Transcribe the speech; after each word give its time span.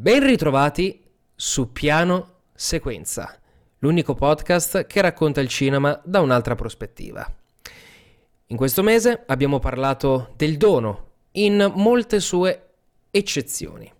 Ben 0.00 0.24
ritrovati 0.24 1.02
su 1.34 1.72
Piano 1.72 2.34
Sequenza, 2.54 3.36
l'unico 3.78 4.14
podcast 4.14 4.86
che 4.86 5.00
racconta 5.00 5.40
il 5.40 5.48
cinema 5.48 6.00
da 6.04 6.20
un'altra 6.20 6.54
prospettiva. 6.54 7.26
In 8.46 8.56
questo 8.56 8.84
mese 8.84 9.24
abbiamo 9.26 9.58
parlato 9.58 10.34
del 10.36 10.56
dono 10.56 11.06
in 11.32 11.72
molte 11.74 12.20
sue 12.20 12.74
eccezioni. 13.10 13.92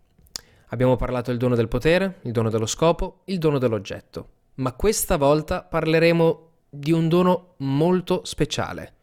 Abbiamo 0.68 0.94
parlato 0.94 1.30
del 1.30 1.40
dono 1.40 1.56
del 1.56 1.66
potere, 1.66 2.20
il 2.22 2.30
dono 2.30 2.48
dello 2.48 2.66
scopo, 2.66 3.22
il 3.24 3.38
dono 3.38 3.58
dell'oggetto, 3.58 4.28
ma 4.54 4.74
questa 4.74 5.16
volta 5.16 5.64
parleremo 5.64 6.50
di 6.70 6.92
un 6.92 7.08
dono 7.08 7.54
molto 7.56 8.20
speciale, 8.24 8.94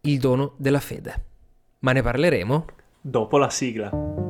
il 0.00 0.18
dono 0.18 0.54
della 0.56 0.80
fede. 0.80 1.24
Ma 1.80 1.92
ne 1.92 2.00
parleremo 2.00 2.64
dopo 3.02 3.36
la 3.36 3.50
sigla. 3.50 4.27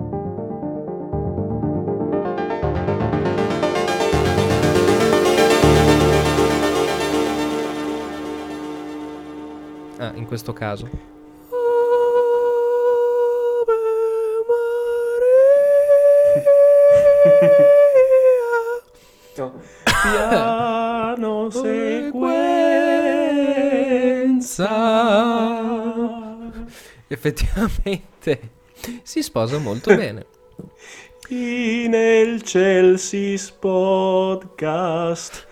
Ah, 9.99 10.13
in 10.15 10.27
questo 10.27 10.53
caso. 10.53 10.89
No. 19.37 19.53
Piano 19.85 21.51
sequenza. 21.51 22.29
Effettivamente 27.09 28.51
si 29.03 29.23
sposa 29.23 29.59
molto 29.59 29.95
bene. 29.95 30.27
In 31.29 31.95
el 31.95 32.43
Chelsea 32.43 33.39
podcast. 33.59 35.47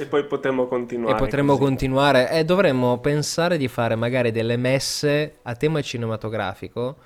E 0.00 0.06
poi 0.06 0.24
potremmo 0.24 0.66
continuare. 0.66 1.14
E 1.14 1.18
potremmo 1.18 1.52
così. 1.52 1.64
continuare. 1.64 2.30
E 2.30 2.44
dovremmo 2.44 2.98
pensare 2.98 3.56
di 3.56 3.68
fare 3.68 3.94
magari 3.94 4.30
delle 4.30 4.56
messe 4.56 5.36
a 5.42 5.54
tema 5.54 5.80
cinematografico 5.80 6.96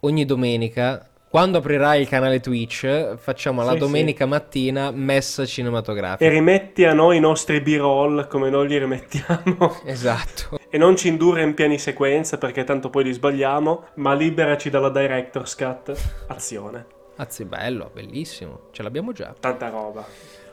ogni 0.00 0.24
domenica. 0.24 1.08
Quando 1.30 1.58
aprirai 1.58 2.00
il 2.00 2.08
canale 2.08 2.40
Twitch, 2.40 3.16
facciamo 3.16 3.62
la 3.62 3.72
Sì, 3.72 3.78
domenica 3.78 4.24
mattina 4.24 4.90
messa 4.90 5.42
E 5.42 5.46
cinematografica. 5.46 6.30
rimetti 6.30 6.84
a 6.86 6.94
noi 6.94 7.18
i 7.18 7.20
nostri 7.20 7.60
b-roll 7.60 8.26
come 8.28 8.48
noi 8.48 8.66
li 8.68 8.78
rimettiamo. 8.78 9.80
Esatto. 9.84 10.58
E 10.70 10.78
non 10.78 10.96
ci 10.96 11.08
indurre 11.08 11.42
in 11.42 11.52
piani 11.52 11.78
sequenza 11.78 12.38
perché 12.38 12.64
tanto 12.64 12.88
poi 12.88 13.04
li 13.04 13.12
sbagliamo, 13.12 13.84
ma 13.96 14.14
liberaci 14.14 14.70
dalla 14.70 14.88
director's 14.88 15.54
cut. 15.54 15.94
Azione. 16.28 16.86
Anzi, 17.16 17.44
bello, 17.44 17.90
bellissimo. 17.92 18.60
Ce 18.70 18.82
l'abbiamo 18.82 19.12
già. 19.12 19.34
Tanta 19.38 19.68
roba. 19.68 20.06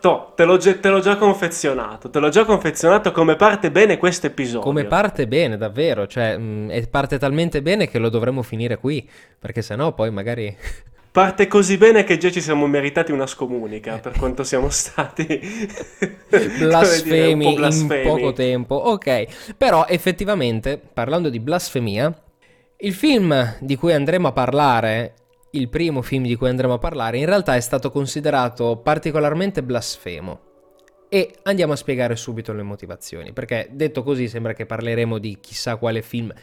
To, 0.05 0.33
te 0.35 0.43
l'ho, 0.45 0.57
già- 0.57 0.77
te 0.77 0.89
l'ho 0.89 0.99
già 0.99 1.15
confezionato. 1.15 2.11
Te 2.11 2.19
l'ho 2.19 2.29
già 2.29 2.45
confezionato 2.45 3.11
come 3.11 3.35
parte 3.35 3.71
bene 3.71 3.97
questo 3.97 4.27
episodio. 4.27 4.59
Come 4.59 4.85
parte 4.85 5.27
bene, 5.27 5.57
davvero. 5.57 6.05
Cioè, 6.05 6.37
mh, 6.37 6.69
e 6.69 6.85
parte 6.87 7.17
talmente 7.17 7.63
bene 7.63 7.87
che 7.89 7.97
lo 7.97 8.09
dovremmo 8.09 8.43
finire 8.43 8.77
qui. 8.77 9.09
Perché 9.39 9.63
sennò 9.63 9.93
poi 9.93 10.11
magari. 10.11 10.55
Parte 11.15 11.47
così 11.47 11.77
bene 11.77 12.03
che 12.03 12.17
già 12.17 12.29
ci 12.29 12.41
siamo 12.41 12.67
meritati 12.67 13.13
una 13.13 13.25
scomunica 13.25 13.99
per 13.99 14.11
quanto 14.19 14.43
siamo 14.43 14.67
stati 14.69 15.25
dire, 16.29 16.47
blasfemi 16.59 17.31
un 17.33 17.39
po' 17.39 17.49
in 17.49 17.55
blasfemi. 17.55 18.03
poco 18.07 18.33
tempo. 18.33 18.75
Ok, 18.75 19.53
però 19.57 19.85
effettivamente, 19.87 20.77
parlando 20.77 21.29
di 21.29 21.39
blasfemia, 21.39 22.13
il 22.79 22.93
film 22.93 23.55
di 23.61 23.75
cui 23.77 23.93
andremo 23.93 24.27
a 24.27 24.33
parlare, 24.33 25.13
il 25.57 25.69
primo 25.69 26.01
film 26.01 26.23
di 26.23 26.35
cui 26.35 26.49
andremo 26.49 26.73
a 26.73 26.77
parlare, 26.77 27.17
in 27.17 27.25
realtà 27.25 27.55
è 27.55 27.59
stato 27.59 27.91
considerato 27.91 28.77
particolarmente 28.77 29.63
blasfemo. 29.63 30.39
E 31.07 31.35
andiamo 31.43 31.73
a 31.73 31.77
spiegare 31.77 32.15
subito 32.15 32.51
le 32.53 32.63
motivazioni, 32.63 33.31
perché 33.31 33.69
detto 33.71 34.03
così 34.03 34.27
sembra 34.27 34.53
che 34.53 34.65
parleremo 34.65 35.17
di 35.17 35.37
chissà 35.39 35.77
quale 35.77 36.01
film 36.01 36.33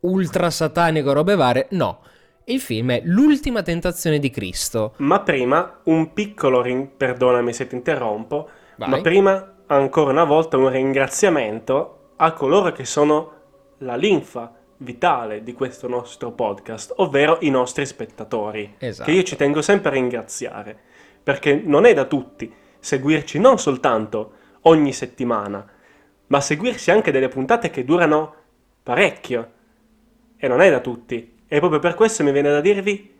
ultra 0.00 0.50
satanico 0.50 1.12
robe 1.12 1.34
varie. 1.34 1.66
No, 1.70 2.00
il 2.44 2.60
film 2.60 2.92
è 2.92 3.02
L'ultima 3.04 3.62
tentazione 3.62 4.18
di 4.18 4.30
Cristo. 4.30 4.94
Ma 4.98 5.20
prima 5.20 5.80
un 5.84 6.12
piccolo 6.12 6.62
rin- 6.62 6.96
perdonami 6.96 7.52
se 7.52 7.66
ti 7.66 7.74
interrompo, 7.74 8.48
Vai. 8.76 8.88
ma 8.88 9.00
prima 9.00 9.54
ancora 9.66 10.10
una 10.10 10.24
volta 10.24 10.56
un 10.56 10.70
ringraziamento 10.70 12.12
a 12.16 12.32
coloro 12.32 12.72
che 12.72 12.84
sono 12.84 13.40
la 13.78 13.96
linfa 13.96 14.52
vitale 14.82 15.42
di 15.42 15.52
questo 15.52 15.88
nostro 15.88 16.32
podcast, 16.32 16.92
ovvero 16.96 17.38
i 17.40 17.50
nostri 17.50 17.86
spettatori, 17.86 18.74
Esatto. 18.78 19.10
che 19.10 19.16
io 19.16 19.22
ci 19.22 19.36
tengo 19.36 19.62
sempre 19.62 19.90
a 19.90 19.94
ringraziare, 19.94 20.76
perché 21.22 21.54
non 21.64 21.84
è 21.84 21.94
da 21.94 22.04
tutti 22.04 22.52
seguirci 22.78 23.38
non 23.38 23.58
soltanto 23.58 24.32
ogni 24.62 24.92
settimana, 24.92 25.64
ma 26.26 26.40
seguirci 26.40 26.90
anche 26.90 27.12
delle 27.12 27.28
puntate 27.28 27.70
che 27.70 27.84
durano 27.84 28.34
parecchio. 28.82 29.50
E 30.36 30.48
non 30.48 30.60
è 30.60 30.70
da 30.70 30.80
tutti. 30.80 31.34
E 31.46 31.58
proprio 31.60 31.78
per 31.78 31.94
questo 31.94 32.24
mi 32.24 32.32
viene 32.32 32.50
da 32.50 32.60
dirvi 32.60 33.14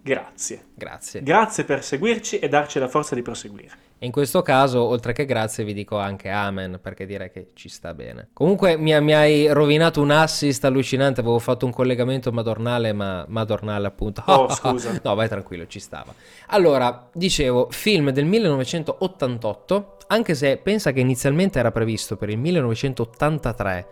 grazie. 0.00 0.66
Grazie. 0.74 1.22
Grazie 1.22 1.64
per 1.64 1.84
seguirci 1.84 2.38
e 2.38 2.48
darci 2.48 2.78
la 2.78 2.88
forza 2.88 3.14
di 3.14 3.22
proseguire. 3.22 3.85
E 3.98 4.04
in 4.04 4.12
questo 4.12 4.42
caso, 4.42 4.82
oltre 4.82 5.14
che 5.14 5.24
grazie, 5.24 5.64
vi 5.64 5.72
dico 5.72 5.96
anche 5.96 6.28
amen, 6.28 6.78
perché 6.82 7.06
direi 7.06 7.30
che 7.30 7.52
ci 7.54 7.70
sta 7.70 7.94
bene. 7.94 8.28
Comunque 8.34 8.76
mi, 8.76 8.98
mi 9.00 9.14
hai 9.14 9.50
rovinato 9.50 10.02
un 10.02 10.10
assist 10.10 10.62
allucinante, 10.66 11.20
avevo 11.20 11.38
fatto 11.38 11.64
un 11.64 11.72
collegamento 11.72 12.30
madornale, 12.30 12.92
ma 12.92 13.24
madornale 13.28 13.86
appunto. 13.86 14.22
Oh, 14.26 14.50
scusa. 14.54 15.00
no, 15.02 15.14
vai 15.14 15.28
tranquillo, 15.28 15.66
ci 15.66 15.80
stava. 15.80 16.12
Allora, 16.48 17.08
dicevo, 17.10 17.68
film 17.70 18.10
del 18.10 18.26
1988, 18.26 19.96
anche 20.08 20.34
se 20.34 20.58
pensa 20.58 20.92
che 20.92 21.00
inizialmente 21.00 21.58
era 21.58 21.72
previsto 21.72 22.16
per 22.16 22.28
il 22.28 22.38
1983, 22.38 23.86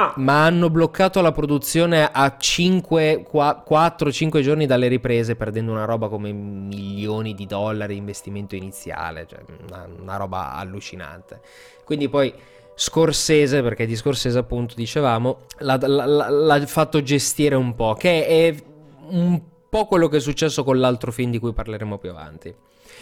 Ah, 0.00 0.14
ma 0.18 0.44
hanno 0.44 0.70
bloccato 0.70 1.20
la 1.20 1.32
produzione 1.32 2.08
a 2.08 2.36
4-5 2.38 4.42
giorni 4.42 4.64
dalle 4.64 4.86
riprese, 4.86 5.34
perdendo 5.34 5.72
una 5.72 5.86
roba 5.86 6.08
come 6.08 6.30
milioni 6.30 7.34
di 7.34 7.46
dollari 7.46 7.94
di 7.94 7.98
investimento 7.98 8.54
iniziale, 8.54 9.26
cioè 9.28 9.40
una, 9.68 9.88
una 10.00 10.16
roba 10.16 10.54
allucinante. 10.54 11.40
Quindi 11.82 12.08
poi 12.08 12.32
Scorsese, 12.76 13.60
perché 13.60 13.86
di 13.86 13.96
Scorsese 13.96 14.38
appunto 14.38 14.74
dicevamo, 14.76 15.46
l'ha, 15.58 15.76
l'ha- 15.84 16.06
l'ha- 16.06 16.30
l'ha 16.30 16.66
fatto 16.66 17.02
gestire 17.02 17.56
un 17.56 17.74
po', 17.74 17.94
che 17.94 18.24
è 18.24 18.54
un 19.08 19.40
po' 19.68 19.86
quello 19.86 20.06
che 20.06 20.18
è 20.18 20.20
successo 20.20 20.62
con 20.62 20.78
l'altro 20.78 21.10
film 21.10 21.32
di 21.32 21.40
cui 21.40 21.52
parleremo 21.52 21.98
più 21.98 22.10
avanti. 22.10 22.54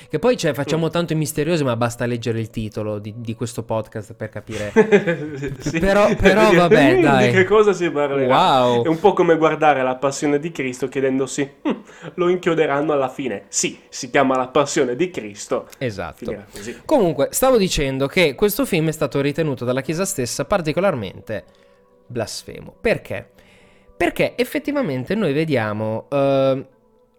Che 0.09 0.19
poi 0.19 0.37
cioè, 0.37 0.53
facciamo 0.55 0.89
tanto 0.89 1.13
i 1.13 1.17
misteriosi, 1.17 1.65
ma 1.65 1.77
basta 1.77 2.07
leggere 2.07 2.39
il 2.41 2.49
titolo 2.51 2.99
di, 2.99 3.13
di 3.17 3.35
questo 3.35 3.65
podcast 3.65 4.15
per 4.15 4.29
capire. 4.29 4.73
sì. 5.59 5.79
Però- 5.81 6.15
però 6.15 6.53
vabbè, 6.53 6.95
Di 6.97 7.01
dai. 7.03 7.33
che 7.33 7.45
cosa 7.45 7.73
si 7.73 7.91
parlerà? 7.91 8.35
Wow. 8.65 8.85
È 8.85 8.89
un 8.89 9.01
po' 9.01 9.13
come 9.13 9.37
guardare 9.37 9.83
la 9.83 9.97
passione 9.97 10.39
di 10.39 10.53
Cristo 10.53 10.89
chiedendosi, 10.89 11.51
"Hm, 11.63 11.81
lo 12.15 12.29
inchioderanno 12.29 12.93
alla 12.93 13.09
fine. 13.09 13.45
Sì, 13.49 13.79
si 13.89 14.11
chiama 14.11 14.37
la 14.37 14.49
passione 14.49 14.95
di 14.97 15.11
Cristo. 15.11 15.67
Esatto. 15.79 16.45
Comunque, 16.85 17.29
stavo 17.33 17.57
dicendo 17.57 18.07
che 18.07 18.35
questo 18.35 18.65
film 18.65 18.89
è 18.89 18.93
stato 18.93 19.21
ritenuto 19.21 19.65
dalla 19.65 19.81
Chiesa 19.81 20.05
stessa 20.05 20.45
particolarmente 20.45 21.45
blasfemo. 22.07 22.75
Perché? 22.81 23.31
Perché 23.97 24.35
effettivamente 24.37 25.15
noi 25.15 25.33
vediamo 25.33 26.07
eh, 26.11 26.67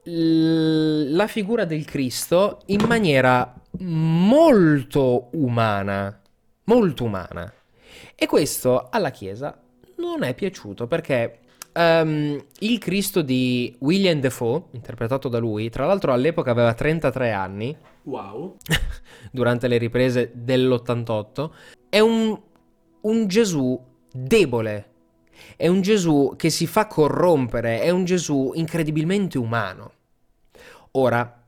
l- 0.08 1.14
la 1.16 1.28
figura 1.28 1.66
del 1.66 1.86
Cristo 1.86 2.62
in 2.68 2.84
maniera 2.88 3.54
molto 3.80 5.30
umana, 5.34 6.20
molto 6.66 7.04
umana. 7.04 7.52
E 8.16 8.26
questo 8.26 8.88
alla 8.90 9.12
Chiesa 9.12 9.60
non 9.98 10.24
è 10.24 10.34
piaciuto 10.34 10.88
perché 10.88 11.40
ehm, 11.74 12.44
il 12.60 12.78
Cristo 12.80 13.22
di 13.22 13.76
William 13.80 14.20
Defoe, 14.20 14.64
interpretato 14.72 15.28
da 15.30 15.38
lui, 15.38 15.70
tra 15.70 15.86
l'altro 15.86 16.14
all'epoca 16.14 16.52
aveva 16.52 16.74
33 16.74 17.32
anni, 17.32 17.78
Wow. 18.04 18.56
durante 19.32 19.68
le 19.68 19.78
riprese 19.78 20.32
dell'88, 20.34 21.50
è 21.90 22.00
un, 22.00 22.40
un 23.02 23.28
Gesù 23.28 23.80
debole, 24.12 24.92
è 25.58 25.68
un 25.68 25.82
Gesù 25.82 26.34
che 26.38 26.50
si 26.50 26.66
fa 26.68 26.88
corrompere, 26.88 27.82
è 27.82 27.90
un 27.90 28.06
Gesù 28.06 28.52
incredibilmente 28.56 29.38
umano. 29.38 29.92
Ora, 31.00 31.46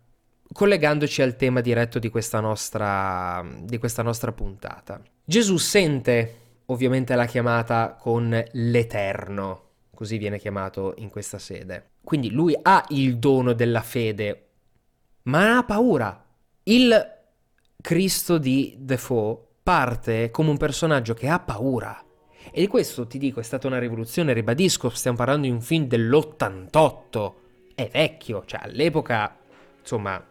collegandoci 0.54 1.24
al 1.24 1.36
tema 1.36 1.62
diretto 1.62 1.98
di 1.98 2.10
questa 2.10 2.40
nostra, 2.40 3.44
di 3.64 3.80
questa 3.80 4.04
nostra 4.04 4.32
puntata, 4.32 5.02
Gesù 5.26 5.58
sente 5.58 6.36
ovviamente 6.66 7.16
la 7.16 7.26
chiamata 7.26 7.98
con 8.00 8.30
l'Eterno, 8.52 9.64
così 9.96 10.20
viene 10.20 10.38
chiamato 10.38 10.94
in 10.98 11.10
questa 11.10 11.40
sede. 11.40 11.94
Quindi 12.04 12.30
lui 12.30 12.56
ha 12.62 12.86
il 12.90 13.18
dono 13.18 13.54
della 13.54 13.82
fede, 13.82 14.50
ma 15.24 15.58
ha 15.58 15.64
paura. 15.64 16.24
Il 16.62 17.18
Cristo 17.82 18.38
di 18.38 18.76
Defoe 18.78 19.36
parte 19.64 20.30
come 20.30 20.52
un 20.52 20.58
personaggio 20.58 21.16
che 21.16 21.28
ha 21.28 21.40
paura. 21.40 22.00
E 22.52 22.62
di 22.62 22.68
questo 22.68 23.08
ti 23.08 23.18
dico, 23.18 23.40
è 23.40 23.44
stata 23.44 23.66
una 23.66 23.80
rivoluzione, 23.80 24.34
ribadisco, 24.34 24.90
stiamo 24.90 25.18
parlando 25.18 25.48
di 25.48 25.54
un 25.54 25.62
film 25.62 25.86
dell'88. 25.86 27.34
È 27.74 27.90
vecchio, 27.92 28.44
cioè 28.46 28.60
all'epoca 28.62 29.39
insomma, 29.90 30.24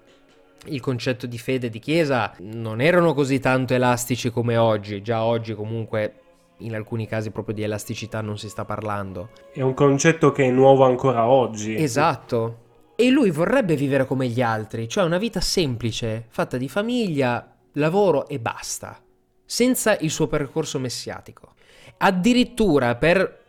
il 0.66 0.80
concetto 0.80 1.26
di 1.26 1.38
fede 1.38 1.66
e 1.66 1.70
di 1.70 1.80
chiesa 1.80 2.32
non 2.40 2.80
erano 2.80 3.12
così 3.12 3.40
tanto 3.40 3.74
elastici 3.74 4.30
come 4.30 4.56
oggi, 4.56 5.02
già 5.02 5.24
oggi 5.24 5.54
comunque 5.54 6.20
in 6.58 6.74
alcuni 6.74 7.06
casi 7.06 7.30
proprio 7.30 7.54
di 7.54 7.62
elasticità 7.62 8.20
non 8.20 8.38
si 8.38 8.48
sta 8.48 8.64
parlando. 8.64 9.30
È 9.52 9.62
un 9.62 9.74
concetto 9.74 10.30
che 10.30 10.44
è 10.44 10.50
nuovo 10.50 10.84
ancora 10.84 11.26
oggi. 11.26 11.74
Esatto. 11.74 12.66
E 12.94 13.10
lui 13.10 13.30
vorrebbe 13.30 13.74
vivere 13.74 14.06
come 14.06 14.28
gli 14.28 14.42
altri, 14.42 14.88
cioè 14.88 15.04
una 15.04 15.18
vita 15.18 15.40
semplice, 15.40 16.26
fatta 16.28 16.56
di 16.56 16.68
famiglia, 16.68 17.56
lavoro 17.72 18.28
e 18.28 18.40
basta, 18.40 19.00
senza 19.44 19.96
il 19.98 20.10
suo 20.10 20.26
percorso 20.26 20.78
messiatico. 20.78 21.54
Addirittura 21.98 22.96
per 22.96 23.44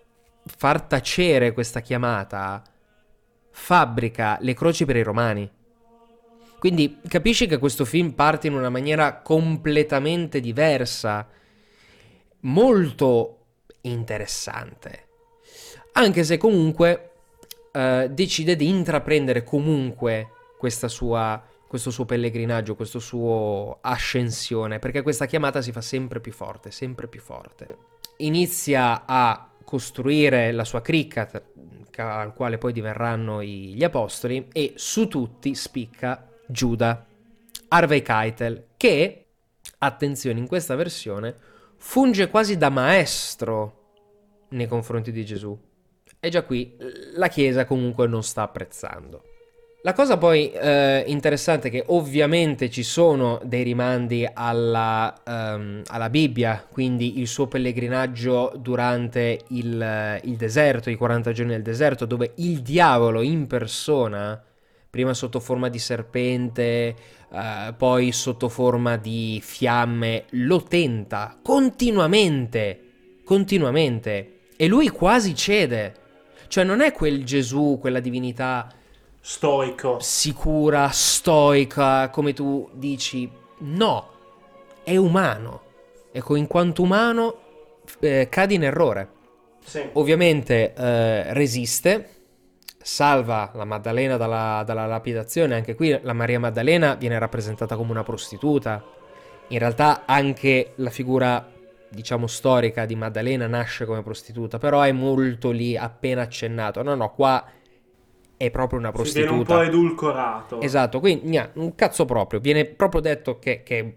far 0.45 0.83
tacere 0.83 1.51
questa 1.53 1.81
chiamata, 1.81 2.63
fabbrica 3.51 4.37
le 4.41 4.53
croci 4.53 4.85
per 4.85 4.95
i 4.95 5.03
romani. 5.03 5.49
Quindi 6.59 6.99
capisci 7.07 7.47
che 7.47 7.57
questo 7.57 7.85
film 7.85 8.11
parte 8.11 8.47
in 8.47 8.53
una 8.53 8.69
maniera 8.69 9.21
completamente 9.21 10.41
diversa, 10.41 11.25
molto 12.41 13.37
interessante. 13.81 15.07
Anche 15.93 16.23
se 16.25 16.37
comunque 16.37 17.11
eh, 17.71 18.09
decide 18.11 18.57
di 18.57 18.67
intraprendere 18.67 19.43
comunque 19.43 20.31
sua, 20.87 21.41
questo 21.65 21.91
suo 21.91 22.05
pellegrinaggio, 22.05 22.75
questo 22.75 22.99
suo 22.99 23.77
ascensione, 23.79 24.79
perché 24.79 25.01
questa 25.01 25.25
chiamata 25.25 25.61
si 25.61 25.71
fa 25.71 25.81
sempre 25.81 26.19
più 26.19 26.33
forte, 26.33 26.71
sempre 26.71 27.07
più 27.07 27.21
forte. 27.21 27.67
Inizia 28.17 29.05
a 29.05 29.49
costruire 29.63 30.51
la 30.51 30.65
sua 30.65 30.81
cricca, 30.81 31.29
al 31.95 32.33
quale 32.33 32.57
poi 32.57 32.73
diverranno 32.73 33.41
gli 33.41 33.83
apostoli, 33.83 34.49
e 34.51 34.73
su 34.75 35.07
tutti 35.07 35.55
spicca 35.55 36.25
Giuda, 36.51 37.05
Harvey 37.67 38.01
Keitel, 38.01 38.65
che, 38.75 39.25
attenzione, 39.77 40.39
in 40.39 40.47
questa 40.47 40.75
versione 40.75 41.35
funge 41.77 42.27
quasi 42.29 42.57
da 42.57 42.69
maestro 42.69 43.75
nei 44.49 44.67
confronti 44.67 45.11
di 45.11 45.23
Gesù. 45.23 45.57
E 46.19 46.29
già 46.29 46.41
qui 46.43 46.75
la 47.13 47.27
Chiesa 47.27 47.65
comunque 47.65 48.07
non 48.07 48.23
sta 48.23 48.41
apprezzando. 48.41 49.23
La 49.83 49.93
cosa 49.93 50.17
poi 50.17 50.51
eh, 50.51 51.05
interessante 51.07 51.69
è 51.69 51.71
che 51.71 51.85
ovviamente 51.87 52.69
ci 52.69 52.83
sono 52.83 53.39
dei 53.45 53.63
rimandi 53.63 54.27
alla, 54.31 55.21
um, 55.25 55.81
alla, 55.85 56.09
Bibbia, 56.09 56.65
quindi 56.69 57.21
il 57.21 57.27
suo 57.27 57.47
pellegrinaggio 57.47 58.51
durante 58.57 59.39
il, 59.49 60.19
il, 60.23 60.35
deserto, 60.35 60.89
i 60.89 60.95
40 60.95 61.31
giorni 61.31 61.53
del 61.53 61.61
deserto, 61.61 62.03
dove 62.03 62.33
il 62.35 62.59
diavolo 62.59 63.21
in 63.21 63.47
persona, 63.47 64.43
prima 64.89 65.13
sotto 65.13 65.39
forma 65.39 65.69
di 65.69 65.79
serpente, 65.79 66.95
uh, 67.29 67.75
poi 67.75 68.11
sotto 68.11 68.49
forma 68.49 68.97
di 68.97 69.39
fiamme, 69.43 70.25
lo 70.31 70.63
tenta 70.63 71.37
continuamente, 71.41 72.81
continuamente, 73.23 74.39
e 74.57 74.67
lui 74.67 74.89
quasi 74.89 75.35
cede. 75.35 75.95
Cioè 76.47 76.63
non 76.63 76.81
è 76.81 76.91
quel 76.91 77.23
Gesù, 77.23 77.77
quella 77.79 77.99
divinità 77.99 78.67
stoico, 79.21 79.99
sicura, 79.99 80.89
stoica, 80.89 82.09
come 82.09 82.33
tu 82.33 82.67
dici. 82.73 83.29
No, 83.59 84.09
è 84.83 84.95
umano. 84.95 85.61
Ecco, 86.11 86.35
in 86.35 86.47
quanto 86.47 86.81
umano 86.81 87.37
eh, 87.99 88.27
cadi 88.29 88.55
in 88.55 88.63
errore. 88.63 89.17
Sì. 89.63 89.87
Ovviamente 89.93 90.73
eh, 90.73 91.33
resiste, 91.33 92.18
salva 92.81 93.51
la 93.53 93.65
Maddalena 93.65 94.17
dalla, 94.17 94.63
dalla 94.65 94.85
lapidazione. 94.85 95.55
Anche 95.55 95.75
qui 95.75 95.97
la 96.01 96.13
Maria 96.13 96.39
Maddalena 96.39 96.95
viene 96.95 97.19
rappresentata 97.19 97.75
come 97.75 97.91
una 97.91 98.03
prostituta. 98.03 98.83
In 99.49 99.59
realtà 99.59 100.03
anche 100.05 100.73
la 100.75 100.89
figura 100.89 101.51
diciamo 101.89 102.27
storica 102.27 102.85
di 102.85 102.95
Maddalena 102.95 103.47
nasce 103.47 103.85
come 103.85 104.03
prostituta, 104.03 104.57
però 104.57 104.81
è 104.81 104.91
molto 104.91 105.51
lì 105.51 105.75
appena 105.75 106.21
accennato. 106.21 106.83
No, 106.83 106.95
no, 106.95 107.11
qua 107.13 107.43
è 108.37 108.51
proprio 108.51 108.79
una 108.79 108.91
prostituta. 108.91 109.27
Si 109.27 109.33
viene 109.35 109.51
un 109.51 109.57
po' 109.57 109.61
edulcorato. 109.61 110.61
Esatto, 110.61 110.99
quindi 110.99 111.39
un 111.55 111.75
cazzo 111.75 112.05
proprio, 112.05 112.39
viene 112.39 112.65
proprio 112.65 113.01
detto 113.01 113.37
che, 113.39 113.63
che 113.63 113.79
è 113.79 113.93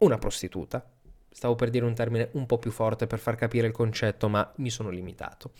una 0.00 0.18
prostituta. 0.18 0.84
Stavo 1.32 1.54
per 1.54 1.70
dire 1.70 1.84
un 1.84 1.94
termine 1.94 2.28
un 2.32 2.46
po' 2.46 2.58
più 2.58 2.70
forte 2.70 3.06
per 3.06 3.18
far 3.18 3.36
capire 3.36 3.66
il 3.66 3.72
concetto, 3.72 4.28
ma 4.28 4.52
mi 4.56 4.70
sono 4.70 4.90
limitato. 4.90 5.52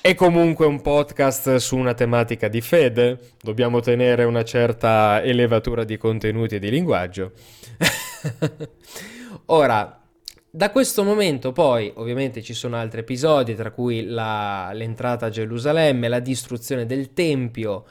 È 0.00 0.14
comunque 0.14 0.66
un 0.66 0.82
podcast 0.82 1.56
su 1.56 1.76
una 1.76 1.94
tematica 1.94 2.48
di 2.48 2.60
fede, 2.60 3.34
dobbiamo 3.40 3.80
tenere 3.80 4.24
una 4.24 4.42
certa 4.42 5.22
elevatura 5.22 5.84
di 5.84 5.96
contenuti 5.96 6.56
e 6.56 6.58
di 6.58 6.70
linguaggio. 6.70 7.32
Ora, 9.46 10.00
da 10.50 10.70
questo 10.70 11.04
momento 11.04 11.52
poi 11.52 11.92
ovviamente 11.96 12.42
ci 12.42 12.54
sono 12.54 12.76
altri 12.76 13.00
episodi, 13.00 13.54
tra 13.54 13.70
cui 13.70 14.06
la, 14.06 14.70
l'entrata 14.72 15.26
a 15.26 15.30
Gerusalemme, 15.30 16.08
la 16.08 16.20
distruzione 16.20 16.86
del 16.86 17.12
Tempio, 17.12 17.84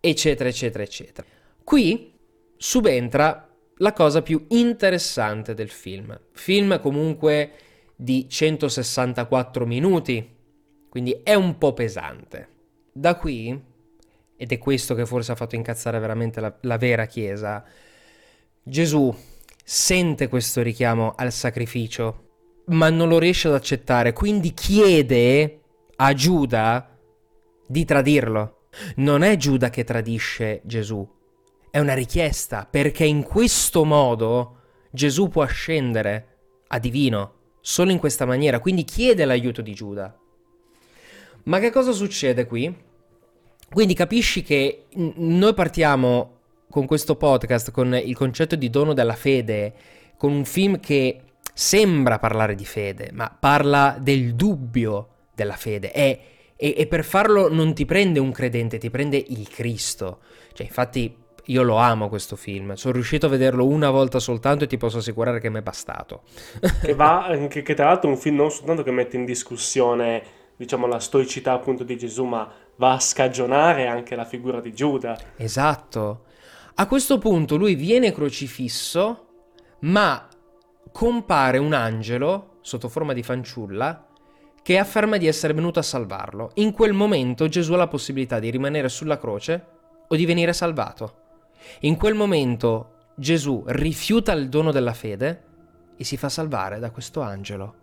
eccetera, 0.00 0.48
eccetera, 0.48 0.82
eccetera. 0.82 1.26
Qui 1.62 2.12
subentra 2.56 3.49
la 3.80 3.92
cosa 3.92 4.22
più 4.22 4.46
interessante 4.48 5.54
del 5.54 5.70
film. 5.70 6.18
Film 6.32 6.80
comunque 6.80 7.52
di 7.96 8.28
164 8.28 9.66
minuti, 9.66 10.36
quindi 10.88 11.20
è 11.22 11.34
un 11.34 11.58
po' 11.58 11.72
pesante. 11.72 12.48
Da 12.92 13.16
qui, 13.16 13.68
ed 14.36 14.52
è 14.52 14.58
questo 14.58 14.94
che 14.94 15.06
forse 15.06 15.32
ha 15.32 15.36
fatto 15.36 15.54
incazzare 15.54 15.98
veramente 15.98 16.40
la, 16.40 16.54
la 16.62 16.76
vera 16.76 17.06
Chiesa, 17.06 17.64
Gesù 18.62 19.14
sente 19.62 20.28
questo 20.28 20.62
richiamo 20.62 21.14
al 21.16 21.32
sacrificio, 21.32 22.28
ma 22.66 22.90
non 22.90 23.08
lo 23.08 23.18
riesce 23.18 23.48
ad 23.48 23.54
accettare, 23.54 24.12
quindi 24.12 24.52
chiede 24.52 25.60
a 25.96 26.12
Giuda 26.12 26.98
di 27.66 27.84
tradirlo. 27.84 28.68
Non 28.96 29.22
è 29.22 29.36
Giuda 29.36 29.68
che 29.70 29.84
tradisce 29.84 30.60
Gesù, 30.64 31.08
è 31.70 31.78
una 31.78 31.94
richiesta, 31.94 32.66
perché 32.68 33.04
in 33.04 33.22
questo 33.22 33.84
modo 33.84 34.58
Gesù 34.90 35.28
può 35.28 35.42
ascendere 35.42 36.26
a 36.68 36.78
divino, 36.78 37.34
solo 37.60 37.90
in 37.90 37.98
questa 37.98 38.26
maniera, 38.26 38.60
quindi 38.60 38.84
chiede 38.84 39.24
l'aiuto 39.24 39.62
di 39.62 39.74
Giuda. 39.74 40.16
Ma 41.44 41.58
che 41.58 41.70
cosa 41.70 41.92
succede 41.92 42.46
qui? 42.46 42.74
Quindi 43.72 43.94
capisci 43.94 44.42
che 44.42 44.86
noi 44.94 45.54
partiamo 45.54 46.38
con 46.68 46.86
questo 46.86 47.16
podcast, 47.16 47.70
con 47.70 47.94
il 47.94 48.16
concetto 48.16 48.56
di 48.56 48.68
dono 48.68 48.94
della 48.94 49.14
fede, 49.14 49.74
con 50.16 50.32
un 50.32 50.44
film 50.44 50.80
che 50.80 51.22
sembra 51.54 52.18
parlare 52.18 52.54
di 52.54 52.64
fede, 52.64 53.10
ma 53.12 53.30
parla 53.30 53.96
del 54.00 54.34
dubbio 54.34 55.08
della 55.34 55.56
fede. 55.56 55.92
E, 55.92 56.20
e, 56.56 56.74
e 56.76 56.86
per 56.86 57.04
farlo 57.04 57.52
non 57.52 57.74
ti 57.74 57.84
prende 57.84 58.18
un 58.18 58.32
credente, 58.32 58.78
ti 58.78 58.90
prende 58.90 59.22
il 59.28 59.48
Cristo. 59.48 60.20
Cioè, 60.52 60.66
infatti, 60.66 61.16
io 61.46 61.62
lo 61.62 61.76
amo 61.76 62.08
questo 62.08 62.36
film. 62.36 62.74
Sono 62.74 62.94
riuscito 62.94 63.26
a 63.26 63.28
vederlo 63.28 63.66
una 63.66 63.90
volta 63.90 64.18
soltanto 64.18 64.64
e 64.64 64.66
ti 64.66 64.76
posso 64.76 64.98
assicurare 64.98 65.40
che 65.40 65.50
mi 65.50 65.58
è 65.58 65.62
bastato. 65.62 66.22
che, 66.82 66.94
va, 66.94 67.36
che, 67.48 67.62
che 67.62 67.74
tra 67.74 67.86
l'altro 67.86 68.10
è 68.10 68.12
un 68.12 68.18
film 68.18 68.36
non 68.36 68.50
soltanto 68.50 68.82
che 68.82 68.90
mette 68.90 69.16
in 69.16 69.24
discussione, 69.24 70.22
diciamo, 70.56 70.86
la 70.86 71.00
stoicità 71.00 71.52
appunto 71.52 71.84
di 71.84 71.96
Gesù, 71.96 72.24
ma 72.24 72.50
va 72.76 72.92
a 72.92 73.00
scagionare 73.00 73.86
anche 73.86 74.14
la 74.14 74.24
figura 74.24 74.60
di 74.60 74.72
Giuda. 74.72 75.18
Esatto. 75.36 76.24
A 76.74 76.86
questo 76.86 77.18
punto 77.18 77.56
lui 77.56 77.74
viene 77.74 78.12
crocifisso, 78.12 79.26
ma 79.80 80.26
compare 80.92 81.58
un 81.58 81.72
angelo 81.72 82.58
sotto 82.62 82.88
forma 82.88 83.12
di 83.12 83.22
fanciulla 83.22 84.06
che 84.62 84.78
afferma 84.78 85.16
di 85.16 85.26
essere 85.26 85.54
venuto 85.54 85.78
a 85.78 85.82
salvarlo. 85.82 86.50
In 86.54 86.72
quel 86.72 86.92
momento 86.92 87.48
Gesù 87.48 87.72
ha 87.72 87.78
la 87.78 87.88
possibilità 87.88 88.38
di 88.38 88.50
rimanere 88.50 88.88
sulla 88.88 89.18
croce 89.18 89.66
o 90.08 90.16
di 90.16 90.26
venire 90.26 90.52
salvato. 90.52 91.19
In 91.80 91.96
quel 91.96 92.14
momento 92.14 92.96
Gesù 93.16 93.62
rifiuta 93.66 94.32
il 94.32 94.48
dono 94.48 94.72
della 94.72 94.94
fede 94.94 95.44
e 95.96 96.04
si 96.04 96.16
fa 96.16 96.28
salvare 96.28 96.78
da 96.78 96.90
questo 96.90 97.20
angelo. 97.20 97.74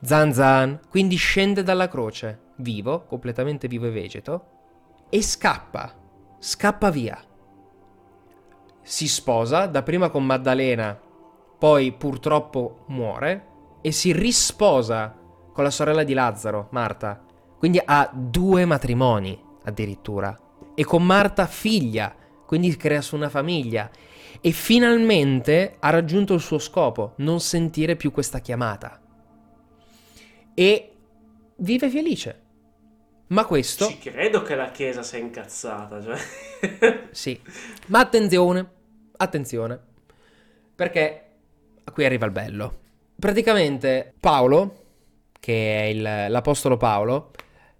Zan 0.00 0.32
Zan 0.32 0.80
quindi 0.88 1.16
scende 1.16 1.62
dalla 1.62 1.88
croce, 1.88 2.40
vivo, 2.56 3.04
completamente 3.04 3.68
vivo 3.68 3.86
e 3.86 3.90
vegeto, 3.90 4.46
e 5.08 5.22
scappa, 5.22 5.94
scappa 6.38 6.90
via 6.90 7.20
si 8.88 9.06
sposa, 9.06 9.66
dapprima 9.66 10.08
con 10.08 10.24
Maddalena, 10.24 10.98
poi 11.58 11.92
purtroppo 11.92 12.84
muore 12.86 13.46
e 13.82 13.92
si 13.92 14.12
risposa 14.12 15.14
con 15.52 15.62
la 15.62 15.68
sorella 15.68 16.04
di 16.04 16.14
Lazzaro, 16.14 16.68
Marta. 16.70 17.22
Quindi 17.58 17.78
ha 17.84 18.10
due 18.10 18.64
matrimoni 18.64 19.38
addirittura. 19.64 20.34
E 20.74 20.84
con 20.84 21.04
Marta 21.04 21.44
figlia, 21.44 22.14
quindi 22.48 22.74
crea 22.78 23.02
su 23.02 23.14
una 23.14 23.28
famiglia. 23.28 23.90
E 24.40 24.52
finalmente 24.52 25.76
ha 25.80 25.90
raggiunto 25.90 26.32
il 26.32 26.40
suo 26.40 26.58
scopo, 26.58 27.12
non 27.16 27.40
sentire 27.40 27.94
più 27.94 28.10
questa 28.10 28.38
chiamata. 28.38 28.98
E 30.54 30.92
vive 31.56 31.90
felice. 31.90 32.42
Ma 33.28 33.44
questo... 33.44 33.88
Ci 33.88 33.98
credo 33.98 34.40
che 34.40 34.54
la 34.54 34.70
Chiesa 34.70 35.02
sia 35.02 35.18
incazzata, 35.18 36.02
cioè. 36.02 37.08
Sì. 37.12 37.38
Ma 37.88 37.98
attenzione, 37.98 38.66
attenzione, 39.18 39.78
perché 40.74 41.24
qui 41.92 42.06
arriva 42.06 42.24
il 42.24 42.32
bello. 42.32 42.78
Praticamente 43.18 44.14
Paolo, 44.18 44.84
che 45.38 45.80
è 45.80 45.84
il- 45.88 46.30
l'Apostolo 46.30 46.78
Paolo, 46.78 47.32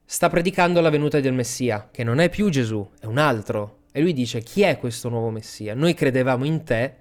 sta 0.05 0.29
predicando 0.29 0.83
la 0.83 0.91
venuta 0.91 1.19
del 1.21 1.33
Messia, 1.33 1.89
che 1.91 2.05
non 2.05 2.19
è 2.19 2.29
più 2.29 2.51
Gesù, 2.51 2.87
è 3.01 3.07
un 3.07 3.17
altro. 3.17 3.77
E 3.99 4.01
lui 4.01 4.13
dice, 4.13 4.43
chi 4.43 4.63
è 4.63 4.79
questo 4.79 5.09
nuovo 5.09 5.29
Messia? 5.31 5.75
Noi 5.75 5.93
credevamo 5.93 6.45
in 6.45 6.63
te, 6.63 6.95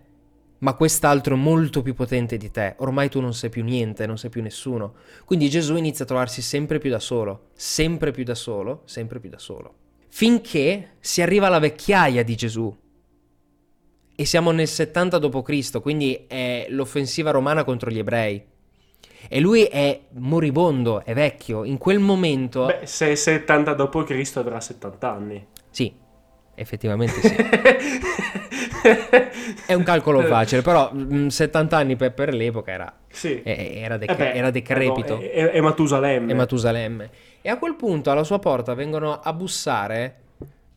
ma 0.57 0.73
quest'altro 0.73 1.35
è 1.35 1.37
molto 1.37 1.83
più 1.83 1.93
potente 1.93 2.37
di 2.37 2.49
te. 2.49 2.73
Ormai 2.79 3.07
tu 3.07 3.21
non 3.21 3.35
sei 3.35 3.51
più 3.51 3.63
niente, 3.63 4.07
non 4.07 4.17
sei 4.17 4.31
più 4.31 4.41
nessuno. 4.41 4.95
Quindi 5.23 5.47
Gesù 5.47 5.75
inizia 5.75 6.05
a 6.05 6.07
trovarsi 6.07 6.41
sempre 6.41 6.79
più 6.79 6.89
da 6.89 6.97
solo, 6.97 7.49
sempre 7.53 8.09
più 8.09 8.23
da 8.23 8.33
solo, 8.33 8.81
sempre 8.85 9.19
più 9.19 9.29
da 9.29 9.37
solo. 9.37 9.75
Finché 10.07 10.93
si 10.99 11.21
arriva 11.21 11.45
alla 11.45 11.59
vecchiaia 11.59 12.23
di 12.23 12.35
Gesù. 12.35 12.75
E 14.15 14.25
siamo 14.25 14.49
nel 14.49 14.67
70 14.67 15.19
d.C., 15.19 15.79
quindi 15.79 16.25
è 16.25 16.65
l'offensiva 16.69 17.29
romana 17.29 17.63
contro 17.63 17.91
gli 17.91 17.99
ebrei. 17.99 18.43
E 19.29 19.39
lui 19.39 19.65
è 19.65 20.01
moribondo, 20.13 21.05
è 21.05 21.13
vecchio. 21.13 21.63
In 21.63 21.77
quel 21.77 21.99
momento... 21.99 22.65
Beh, 22.65 22.87
se 22.87 23.11
è 23.11 23.13
70 23.13 23.73
d.C. 23.75 24.37
avrà 24.37 24.59
70 24.59 25.13
anni. 25.13 25.47
Sì, 25.69 26.05
effettivamente 26.57 27.21
sì. 27.21 27.35
È 29.65 29.73
un 29.73 29.83
calcolo 29.83 30.21
facile, 30.23 30.61
però 30.61 30.91
mm, 30.93 31.27
70 31.27 31.77
anni 31.77 31.95
per, 31.95 32.13
per 32.13 32.33
l'epoca 32.33 32.71
era, 32.71 32.97
Sì. 33.09 33.41
eh, 33.43 33.79
era, 33.81 33.97
dec- 33.97 34.11
Eh 34.11 34.15
beh, 34.15 34.33
era 34.33 34.49
decrepito. 34.49 35.19
È, 35.19 35.29
è- 35.31 35.49
è 35.51 35.59
Matusalemme. 35.61 36.31
e 36.31 36.35
Matusalemme. 36.35 37.09
E 37.41 37.49
a 37.49 37.57
quel 37.57 37.75
punto 37.75 38.11
alla 38.11 38.23
sua 38.23 38.39
porta 38.39 38.73
vengono 38.73 39.19
a 39.19 39.33
bussare 39.33 40.21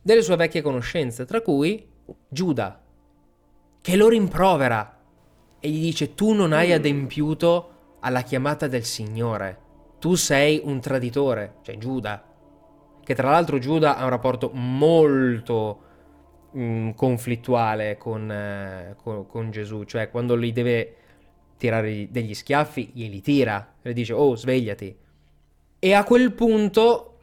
delle 0.01 0.21
sue 0.21 0.35
vecchie 0.35 0.61
conoscenze, 0.61 1.25
tra 1.25 1.41
cui 1.41 1.85
Giuda, 2.27 2.81
che 3.81 3.95
lo 3.95 4.09
rimprovera 4.09 4.97
e 5.59 5.69
gli 5.69 5.81
dice: 5.81 6.13
Tu 6.13 6.33
non 6.33 6.51
hai 6.53 6.73
adempiuto 6.73 7.69
alla 8.01 8.21
chiamata 8.23 8.67
del 8.67 8.83
Signore, 8.83 9.57
tu 9.99 10.15
sei 10.15 10.59
un 10.63 10.79
traditore, 10.81 11.55
cioè 11.63 11.77
Giuda. 11.77 12.25
Che 13.03 13.15
tra 13.15 13.31
l'altro 13.31 13.59
Giuda 13.59 13.97
ha 13.97 14.03
un 14.03 14.09
rapporto 14.09 14.51
molto 14.53 15.81
mm, 16.55 16.91
conflittuale 16.91 17.97
con, 17.97 18.31
eh, 18.31 18.95
con- 19.01 19.25
con 19.27 19.51
Gesù, 19.51 19.83
cioè 19.83 20.09
quando 20.09 20.37
gli 20.37 20.53
deve 20.53 20.95
tirare 21.57 22.07
degli 22.09 22.33
schiaffi, 22.33 22.91
glieli 22.93 23.21
tira, 23.21 23.73
le 23.81 23.93
dice: 23.93 24.13
Oh, 24.13 24.35
svegliati. 24.35 24.97
E 25.79 25.93
a 25.93 26.03
quel 26.03 26.31
punto, 26.33 27.17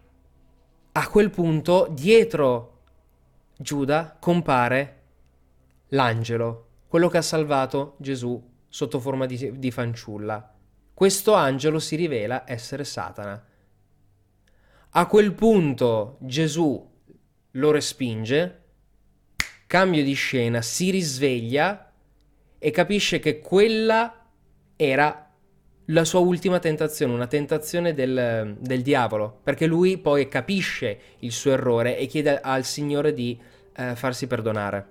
a 0.92 1.08
quel 1.08 1.30
punto, 1.30 1.88
dietro 1.90 2.78
Giuda 3.56 4.16
compare 4.18 4.96
l'angelo, 5.88 6.66
quello 6.88 7.08
che 7.08 7.18
ha 7.18 7.22
salvato 7.22 7.94
Gesù 7.98 8.40
sotto 8.68 9.00
forma 9.00 9.26
di, 9.26 9.58
di 9.58 9.70
fanciulla. 9.70 10.54
Questo 10.94 11.34
angelo 11.34 11.78
si 11.78 11.96
rivela 11.96 12.44
essere 12.46 12.84
Satana. 12.84 13.44
A 14.90 15.06
quel 15.06 15.34
punto 15.34 16.16
Gesù 16.20 16.90
lo 17.52 17.70
respinge, 17.70 18.62
cambio 19.66 20.02
di 20.02 20.14
scena, 20.14 20.62
si 20.62 20.90
risveglia 20.90 21.92
e 22.58 22.70
capisce 22.70 23.18
che 23.18 23.38
quella 23.38 24.26
era 24.76 25.30
la 25.90 26.04
sua 26.04 26.20
ultima 26.20 26.58
tentazione, 26.58 27.12
una 27.12 27.26
tentazione 27.26 27.92
del, 27.92 28.56
del 28.58 28.82
diavolo, 28.82 29.40
perché 29.42 29.66
lui 29.66 29.98
poi 29.98 30.26
capisce 30.26 30.98
il 31.18 31.32
suo 31.32 31.52
errore 31.52 31.98
e 31.98 32.06
chiede 32.06 32.40
al 32.40 32.64
Signore 32.64 33.12
di 33.12 33.38
eh, 33.76 33.94
farsi 33.94 34.26
perdonare. 34.26 34.86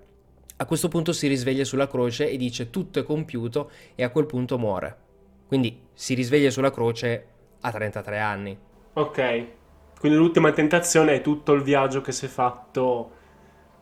A 0.57 0.65
questo 0.65 0.89
punto 0.89 1.11
si 1.11 1.27
risveglia 1.27 1.63
sulla 1.63 1.87
croce 1.87 2.29
e 2.29 2.37
dice 2.37 2.69
tutto 2.69 2.99
è 2.99 3.03
compiuto 3.03 3.71
e 3.95 4.03
a 4.03 4.09
quel 4.09 4.27
punto 4.27 4.59
muore. 4.59 4.95
Quindi 5.47 5.79
si 5.93 6.13
risveglia 6.13 6.51
sulla 6.51 6.71
croce 6.71 7.27
a 7.61 7.71
33 7.71 8.19
anni. 8.19 8.57
Ok. 8.93 9.56
Quindi 9.99 10.17
l'ultima 10.17 10.51
tentazione 10.51 11.15
è 11.15 11.21
tutto 11.21 11.53
il 11.53 11.63
viaggio 11.63 12.01
che 12.01 12.11
si 12.11 12.25
è 12.25 12.27
fatto 12.29 13.11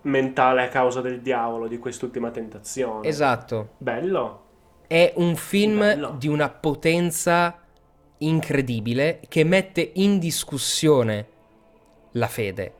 mentale 0.04 0.64
a 0.64 0.70
causa 0.70 1.02
del 1.02 1.22
diavolo, 1.22 1.68
di 1.68 1.78
quest'ultima 1.78 2.32
tentazione. 2.32 3.08
Esatto. 3.08 3.70
Bello. 3.78 4.44
È 4.88 5.14
un 5.18 5.36
film 5.36 5.80
Bello. 5.80 6.16
di 6.18 6.28
una 6.28 6.50
potenza 6.50 7.60
incredibile 8.20 9.20
che 9.28 9.44
mette 9.44 9.92
in 9.96 10.20
discussione 10.20 11.28
la 12.12 12.28
fede. 12.28 12.74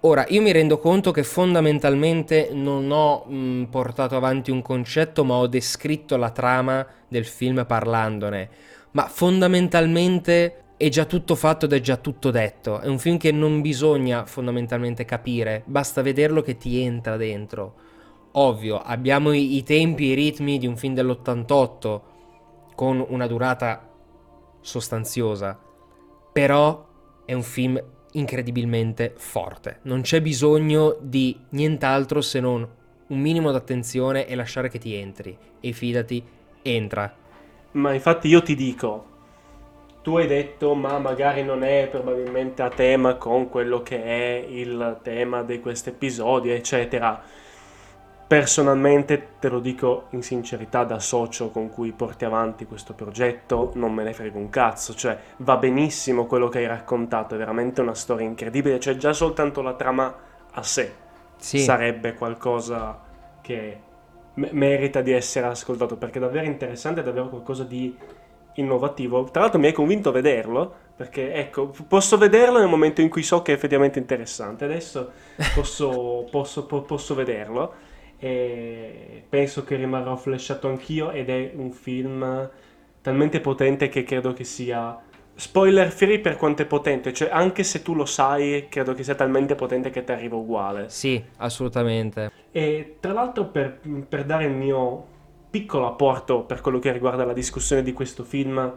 Ora, 0.00 0.24
io 0.28 0.42
mi 0.42 0.52
rendo 0.52 0.78
conto 0.78 1.10
che 1.10 1.24
fondamentalmente 1.24 2.50
non 2.52 2.90
ho 2.92 3.24
mh, 3.24 3.64
portato 3.64 4.14
avanti 4.16 4.50
un 4.50 4.62
concetto, 4.62 5.24
ma 5.24 5.34
ho 5.34 5.46
descritto 5.48 6.16
la 6.16 6.30
trama 6.30 6.86
del 7.08 7.24
film 7.24 7.64
parlandone. 7.66 8.48
Ma 8.92 9.08
fondamentalmente 9.08 10.65
è 10.76 10.88
già 10.88 11.04
tutto 11.04 11.34
fatto 11.34 11.64
ed 11.64 11.72
è 11.72 11.80
già 11.80 11.96
tutto 11.96 12.30
detto. 12.30 12.80
È 12.80 12.86
un 12.86 12.98
film 12.98 13.16
che 13.16 13.32
non 13.32 13.60
bisogna 13.60 14.26
fondamentalmente 14.26 15.04
capire, 15.04 15.62
basta 15.64 16.02
vederlo 16.02 16.42
che 16.42 16.56
ti 16.56 16.80
entra 16.80 17.16
dentro. 17.16 17.74
Ovvio, 18.32 18.80
abbiamo 18.80 19.32
i, 19.32 19.56
i 19.56 19.62
tempi 19.62 20.08
e 20.08 20.12
i 20.12 20.14
ritmi 20.14 20.58
di 20.58 20.66
un 20.66 20.76
film 20.76 20.94
dell'88 20.94 22.00
con 22.74 23.04
una 23.08 23.26
durata 23.26 23.88
sostanziosa, 24.60 25.58
però 26.32 26.86
è 27.24 27.32
un 27.32 27.42
film 27.42 27.82
incredibilmente 28.12 29.14
forte. 29.16 29.78
Non 29.82 30.02
c'è 30.02 30.20
bisogno 30.20 30.96
di 31.00 31.38
nient'altro 31.50 32.20
se 32.20 32.40
non 32.40 32.68
un 33.08 33.20
minimo 33.20 33.50
d'attenzione 33.52 34.26
e 34.26 34.34
lasciare 34.34 34.68
che 34.68 34.78
ti 34.78 34.94
entri. 34.94 35.36
E 35.60 35.72
fidati, 35.72 36.22
entra. 36.62 37.14
Ma 37.72 37.92
infatti 37.92 38.28
io 38.28 38.42
ti 38.42 38.54
dico, 38.54 39.15
tu 40.06 40.18
hai 40.18 40.28
detto 40.28 40.76
ma 40.76 41.00
magari 41.00 41.42
non 41.42 41.64
è 41.64 41.88
probabilmente 41.90 42.62
a 42.62 42.68
tema 42.68 43.16
con 43.16 43.48
quello 43.48 43.82
che 43.82 44.04
è 44.04 44.46
il 44.48 45.00
tema 45.02 45.42
di 45.42 45.58
questo 45.58 45.88
episodio, 45.88 46.54
eccetera. 46.54 47.20
Personalmente 48.28 49.30
te 49.40 49.48
lo 49.48 49.58
dico 49.58 50.04
in 50.10 50.22
sincerità 50.22 50.84
da 50.84 51.00
socio 51.00 51.50
con 51.50 51.70
cui 51.70 51.90
porti 51.90 52.24
avanti 52.24 52.66
questo 52.66 52.94
progetto, 52.94 53.72
non 53.74 53.92
me 53.92 54.04
ne 54.04 54.12
frega 54.12 54.38
un 54.38 54.48
cazzo, 54.48 54.94
cioè 54.94 55.18
va 55.38 55.56
benissimo 55.56 56.26
quello 56.26 56.48
che 56.48 56.58
hai 56.58 56.68
raccontato, 56.68 57.34
è 57.34 57.38
veramente 57.38 57.80
una 57.80 57.94
storia 57.94 58.28
incredibile, 58.28 58.78
cioè 58.78 58.94
già 58.94 59.12
soltanto 59.12 59.60
la 59.60 59.74
trama 59.74 60.14
a 60.52 60.62
sé 60.62 60.92
Sì, 61.36 61.58
sarebbe 61.58 62.14
qualcosa 62.14 62.96
che 63.40 63.80
me- 64.34 64.50
merita 64.52 65.00
di 65.00 65.10
essere 65.10 65.46
ascoltato 65.46 65.96
perché 65.96 66.18
è 66.18 66.20
davvero 66.20 66.46
interessante, 66.46 67.00
è 67.00 67.02
davvero 67.02 67.28
qualcosa 67.28 67.64
di 67.64 68.24
innovativo. 68.56 69.24
Tra 69.24 69.42
l'altro 69.42 69.58
mi 69.58 69.66
hai 69.66 69.72
convinto 69.72 70.10
a 70.10 70.12
vederlo 70.12 70.74
perché 70.96 71.32
ecco, 71.34 71.74
posso 71.88 72.16
vederlo 72.16 72.58
nel 72.58 72.68
momento 72.68 73.00
in 73.00 73.08
cui 73.08 73.22
so 73.22 73.42
che 73.42 73.52
è 73.52 73.54
effettivamente 73.54 73.98
interessante. 73.98 74.64
Adesso 74.64 75.10
posso, 75.54 76.26
posso- 76.30 76.66
po- 76.66 76.82
posso 76.82 77.14
vederlo 77.14 77.74
e 78.18 79.24
penso 79.28 79.62
che 79.64 79.76
rimarrò 79.76 80.16
flashato 80.16 80.68
anch'io 80.68 81.10
ed 81.10 81.28
è 81.28 81.52
un 81.54 81.70
film 81.72 82.50
talmente 83.02 83.40
potente 83.40 83.88
che 83.88 84.02
credo 84.04 84.32
che 84.32 84.44
sia 84.44 84.98
spoiler 85.34 85.90
free 85.90 86.18
per 86.20 86.36
quanto 86.36 86.62
è 86.62 86.66
potente, 86.66 87.12
cioè 87.12 87.28
anche 87.30 87.62
se 87.62 87.82
tu 87.82 87.94
lo 87.94 88.06
sai, 88.06 88.66
credo 88.70 88.94
che 88.94 89.04
sia 89.04 89.14
talmente 89.14 89.54
potente 89.54 89.90
che 89.90 90.02
ti 90.02 90.12
arriva 90.12 90.36
uguale. 90.36 90.88
sì, 90.88 91.22
assolutamente. 91.36 92.30
E 92.50 92.96
tra 93.00 93.12
l'altro 93.12 93.46
per, 93.48 93.80
per 94.08 94.24
dare 94.24 94.44
il 94.46 94.52
mio 94.52 95.06
piccolo 95.56 95.86
apporto 95.86 96.42
per 96.42 96.60
quello 96.60 96.78
che 96.78 96.92
riguarda 96.92 97.24
la 97.24 97.32
discussione 97.32 97.82
di 97.82 97.94
questo 97.94 98.24
film, 98.24 98.76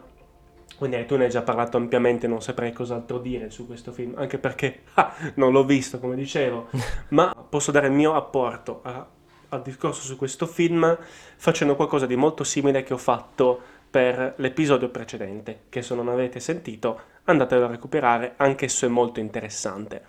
quindi 0.78 1.04
tu 1.04 1.16
ne 1.18 1.24
hai 1.24 1.30
già 1.30 1.42
parlato 1.42 1.76
ampiamente, 1.76 2.26
non 2.26 2.40
saprei 2.40 2.72
cos'altro 2.72 3.18
dire 3.18 3.50
su 3.50 3.66
questo 3.66 3.92
film, 3.92 4.14
anche 4.16 4.38
perché 4.38 4.84
ah, 4.94 5.14
non 5.34 5.52
l'ho 5.52 5.64
visto, 5.64 5.98
come 5.98 6.16
dicevo, 6.16 6.68
ma 7.10 7.34
posso 7.34 7.70
dare 7.70 7.88
il 7.88 7.92
mio 7.92 8.14
apporto 8.14 8.80
a- 8.82 9.06
al 9.50 9.60
discorso 9.60 10.00
su 10.00 10.16
questo 10.16 10.46
film 10.46 10.96
facendo 11.36 11.76
qualcosa 11.76 12.06
di 12.06 12.16
molto 12.16 12.44
simile 12.44 12.82
che 12.82 12.94
ho 12.94 12.98
fatto 12.98 13.60
per 13.90 14.36
l'episodio 14.36 14.88
precedente, 14.88 15.64
che 15.68 15.82
se 15.82 15.94
non 15.94 16.08
avete 16.08 16.40
sentito 16.40 16.98
andatelo 17.24 17.66
a 17.66 17.68
recuperare, 17.68 18.32
anch'esso 18.38 18.86
è 18.86 18.88
molto 18.88 19.20
interessante. 19.20 20.04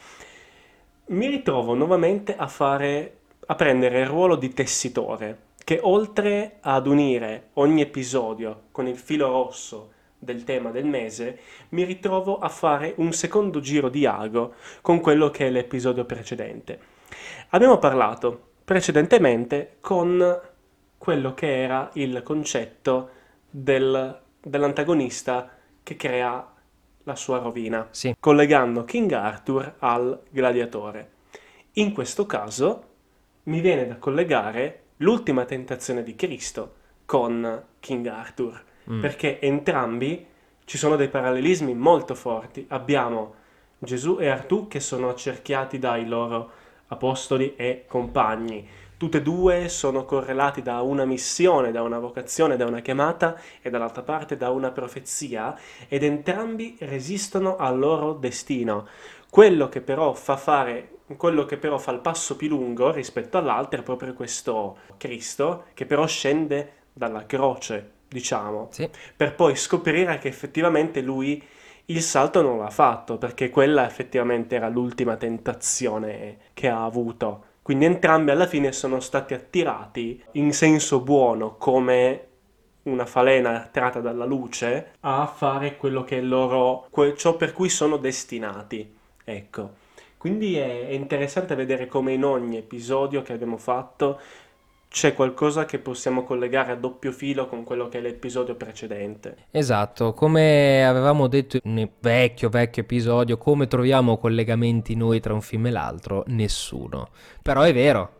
Mi 1.07 1.27
ritrovo 1.27 1.73
nuovamente 1.73 2.33
a 2.33 2.47
fare, 2.47 3.17
a 3.47 3.55
prendere 3.55 3.99
il 3.99 4.05
ruolo 4.05 4.37
di 4.37 4.53
tessitore, 4.53 5.49
che 5.71 5.79
oltre 5.83 6.57
ad 6.59 6.85
unire 6.85 7.51
ogni 7.53 7.79
episodio 7.79 8.63
con 8.71 8.87
il 8.87 8.97
filo 8.97 9.29
rosso 9.29 9.93
del 10.19 10.43
tema 10.43 10.69
del 10.69 10.83
mese, 10.83 11.39
mi 11.69 11.85
ritrovo 11.85 12.39
a 12.39 12.49
fare 12.49 12.93
un 12.97 13.13
secondo 13.13 13.61
giro 13.61 13.87
di 13.87 14.05
ago 14.05 14.55
con 14.81 14.99
quello 14.99 15.29
che 15.29 15.47
è 15.47 15.49
l'episodio 15.49 16.03
precedente. 16.03 16.77
Abbiamo 17.51 17.77
parlato 17.77 18.49
precedentemente 18.65 19.77
con 19.79 20.41
quello 20.97 21.33
che 21.33 21.61
era 21.63 21.89
il 21.93 22.21
concetto 22.21 23.09
del- 23.49 24.19
dell'antagonista 24.41 25.51
che 25.81 25.95
crea 25.95 26.53
la 27.03 27.15
sua 27.15 27.37
rovina, 27.37 27.87
Sì. 27.91 28.13
collegando 28.19 28.83
King 28.83 29.09
Arthur 29.13 29.75
al 29.79 30.19
gladiatore. 30.29 31.11
In 31.75 31.93
questo 31.93 32.25
caso 32.25 32.83
mi 33.43 33.61
viene 33.61 33.87
da 33.87 33.95
collegare 33.95 34.80
l'ultima 35.01 35.45
tentazione 35.45 36.01
di 36.03 36.15
Cristo 36.15 36.75
con 37.05 37.63
King 37.79 38.07
Arthur, 38.07 38.63
Mm. 38.89 38.99
perché 38.99 39.39
entrambi 39.39 40.25
ci 40.65 40.75
sono 40.75 40.95
dei 40.95 41.07
parallelismi 41.07 41.75
molto 41.75 42.15
forti. 42.15 42.65
Abbiamo 42.69 43.35
Gesù 43.77 44.17
e 44.19 44.27
Artù 44.27 44.67
che 44.67 44.79
sono 44.79 45.09
accerchiati 45.09 45.77
dai 45.77 46.07
loro 46.07 46.49
apostoli 46.87 47.53
e 47.55 47.85
compagni. 47.87 48.67
Tutte 48.97 49.19
e 49.19 49.21
due 49.21 49.69
sono 49.69 50.03
correlati 50.03 50.63
da 50.63 50.81
una 50.81 51.05
missione, 51.05 51.71
da 51.71 51.83
una 51.83 51.99
vocazione, 51.99 52.57
da 52.57 52.65
una 52.65 52.81
chiamata 52.81 53.39
e 53.61 53.69
dall'altra 53.69 54.01
parte 54.01 54.35
da 54.35 54.49
una 54.49 54.71
profezia 54.71 55.55
ed 55.87 56.03
entrambi 56.03 56.75
resistono 56.79 57.55
al 57.57 57.77
loro 57.77 58.13
destino. 58.13 58.87
Quello 59.29 59.69
che 59.69 59.81
però 59.81 60.13
fa 60.13 60.37
fare, 60.37 60.97
quello 61.17 61.45
che 61.45 61.57
però 61.57 61.77
fa 61.77 61.91
il 61.91 61.99
passo 61.99 62.35
più 62.35 62.47
lungo 62.49 62.91
rispetto 62.91 63.37
all'altro 63.37 63.79
è 63.79 63.83
proprio 63.83 64.13
questo 64.13 64.77
Cristo 64.97 65.65
che 65.73 65.85
però 65.85 66.05
scende 66.07 66.73
dalla 66.93 67.25
croce, 67.25 67.91
diciamo, 68.07 68.69
Sì. 68.71 68.89
per 69.15 69.35
poi 69.35 69.55
scoprire 69.55 70.17
che 70.19 70.27
effettivamente 70.27 71.01
lui 71.01 71.41
il 71.85 72.01
salto 72.01 72.41
non 72.41 72.59
l'ha 72.59 72.69
fatto, 72.69 73.17
perché 73.17 73.49
quella 73.49 73.85
effettivamente 73.85 74.55
era 74.55 74.69
l'ultima 74.69 75.17
tentazione 75.17 76.37
che 76.53 76.67
ha 76.69 76.83
avuto. 76.83 77.45
Quindi 77.61 77.85
entrambi 77.85 78.31
alla 78.31 78.47
fine 78.47 78.71
sono 78.71 78.99
stati 78.99 79.33
attirati 79.33 80.23
in 80.33 80.53
senso 80.53 81.01
buono 81.01 81.57
come 81.57 82.27
una 82.83 83.05
falena 83.05 83.63
attirata 83.63 83.99
dalla 83.99 84.25
luce 84.25 84.93
a 85.01 85.27
fare 85.27 85.77
quello 85.77 86.03
che 86.03 86.17
è 86.17 86.21
loro, 86.21 86.87
ciò 87.15 87.35
per 87.37 87.53
cui 87.53 87.69
sono 87.69 87.97
destinati. 87.97 88.97
Ecco. 89.23 89.80
Quindi 90.21 90.55
è, 90.55 90.85
è 90.85 90.91
interessante 90.91 91.55
vedere 91.55 91.87
come 91.87 92.13
in 92.13 92.23
ogni 92.23 92.55
episodio 92.57 93.23
che 93.23 93.33
abbiamo 93.33 93.57
fatto 93.57 94.19
c'è 94.87 95.15
qualcosa 95.15 95.65
che 95.65 95.79
possiamo 95.79 96.23
collegare 96.23 96.73
a 96.73 96.75
doppio 96.75 97.11
filo 97.11 97.47
con 97.47 97.63
quello 97.63 97.89
che 97.89 97.97
è 97.97 98.01
l'episodio 98.01 98.53
precedente. 98.53 99.45
Esatto, 99.49 100.13
come 100.13 100.85
avevamo 100.85 101.25
detto 101.25 101.57
in 101.63 101.75
un 101.75 101.89
vecchio 101.99 102.49
vecchio 102.49 102.83
episodio, 102.83 103.39
come 103.39 103.65
troviamo 103.65 104.19
collegamenti 104.19 104.93
noi 104.93 105.19
tra 105.19 105.33
un 105.33 105.41
film 105.41 105.65
e 105.65 105.71
l'altro? 105.71 106.23
Nessuno. 106.27 107.09
Però 107.41 107.63
è 107.63 107.73
vero, 107.73 108.11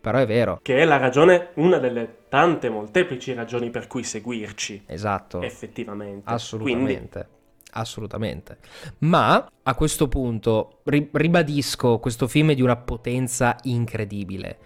però 0.00 0.18
è 0.18 0.26
vero. 0.26 0.58
Che 0.60 0.76
è 0.76 0.84
la 0.84 0.96
ragione, 0.96 1.50
una 1.54 1.78
delle 1.78 2.22
tante 2.28 2.68
molteplici 2.68 3.32
ragioni 3.32 3.70
per 3.70 3.86
cui 3.86 4.02
seguirci, 4.02 4.82
Esatto. 4.86 5.40
effettivamente. 5.40 6.28
Assolutamente. 6.28 7.28
Assolutamente. 7.76 8.58
Ma 8.98 9.46
a 9.62 9.74
questo 9.74 10.06
punto 10.08 10.78
ri- 10.84 11.08
ribadisco, 11.12 11.98
questo 11.98 12.26
film 12.28 12.50
è 12.50 12.54
di 12.54 12.62
una 12.62 12.76
potenza 12.76 13.56
incredibile. 13.62 14.58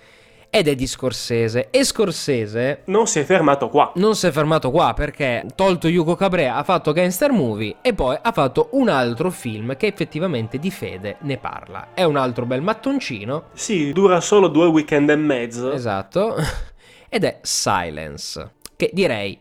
Ed 0.51 0.67
è 0.67 0.75
di 0.75 0.87
Scorsese. 0.87 1.69
E 1.71 1.85
Scorsese 1.85 2.83
non 2.87 3.07
si 3.07 3.19
è 3.19 3.25
fermato 3.25 3.69
qua. 3.69 3.93
non 3.97 4.15
si 4.17 4.27
è 4.27 4.31
fermato 4.31 4.71
qua 4.71 4.95
perché, 4.95 5.45
tolto 5.55 5.89
Yugo 5.89 6.15
Cabré, 6.17 6.49
ha 6.49 6.63
fatto 6.65 6.93
Gangster 6.93 7.33
Movie 7.33 7.77
e 7.83 7.93
poi 7.93 8.17
ha 8.21 8.33
fatto 8.33 8.69
un 8.73 8.89
altro 8.89 9.31
film 9.31 9.77
che 9.77 9.87
effettivamente 9.89 10.59
di 10.59 10.71
fede 10.71 11.17
ne 11.21 11.37
parla. 11.37 11.89
È 11.93 12.03
un 12.05 12.17
altro 12.17 12.47
bel 12.47 12.63
mattoncino, 12.63 13.45
Sì, 13.53 13.93
dura 13.93 14.21
solo 14.21 14.49
due 14.49 14.67
weekend 14.69 15.11
e 15.11 15.17
mezzo. 15.17 15.71
esatto, 15.73 16.35
ed 17.11 17.25
è 17.25 17.41
Silence, 17.43 18.53
che 18.75 18.89
direi, 18.95 19.39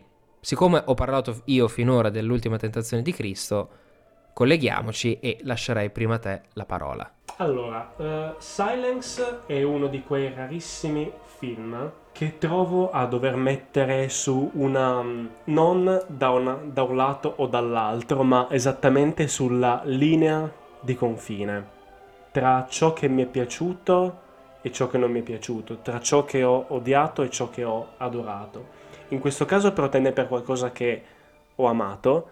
siccome 0.48 0.82
ho 0.82 0.94
parlato 0.94 1.42
io 1.44 1.68
finora 1.68 2.08
dell'ultima 2.08 2.56
tentazione 2.56 3.02
di 3.02 3.12
Cristo, 3.12 3.68
colleghiamoci 4.32 5.18
e 5.20 5.40
lascerei 5.42 5.90
prima 5.90 6.14
a 6.14 6.18
te 6.20 6.40
la 6.54 6.64
parola. 6.64 7.12
Allora, 7.36 7.92
eh, 7.98 8.34
Silence 8.38 9.40
è 9.44 9.62
uno 9.62 9.88
di 9.88 10.02
quei 10.02 10.32
rarissimi 10.34 11.12
film 11.36 11.92
che 12.12 12.38
trovo 12.38 12.90
a 12.90 13.04
dover 13.04 13.36
mettere 13.36 14.08
su 14.08 14.50
una... 14.54 15.04
non 15.44 16.02
da, 16.06 16.30
una- 16.30 16.58
da 16.64 16.82
un 16.82 16.96
lato 16.96 17.30
o 17.36 17.46
dall'altro, 17.46 18.22
ma 18.22 18.46
esattamente 18.50 19.28
sulla 19.28 19.82
linea 19.84 20.50
di 20.80 20.94
confine 20.94 21.76
tra 22.32 22.66
ciò 22.70 22.94
che 22.94 23.06
mi 23.06 23.22
è 23.22 23.26
piaciuto 23.26 24.20
e 24.62 24.72
ciò 24.72 24.88
che 24.88 24.96
non 24.96 25.10
mi 25.10 25.20
è 25.20 25.22
piaciuto, 25.22 25.80
tra 25.82 26.00
ciò 26.00 26.24
che 26.24 26.42
ho 26.42 26.64
odiato 26.68 27.22
e 27.22 27.28
ciò 27.28 27.50
che 27.50 27.64
ho 27.64 27.88
adorato. 27.98 28.77
In 29.08 29.18
questo 29.20 29.44
caso 29.44 29.72
però 29.72 29.88
tende 29.88 30.12
per 30.12 30.28
qualcosa 30.28 30.70
che 30.70 31.02
ho 31.54 31.66
amato, 31.66 32.30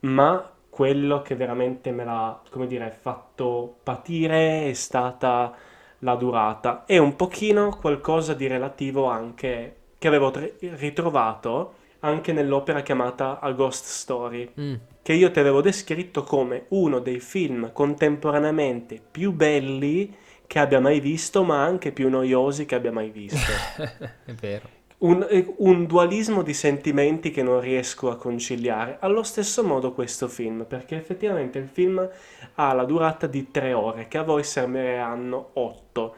ma 0.00 0.50
quello 0.70 1.22
che 1.22 1.36
veramente 1.36 1.90
me 1.92 2.04
l'ha, 2.04 2.40
come 2.50 2.66
dire, 2.66 2.90
fatto 2.90 3.76
patire 3.82 4.68
è 4.68 4.72
stata 4.72 5.54
la 6.00 6.14
durata 6.16 6.84
e 6.86 6.98
un 6.98 7.16
pochino 7.16 7.76
qualcosa 7.80 8.34
di 8.34 8.46
relativo 8.46 9.06
anche 9.06 9.76
che 9.98 10.08
avevo 10.08 10.30
tre- 10.30 10.56
ritrovato 10.60 11.74
anche 12.00 12.32
nell'opera 12.32 12.82
chiamata 12.82 13.38
A 13.40 13.52
Ghost 13.52 13.86
Story, 13.86 14.50
Mm, 14.60 14.74
che 15.02 15.12
io 15.14 15.30
ti 15.30 15.38
avevo 15.40 15.62
descritto 15.62 16.22
come 16.22 16.66
uno 16.68 16.98
dei 16.98 17.20
film 17.20 17.72
contemporaneamente 17.72 19.00
più 19.10 19.32
belli 19.32 20.14
che 20.46 20.58
abbia 20.58 20.80
mai 20.80 21.00
visto, 21.00 21.42
ma 21.44 21.62
anche 21.62 21.92
più 21.92 22.10
noiosi 22.10 22.66
che 22.66 22.74
abbia 22.74 22.92
mai 22.92 23.08
visto. 23.10 23.50
è 24.24 24.32
vero. 24.32 24.82
Un, 25.04 25.26
eh, 25.28 25.54
un 25.58 25.84
dualismo 25.84 26.40
di 26.40 26.54
sentimenti 26.54 27.30
che 27.30 27.42
non 27.42 27.60
riesco 27.60 28.10
a 28.10 28.16
conciliare. 28.16 28.96
Allo 29.00 29.22
stesso 29.22 29.62
modo 29.62 29.92
questo 29.92 30.28
film, 30.28 30.64
perché 30.66 30.96
effettivamente 30.96 31.58
il 31.58 31.68
film 31.68 32.08
ha 32.54 32.72
la 32.72 32.84
durata 32.84 33.26
di 33.26 33.50
tre 33.50 33.74
ore, 33.74 34.08
che 34.08 34.16
a 34.16 34.22
voi 34.22 34.44
sembreranno 34.44 35.50
otto. 35.54 36.14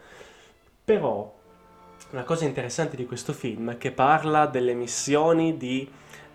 Però 0.85 1.33
la 2.11 2.23
cosa 2.23 2.45
interessante 2.45 2.95
di 2.95 3.05
questo 3.05 3.33
film 3.33 3.71
è 3.71 3.77
che 3.77 3.91
parla 3.91 4.45
delle 4.45 4.73
missioni 4.73 5.57
di 5.57 5.85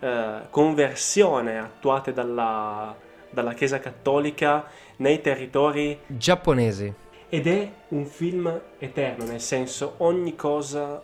eh, 0.00 0.40
conversione 0.50 1.58
attuate 1.58 2.12
dalla, 2.12 2.94
dalla 3.30 3.54
Chiesa 3.54 3.78
Cattolica 3.78 4.66
nei 4.96 5.22
territori 5.22 5.98
Giapponesi. 6.06 6.92
ed 7.30 7.46
è 7.46 7.72
un 7.88 8.04
film 8.04 8.60
eterno, 8.78 9.24
nel 9.24 9.40
senso 9.40 9.94
ogni 9.98 10.36
cosa 10.36 11.02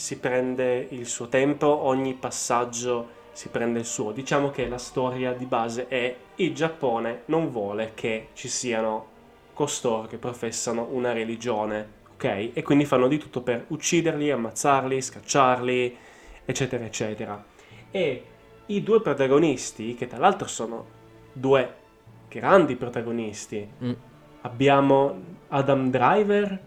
si 0.00 0.18
prende 0.18 0.86
il 0.92 1.06
suo 1.06 1.28
tempo, 1.28 1.66
ogni 1.66 2.14
passaggio 2.14 3.18
si 3.32 3.50
prende 3.50 3.80
il 3.80 3.84
suo. 3.84 4.12
Diciamo 4.12 4.48
che 4.48 4.66
la 4.66 4.78
storia 4.78 5.34
di 5.34 5.44
base 5.44 5.88
è 5.88 6.16
il 6.36 6.54
Giappone 6.54 7.24
non 7.26 7.50
vuole 7.50 7.92
che 7.92 8.28
ci 8.32 8.48
siano 8.48 9.08
costoro 9.52 10.08
che 10.08 10.16
professano 10.16 10.88
una 10.90 11.12
religione, 11.12 11.86
ok? 12.14 12.52
E 12.54 12.62
quindi 12.62 12.86
fanno 12.86 13.08
di 13.08 13.18
tutto 13.18 13.42
per 13.42 13.66
ucciderli, 13.68 14.30
ammazzarli, 14.30 15.02
scacciarli, 15.02 15.96
eccetera, 16.46 16.82
eccetera. 16.82 17.44
E 17.90 18.24
i 18.64 18.82
due 18.82 19.02
protagonisti, 19.02 19.94
che 19.96 20.06
tra 20.06 20.16
l'altro 20.16 20.48
sono 20.48 20.86
due 21.30 21.74
grandi 22.30 22.74
protagonisti, 22.74 23.68
Mm. 23.84 23.92
abbiamo 24.40 25.14
Adam 25.48 25.90
Driver, 25.90 26.58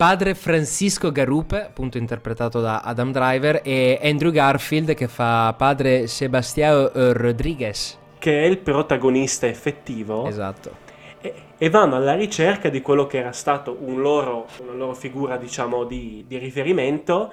Padre 0.00 0.34
Francisco 0.34 1.12
Garupe, 1.12 1.62
appunto 1.66 1.98
interpretato 1.98 2.62
da 2.62 2.80
Adam 2.80 3.12
Driver, 3.12 3.60
e 3.62 3.98
Andrew 4.02 4.30
Garfield 4.30 4.94
che 4.94 5.08
fa 5.08 5.54
padre 5.58 6.06
Sebastião 6.06 6.90
Rodriguez. 7.12 7.98
che 8.18 8.42
è 8.42 8.46
il 8.46 8.56
protagonista 8.56 9.46
effettivo, 9.46 10.26
Esatto. 10.26 10.74
e, 11.20 11.34
e 11.58 11.68
vanno 11.68 11.96
alla 11.96 12.14
ricerca 12.14 12.70
di 12.70 12.80
quello 12.80 13.06
che 13.06 13.18
era 13.18 13.32
stato 13.32 13.76
un 13.78 14.00
loro, 14.00 14.46
una 14.62 14.72
loro 14.72 14.94
figura, 14.94 15.36
diciamo, 15.36 15.84
di, 15.84 16.24
di 16.26 16.38
riferimento, 16.38 17.30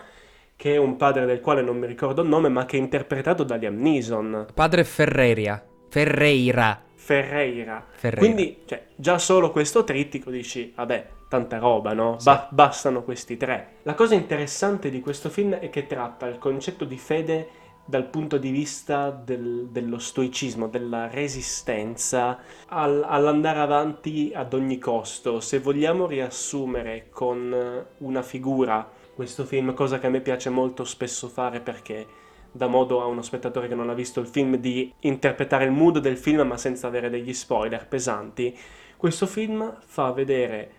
che 0.58 0.74
è 0.74 0.78
un 0.78 0.98
padre 0.98 1.26
del 1.26 1.40
quale 1.40 1.62
non 1.62 1.78
mi 1.78 1.88
ricordo 1.88 2.22
il 2.22 2.28
nome, 2.28 2.50
ma 2.50 2.66
che 2.66 2.76
è 2.76 2.82
interpretato 2.82 3.44
da 3.46 3.56
Liam 3.56 3.80
Neeson, 3.80 4.48
Padre 4.54 4.84
Ferreira. 4.84 5.64
Ferreira. 5.88 6.82
Ferreira. 6.96 7.86
Ferreira. 7.92 8.20
Quindi, 8.20 8.58
cioè, 8.66 8.88
già 8.94 9.18
solo 9.18 9.52
questo 9.52 9.86
trittico 9.86 10.30
dici, 10.30 10.74
vabbè, 10.76 11.16
tanta 11.28 11.58
roba, 11.58 11.94
no? 11.94 12.18
Ba- 12.24 12.48
bastano 12.52 13.04
questi 13.04 13.38
tre. 13.38 13.76
La 13.84 13.94
cosa 13.94 14.16
interessante 14.16 14.90
di 14.90 15.00
questo 15.00 15.30
film 15.30 15.54
è 15.54 15.70
che 15.70 15.88
tratta 15.88 16.28
il 16.28 16.38
concetto 16.38 16.86
di 16.86 16.98
fede 16.98 17.50
dal 17.86 18.06
punto 18.06 18.38
di 18.38 18.50
vista 18.50 19.10
del- 19.12 19.68
dello 19.72 19.98
stoicismo, 19.98 20.68
della 20.68 21.08
resistenza 21.10 22.38
al- 22.68 23.06
all'andare 23.08 23.60
avanti 23.60 24.32
ad 24.36 24.54
ogni 24.54 24.78
costo. 24.78 25.40
Se 25.40 25.60
vogliamo 25.60 26.06
riassumere 26.06 27.08
con 27.10 27.86
una 28.00 28.22
figura 28.22 28.90
questo 29.16 29.46
film, 29.46 29.74
cosa 29.74 30.00
che 30.00 30.08
a 30.08 30.10
me 30.10 30.20
piace 30.20 30.50
molto 30.50 30.84
spesso 30.84 31.28
fare 31.30 31.62
perché 31.62 32.06
dà 32.52 32.68
modo 32.68 33.02
a 33.02 33.06
uno 33.06 33.22
spettatore 33.22 33.68
che 33.68 33.76
non 33.76 33.90
ha 33.90 33.94
visto 33.94 34.20
il 34.20 34.28
film 34.28 34.58
di 34.58 34.92
interpretare 35.02 35.66
il 35.66 35.72
mood 35.72 36.00
del 36.00 36.18
film 36.18 36.42
ma 36.48 36.58
senza 36.58 36.88
avere 36.88 37.10
degli 37.10 37.34
spoiler 37.34 37.88
pesanti, 37.88 38.56
questo 38.98 39.28
film 39.28 39.78
fa 39.86 40.12
vedere 40.12 40.72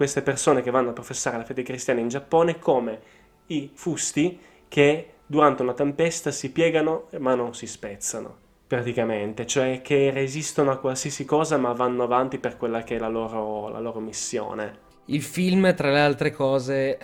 queste 0.00 0.22
persone 0.22 0.62
che 0.62 0.70
vanno 0.70 0.88
a 0.88 0.92
professare 0.94 1.36
la 1.36 1.44
fede 1.44 1.62
cristiana 1.62 2.00
in 2.00 2.08
Giappone 2.08 2.58
come 2.58 3.00
i 3.48 3.70
fusti 3.74 4.40
che 4.66 5.16
durante 5.26 5.60
una 5.60 5.74
tempesta 5.74 6.30
si 6.30 6.52
piegano 6.52 7.08
ma 7.18 7.34
non 7.34 7.54
si 7.54 7.66
spezzano. 7.66 8.38
praticamente, 8.70 9.46
cioè 9.46 9.82
che 9.82 10.12
resistono 10.12 10.70
a 10.70 10.78
qualsiasi 10.78 11.24
cosa 11.24 11.56
ma 11.56 11.72
vanno 11.72 12.04
avanti 12.04 12.38
per 12.38 12.56
quella 12.56 12.84
che 12.84 12.94
è 12.94 12.98
la 13.00 13.08
loro, 13.08 13.68
la 13.68 13.80
loro 13.80 13.98
missione. 13.98 14.78
Il 15.06 15.22
film, 15.22 15.74
tra 15.74 15.90
le 15.90 15.98
altre 15.98 16.30
cose, 16.30 17.00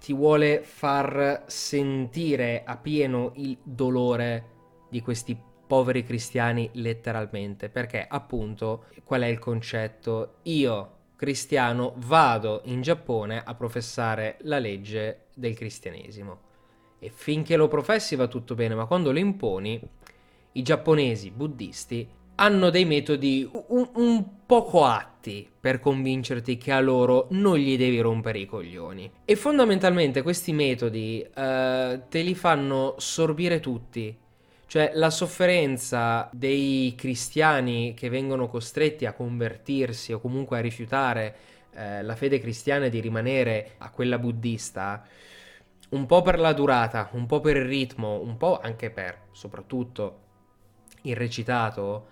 ti 0.00 0.12
vuole 0.12 0.62
far 0.64 1.44
sentire 1.46 2.64
a 2.66 2.76
pieno 2.76 3.30
il 3.36 3.56
dolore 3.62 4.44
di 4.90 5.00
questi 5.00 5.40
poveri 5.66 6.02
cristiani 6.02 6.70
letteralmente, 6.72 7.68
perché 7.68 8.04
appunto 8.08 8.86
qual 9.04 9.22
è 9.22 9.26
il 9.26 9.38
concetto? 9.38 10.38
Io, 10.42 10.95
cristiano, 11.16 11.94
vado 11.96 12.60
in 12.64 12.82
Giappone 12.82 13.42
a 13.42 13.54
professare 13.54 14.36
la 14.42 14.58
legge 14.58 15.26
del 15.34 15.54
cristianesimo. 15.54 16.40
E 16.98 17.10
finché 17.12 17.56
lo 17.56 17.68
professi 17.68 18.14
va 18.14 18.26
tutto 18.28 18.54
bene, 18.54 18.74
ma 18.74 18.86
quando 18.86 19.12
lo 19.12 19.18
imponi, 19.18 19.80
i 20.52 20.62
giapponesi 20.62 21.30
buddisti 21.30 22.08
hanno 22.36 22.70
dei 22.70 22.84
metodi 22.84 23.48
un, 23.68 23.88
un, 23.94 24.24
poco 24.46 24.84
atti 24.84 25.48
per 25.58 25.80
convincerti 25.80 26.56
che 26.56 26.70
a 26.70 26.80
loro 26.80 27.26
non 27.30 27.56
gli 27.56 27.76
devi 27.76 27.98
rompere 28.00 28.38
i 28.38 28.46
coglioni. 28.46 29.10
E 29.24 29.36
fondamentalmente 29.36 30.22
questi 30.22 30.52
metodi 30.52 31.20
eh, 31.22 32.00
te 32.08 32.20
li 32.20 32.34
fanno 32.34 32.94
sorbire 32.98 33.60
tutti. 33.60 34.16
Cioè 34.66 34.90
la 34.94 35.10
sofferenza 35.10 36.28
dei 36.32 36.94
cristiani 36.96 37.94
che 37.94 38.08
vengono 38.08 38.48
costretti 38.48 39.06
a 39.06 39.12
convertirsi 39.12 40.12
o 40.12 40.20
comunque 40.20 40.58
a 40.58 40.60
rifiutare 40.60 41.36
eh, 41.72 42.02
la 42.02 42.16
fede 42.16 42.40
cristiana 42.40 42.86
e 42.86 42.90
di 42.90 43.00
rimanere 43.00 43.74
a 43.78 43.90
quella 43.90 44.18
buddista, 44.18 45.06
un 45.90 46.06
po' 46.06 46.22
per 46.22 46.40
la 46.40 46.52
durata, 46.52 47.10
un 47.12 47.26
po' 47.26 47.40
per 47.40 47.56
il 47.56 47.66
ritmo, 47.66 48.20
un 48.20 48.36
po' 48.36 48.58
anche 48.60 48.90
per, 48.90 49.26
soprattutto, 49.30 50.20
il 51.02 51.14
recitato, 51.14 52.08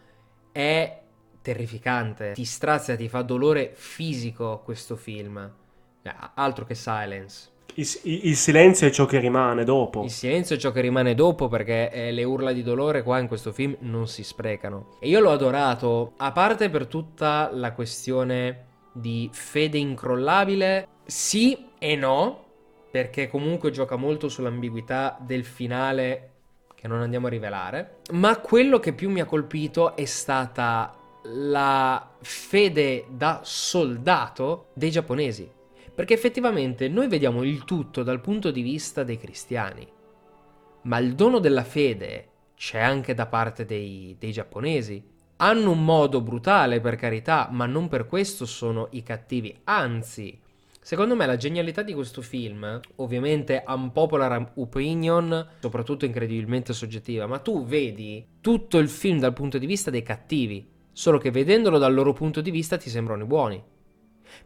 è 0.53 1.01
terrificante. 1.43 2.33
Ti 2.33 2.45
strazia, 2.45 2.95
ti 2.95 3.09
fa 3.09 3.23
dolore 3.23 3.73
fisico 3.75 4.61
questo 4.61 4.97
film. 4.97 5.53
Eh, 6.03 6.15
altro 6.35 6.65
che 6.65 6.75
Silence. 6.75 7.51
Il, 7.77 7.89
il, 8.03 8.37
silenzio 8.37 8.87
è 8.87 8.91
ciò 8.91 9.05
che 9.05 9.19
rimane 9.19 9.65
dopo. 9.65 10.05
Il 10.05 10.11
silenzio 10.11 10.55
è 10.55 10.59
ciò 10.59 10.71
che 10.71 10.81
rimane 10.81 11.15
dopo 11.15 11.49
perché 11.49 11.91
eh, 11.91 12.13
le 12.13 12.23
urla 12.23 12.53
di 12.53 12.63
dolore 12.63 13.03
qua 13.03 13.19
in 13.19 13.27
questo 13.27 13.53
film 13.53 13.77
non 13.81 14.07
si 14.07 14.23
sprecano. 14.23 14.97
E 15.01 15.09
io 15.09 15.21
l'ho 15.21 15.33
adorato, 15.33 16.13
a 16.19 16.31
parte 16.31 16.71
per 16.71 16.87
tutta 16.87 17.51
la 17.53 17.73
questione 17.73 18.67
di 18.93 19.29
fede 19.33 19.79
incrollabile, 19.79 20.87
sì 21.05 21.67
e 21.79 21.97
no, 21.97 22.45
perché 22.91 23.29
comunque 23.29 23.73
gioca 23.73 23.97
molto 23.97 24.29
sull'ambiguità 24.29 25.19
del 25.21 25.45
finale 25.45 26.31
che 26.77 26.87
non 26.87 27.01
andiamo 27.01 27.27
a 27.27 27.31
rivelare. 27.31 27.97
Ma 28.13 28.39
quello 28.39 28.79
che 28.79 28.93
più 28.93 29.11
mi 29.11 29.21
ha 29.21 29.25
colpito 29.25 29.97
è 29.97 30.05
stata 30.05 30.95
la 31.25 32.11
fede 32.21 33.07
da 33.09 33.41
soldato 33.43 34.67
dei 34.75 34.91
giapponesi. 34.91 35.51
Perché 35.95 36.15
effettivamente 36.15 36.89
noi 36.89 37.09
vediamo 37.09 37.45
il 37.45 37.65
tutto 37.65 38.03
dal 38.03 38.21
punto 38.21 38.51
di 38.51 38.63
vista 38.63 39.05
dei 39.05 39.17
cristiani. 39.17 39.87
Ma 40.83 40.99
il 40.99 41.15
dono 41.15 41.39
della 41.39 41.65
fede 41.65 42.29
c'è 42.57 42.81
anche 42.81 43.15
da 43.15 43.27
parte 43.27 43.65
dei, 43.65 44.17
dei 44.19 44.33
giapponesi. 44.33 45.03
Hanno 45.37 45.71
un 45.71 45.85
modo 45.85 46.21
brutale, 46.21 46.81
per 46.81 46.97
carità, 46.97 47.49
ma 47.51 47.67
non 47.67 47.89
per 47.89 48.07
questo 48.07 48.47
sono 48.47 48.89
i 48.91 49.03
cattivi. 49.03 49.57
Anzi, 49.65 50.41
Secondo 50.85 51.17
me 51.17 51.25
la 51.25 51.39
genialità 51.39 51.81
di 51.81 51.95
questo 51.95 52.21
film, 52.21 52.79
ovviamente 52.97 53.65
unpopular 53.67 54.53
opinion, 54.57 55.49
soprattutto 55.61 56.05
incredibilmente 56.05 56.75
soggettiva, 56.75 57.27
ma 57.27 57.39
tu 57.39 57.65
vedi 57.65 58.23
tutto 58.43 58.77
il 58.77 58.91
film 58.91 59.19
dal 59.19 59.33
punto 59.33 59.57
di 59.57 59.65
vista 59.65 59.91
dei 59.91 60.03
cattivi, 60.03 60.69
solo 60.93 61.17
che 61.17 61.31
vedendolo 61.31 61.79
dal 61.79 61.95
loro 61.95 62.13
punto 62.13 62.43
di 62.43 62.51
vista 62.51 62.77
ti 62.77 62.91
sembrano 62.91 63.23
i 63.23 63.27
buoni. 63.27 63.63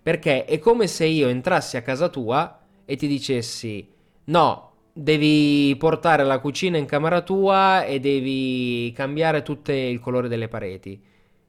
Perché 0.03 0.45
è 0.45 0.59
come 0.59 0.87
se 0.87 1.07
io 1.07 1.29
entrassi 1.29 1.77
a 1.77 1.83
casa 1.83 2.09
tua 2.09 2.61
e 2.85 2.97
ti 2.97 3.07
dicessi 3.07 3.87
no, 4.25 4.73
devi 4.93 5.75
portare 5.79 6.25
la 6.25 6.39
cucina 6.39 6.77
in 6.77 6.87
camera 6.87 7.21
tua 7.23 7.85
e 7.85 8.01
devi 8.01 8.93
cambiare 8.95 9.43
tutto 9.43 9.73
il 9.73 10.01
colore 10.01 10.29
delle 10.29 10.49
pareti 10.49 11.01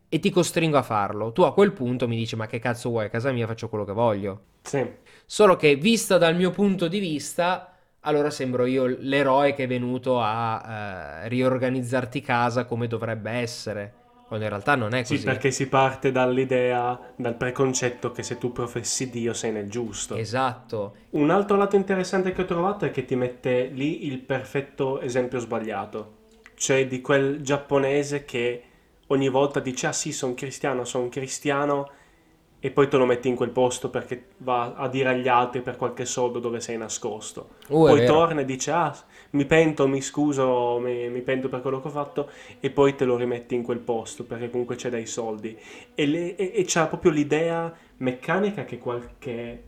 e 0.10 0.20
ti 0.20 0.32
costringo 0.32 0.78
a 0.78 0.82
farlo. 0.82 1.32
Tu 1.32 1.44
a 1.44 1.54
quel 1.54 1.72
punto 1.72 2.08
mi 2.08 2.18
dici: 2.18 2.36
Ma 2.36 2.48
che 2.48 2.60
cazzo 2.60 2.90
vuoi? 2.90 3.06
A 3.06 3.10
casa 3.10 3.32
mia 3.32 3.48
faccio 3.48 3.70
quello 3.70 3.86
che 3.86 3.94
voglio. 3.94 4.42
Sì. 4.64 4.86
Solo 5.26 5.56
che, 5.56 5.76
vista 5.76 6.18
dal 6.18 6.36
mio 6.36 6.50
punto 6.50 6.88
di 6.88 7.00
vista, 7.00 7.78
allora 8.02 8.32
sembro 8.32 8.66
io 8.66 8.86
l'eroe 8.86 9.54
che 9.54 9.64
è 9.66 9.68
venuto 9.68 10.20
a 10.20 11.22
eh, 11.24 11.28
riorganizzarti 11.30 12.22
casa 12.22 12.66
come 12.66 12.88
dovrebbe 12.88 13.32
essere. 13.32 13.94
Quando 14.30 14.46
in 14.46 14.52
realtà 14.52 14.76
non 14.76 14.94
è 14.94 15.02
così. 15.02 15.18
Sì, 15.18 15.24
perché 15.24 15.50
si 15.50 15.68
parte 15.68 16.12
dall'idea, 16.12 17.00
dal 17.16 17.34
preconcetto 17.34 18.12
che 18.12 18.22
se 18.22 18.38
tu 18.38 18.52
professi 18.52 19.10
Dio 19.10 19.34
sei 19.34 19.52
nel 19.52 19.72
giusto. 19.72 20.14
Esatto. 20.14 20.94
Un 21.12 21.32
altro 21.32 21.58
lato 21.58 21.76
interessante 21.76 22.32
che 22.32 22.44
ho 22.44 22.46
trovato 22.46 22.86
è 22.86 22.92
che 22.92 23.06
ti 23.06 23.16
mette 23.16 23.72
lì 23.74 24.06
il 24.06 24.20
perfetto 24.20 25.02
esempio 25.02 25.40
sbagliato. 25.40 26.18
Cioè 26.54 26.86
di 26.86 27.02
quel 27.02 27.42
giapponese 27.42 28.24
che 28.24 28.64
ogni 29.08 29.30
volta 29.30 29.60
dice 29.60 29.88
ah 29.88 29.94
sì 29.94 30.12
sono 30.12 30.36
cristiano, 30.36 30.84
sono 30.84 31.10
cristiano 31.10 31.90
e 32.60 32.70
poi 32.70 32.88
te 32.88 32.98
lo 32.98 33.06
metti 33.06 33.30
in 33.30 33.36
quel 33.36 33.50
posto 33.50 33.90
perché 33.90 34.26
va 34.38 34.76
a 34.76 34.88
dire 34.90 35.10
agli 35.10 35.28
altri 35.28 35.62
per 35.62 35.76
qualche 35.76 36.06
soldo 36.06 36.38
dove 36.38 36.60
sei 36.60 36.78
nascosto. 36.78 37.56
Uh, 37.70 37.88
poi 37.88 38.06
torna 38.06 38.42
e 38.42 38.46
dice 38.46 38.70
ah 38.70 38.96
mi 39.32 39.46
pento, 39.46 39.88
mi 39.88 40.02
scuso, 40.02 40.80
mi, 40.80 41.10
mi, 41.10 41.22
pento 41.22 41.50
per 41.50 41.62
quello 41.62 41.82
che 41.82 41.88
ho 41.88 41.92
fatto 41.92 42.30
e 42.60 42.70
poi 42.70 42.96
te 42.96 43.06
lo 43.06 43.16
rimetti 43.16 43.56
in 43.56 43.64
quel 43.64 43.80
posto 43.80 44.26
perché 44.26 44.50
comunque 44.50 44.76
c'è 44.76 44.90
dei 44.90 45.06
soldi. 45.06 45.58
E, 45.94 46.06
le, 46.06 46.36
e, 46.36 46.52
e 46.56 46.64
c'ha 46.66 46.88
proprio 46.88 47.12
l'idea 47.12 47.74
meccanica 47.98 48.66
che 48.66 48.78
qualche 48.78 49.64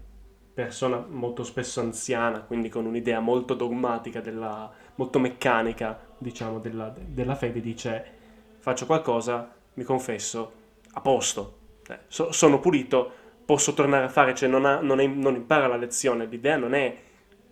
persona 0.54 1.06
molto 1.08 1.43
spesso 1.43 1.80
anziana, 1.80 2.41
quindi 2.41 2.69
con 2.69 2.86
un'idea 2.86 3.19
molto 3.19 3.54
dogmatica, 3.54 4.19
della, 4.19 4.71
molto 4.95 5.19
meccanica, 5.19 6.00
diciamo, 6.17 6.60
della, 6.60 6.93
della 7.06 7.36
fede, 7.36 7.62
dice 7.62 8.19
faccio 8.58 8.86
qualcosa, 8.86 9.54
mi 9.74 9.84
confesso, 9.84 10.52
a 10.93 11.02
posto 11.02 11.60
eh, 11.91 12.00
so, 12.08 12.32
sono 12.32 12.60
pulito, 12.60 13.12
posso 13.45 13.74
tornare 13.74 14.06
a 14.06 14.10
fare, 14.10 14.34
cioè 14.34 14.47
non, 14.47 14.65
ha, 14.65 14.80
non, 14.80 15.00
è, 15.00 15.08
non 15.08 15.36
impara 15.36 15.67
la 15.67 15.76
lezione, 15.76 16.26
l'idea 16.26 16.58
non 16.58 16.74
è 16.74 16.95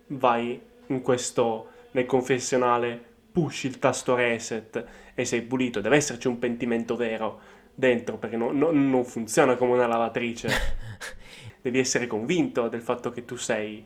vai 0.07 0.59
in 0.87 1.01
questo, 1.01 1.67
nel 1.91 2.05
confessionale, 2.05 3.01
push 3.31 3.63
il 3.63 3.79
tasto 3.79 4.15
reset 4.15 4.85
e 5.13 5.25
sei 5.25 5.41
pulito, 5.41 5.81
deve 5.81 5.97
esserci 5.97 6.27
un 6.27 6.39
pentimento 6.39 6.95
vero 6.95 7.39
dentro 7.73 8.17
perché 8.17 8.35
no, 8.35 8.51
no, 8.51 8.71
non 8.71 9.05
funziona 9.05 9.55
come 9.55 9.73
una 9.73 9.87
lavatrice. 9.87 10.49
Devi 11.61 11.79
essere 11.79 12.07
convinto 12.07 12.67
del 12.69 12.81
fatto 12.81 13.09
che 13.11 13.25
tu 13.25 13.35
sei 13.35 13.85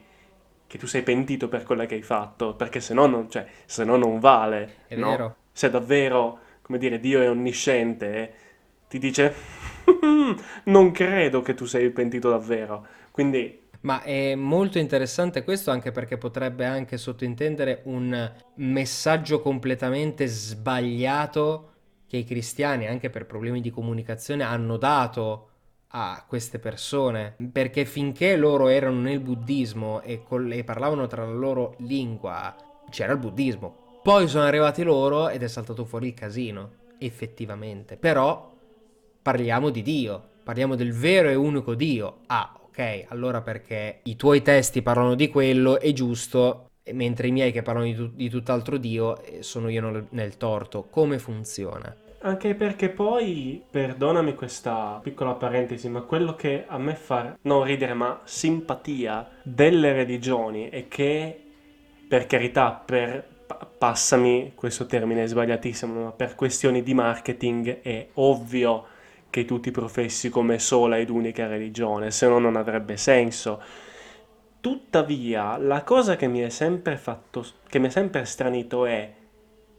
che 0.65 0.79
tu 0.79 0.87
sei 0.87 1.03
pentito 1.03 1.49
per 1.49 1.63
quello 1.63 1.85
che 1.85 1.93
hai 1.93 2.01
fatto, 2.01 2.55
perché 2.55 2.79
se 2.79 2.95
no 2.95 3.05
non, 3.05 3.29
cioè, 3.29 3.45
se 3.65 3.83
no 3.83 3.95
non 3.95 4.19
vale. 4.19 4.77
È 4.87 4.95
no? 4.95 5.09
vero. 5.09 5.35
Se 5.51 5.69
davvero, 5.69 6.39
come 6.63 6.79
dire, 6.79 6.99
Dio 6.99 7.21
è 7.21 7.29
onnisciente, 7.29 8.33
ti 8.87 8.97
dice 8.97 9.35
non 10.65 10.91
credo 10.91 11.41
che 11.41 11.53
tu 11.53 11.65
sei 11.65 11.91
pentito 11.91 12.31
davvero. 12.31 12.87
Quindi 13.11 13.61
ma 13.83 14.01
è 14.01 14.35
molto 14.35 14.79
interessante 14.79 15.43
questo 15.43 15.71
anche 15.71 15.91
perché 15.91 16.17
potrebbe 16.17 16.65
anche 16.65 16.97
sottintendere 16.97 17.81
un 17.85 18.31
messaggio 18.55 19.41
completamente 19.41 20.25
sbagliato 20.27 21.71
che 22.07 22.17
i 22.17 22.23
cristiani, 22.23 22.87
anche 22.87 23.09
per 23.09 23.25
problemi 23.25 23.59
di 23.59 23.71
comunicazione, 23.71 24.43
hanno 24.43 24.77
dato 24.77 25.49
a 25.95 26.23
queste 26.27 26.59
persone. 26.59 27.35
Perché 27.51 27.85
finché 27.85 28.35
loro 28.35 28.67
erano 28.67 28.99
nel 28.99 29.19
buddismo 29.19 30.01
e, 30.01 30.23
col- 30.23 30.51
e 30.51 30.63
parlavano 30.63 31.07
tra 31.07 31.25
la 31.25 31.33
loro 31.33 31.75
lingua, 31.79 32.55
c'era 32.89 33.13
il 33.13 33.19
buddismo. 33.19 33.99
Poi 34.03 34.27
sono 34.27 34.43
arrivati 34.45 34.83
loro 34.83 35.29
ed 35.29 35.43
è 35.43 35.47
saltato 35.47 35.85
fuori 35.85 36.09
il 36.09 36.13
casino, 36.13 36.71
effettivamente. 36.99 37.97
Però 37.97 38.53
parliamo 39.21 39.69
di 39.69 39.81
Dio, 39.81 40.23
parliamo 40.43 40.75
del 40.75 40.93
vero 40.93 41.29
e 41.29 41.35
unico 41.35 41.73
Dio. 41.73 42.19
Ah, 42.27 42.59
ok, 42.73 43.05
allora 43.09 43.41
perché 43.41 43.99
i 44.03 44.15
tuoi 44.15 44.41
testi 44.41 44.81
parlano 44.81 45.13
di 45.13 45.29
quello, 45.29 45.79
è 45.79 45.93
giusto, 45.93 46.71
mentre 46.91 47.27
i 47.27 47.31
miei 47.31 47.51
che 47.51 47.61
parlano 47.61 47.85
di, 47.85 47.95
tu- 47.95 48.11
di 48.11 48.29
tutt'altro 48.29 48.77
Dio 48.77 49.21
eh, 49.21 49.43
sono 49.43 49.69
io 49.69 49.81
nel, 49.81 50.07
nel 50.09 50.37
torto. 50.37 50.87
Come 50.89 51.19
funziona? 51.19 51.95
Anche 52.21 52.55
perché 52.55 52.89
poi, 52.89 53.61
perdonami 53.69 54.33
questa 54.33 54.99
piccola 55.03 55.33
parentesi, 55.33 55.87
ma 55.89 56.01
quello 56.01 56.35
che 56.35 56.63
a 56.65 56.77
me 56.79 56.95
fa 56.95 57.37
non 57.41 57.63
ridere 57.63 57.93
ma 57.93 58.21
simpatia 58.23 59.29
delle 59.43 59.93
religioni 59.93 60.69
è 60.69 60.87
che, 60.87 61.43
per 62.07 62.25
carità, 62.25 62.71
per 62.71 63.27
passami 63.77 64.53
questo 64.55 64.85
termine 64.85 65.27
sbagliatissimo, 65.27 66.03
ma 66.05 66.11
per 66.11 66.33
questioni 66.35 66.81
di 66.81 66.93
marketing 66.93 67.81
è 67.81 68.07
ovvio 68.13 68.85
che 69.33 69.45
tu 69.45 69.59
ti 69.59 69.71
professi 69.71 70.29
come 70.29 70.59
sola 70.59 70.99
ed 70.99 71.09
unica 71.09 71.47
religione, 71.47 72.11
se 72.11 72.27
no 72.27 72.37
non 72.37 72.55
avrebbe 72.55 72.97
senso. 72.97 73.59
Tuttavia, 74.61 75.57
la 75.57 75.81
cosa 75.81 76.15
che 76.15 76.27
mi 76.27 76.41
è 76.41 76.49
sempre 76.49 76.97
fatto, 76.97 77.43
che 77.67 77.79
mi 77.79 77.87
è 77.87 77.89
sempre 77.89 78.25
stranito 78.25 78.85
è 78.85 79.11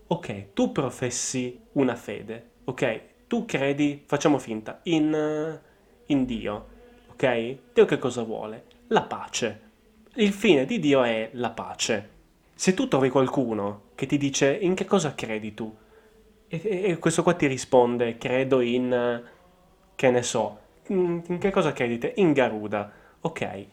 ok, 0.08 0.52
tu 0.54 0.72
professi 0.72 1.56
una 1.74 1.94
fede, 1.94 2.50
ok? 2.64 3.00
Tu 3.28 3.44
credi, 3.44 4.02
facciamo 4.04 4.38
finta, 4.38 4.80
in, 4.84 5.60
in 6.06 6.24
Dio, 6.24 6.66
ok? 7.12 7.56
Dio 7.74 7.84
che 7.84 7.98
cosa 7.98 8.24
vuole? 8.24 8.64
La 8.88 9.02
pace. 9.02 9.60
Il 10.14 10.32
fine 10.32 10.64
di 10.64 10.80
Dio 10.80 11.04
è 11.04 11.30
la 11.34 11.50
pace. 11.50 12.08
Se 12.56 12.74
tu 12.74 12.88
trovi 12.88 13.08
qualcuno 13.08 13.82
che 13.94 14.06
ti 14.06 14.18
dice 14.18 14.52
in 14.52 14.74
che 14.74 14.84
cosa 14.84 15.14
credi 15.14 15.54
tu, 15.54 15.72
e, 16.48 16.60
e 16.86 16.98
questo 16.98 17.22
qua 17.22 17.34
ti 17.34 17.46
risponde, 17.46 18.18
credo 18.18 18.60
in, 18.60 19.22
che 19.94 20.10
ne 20.10 20.22
so, 20.22 20.58
in 20.88 21.38
che 21.38 21.50
cosa 21.50 21.72
credite? 21.72 22.12
In 22.16 22.32
Garuda, 22.32 22.90
ok. 23.20 23.66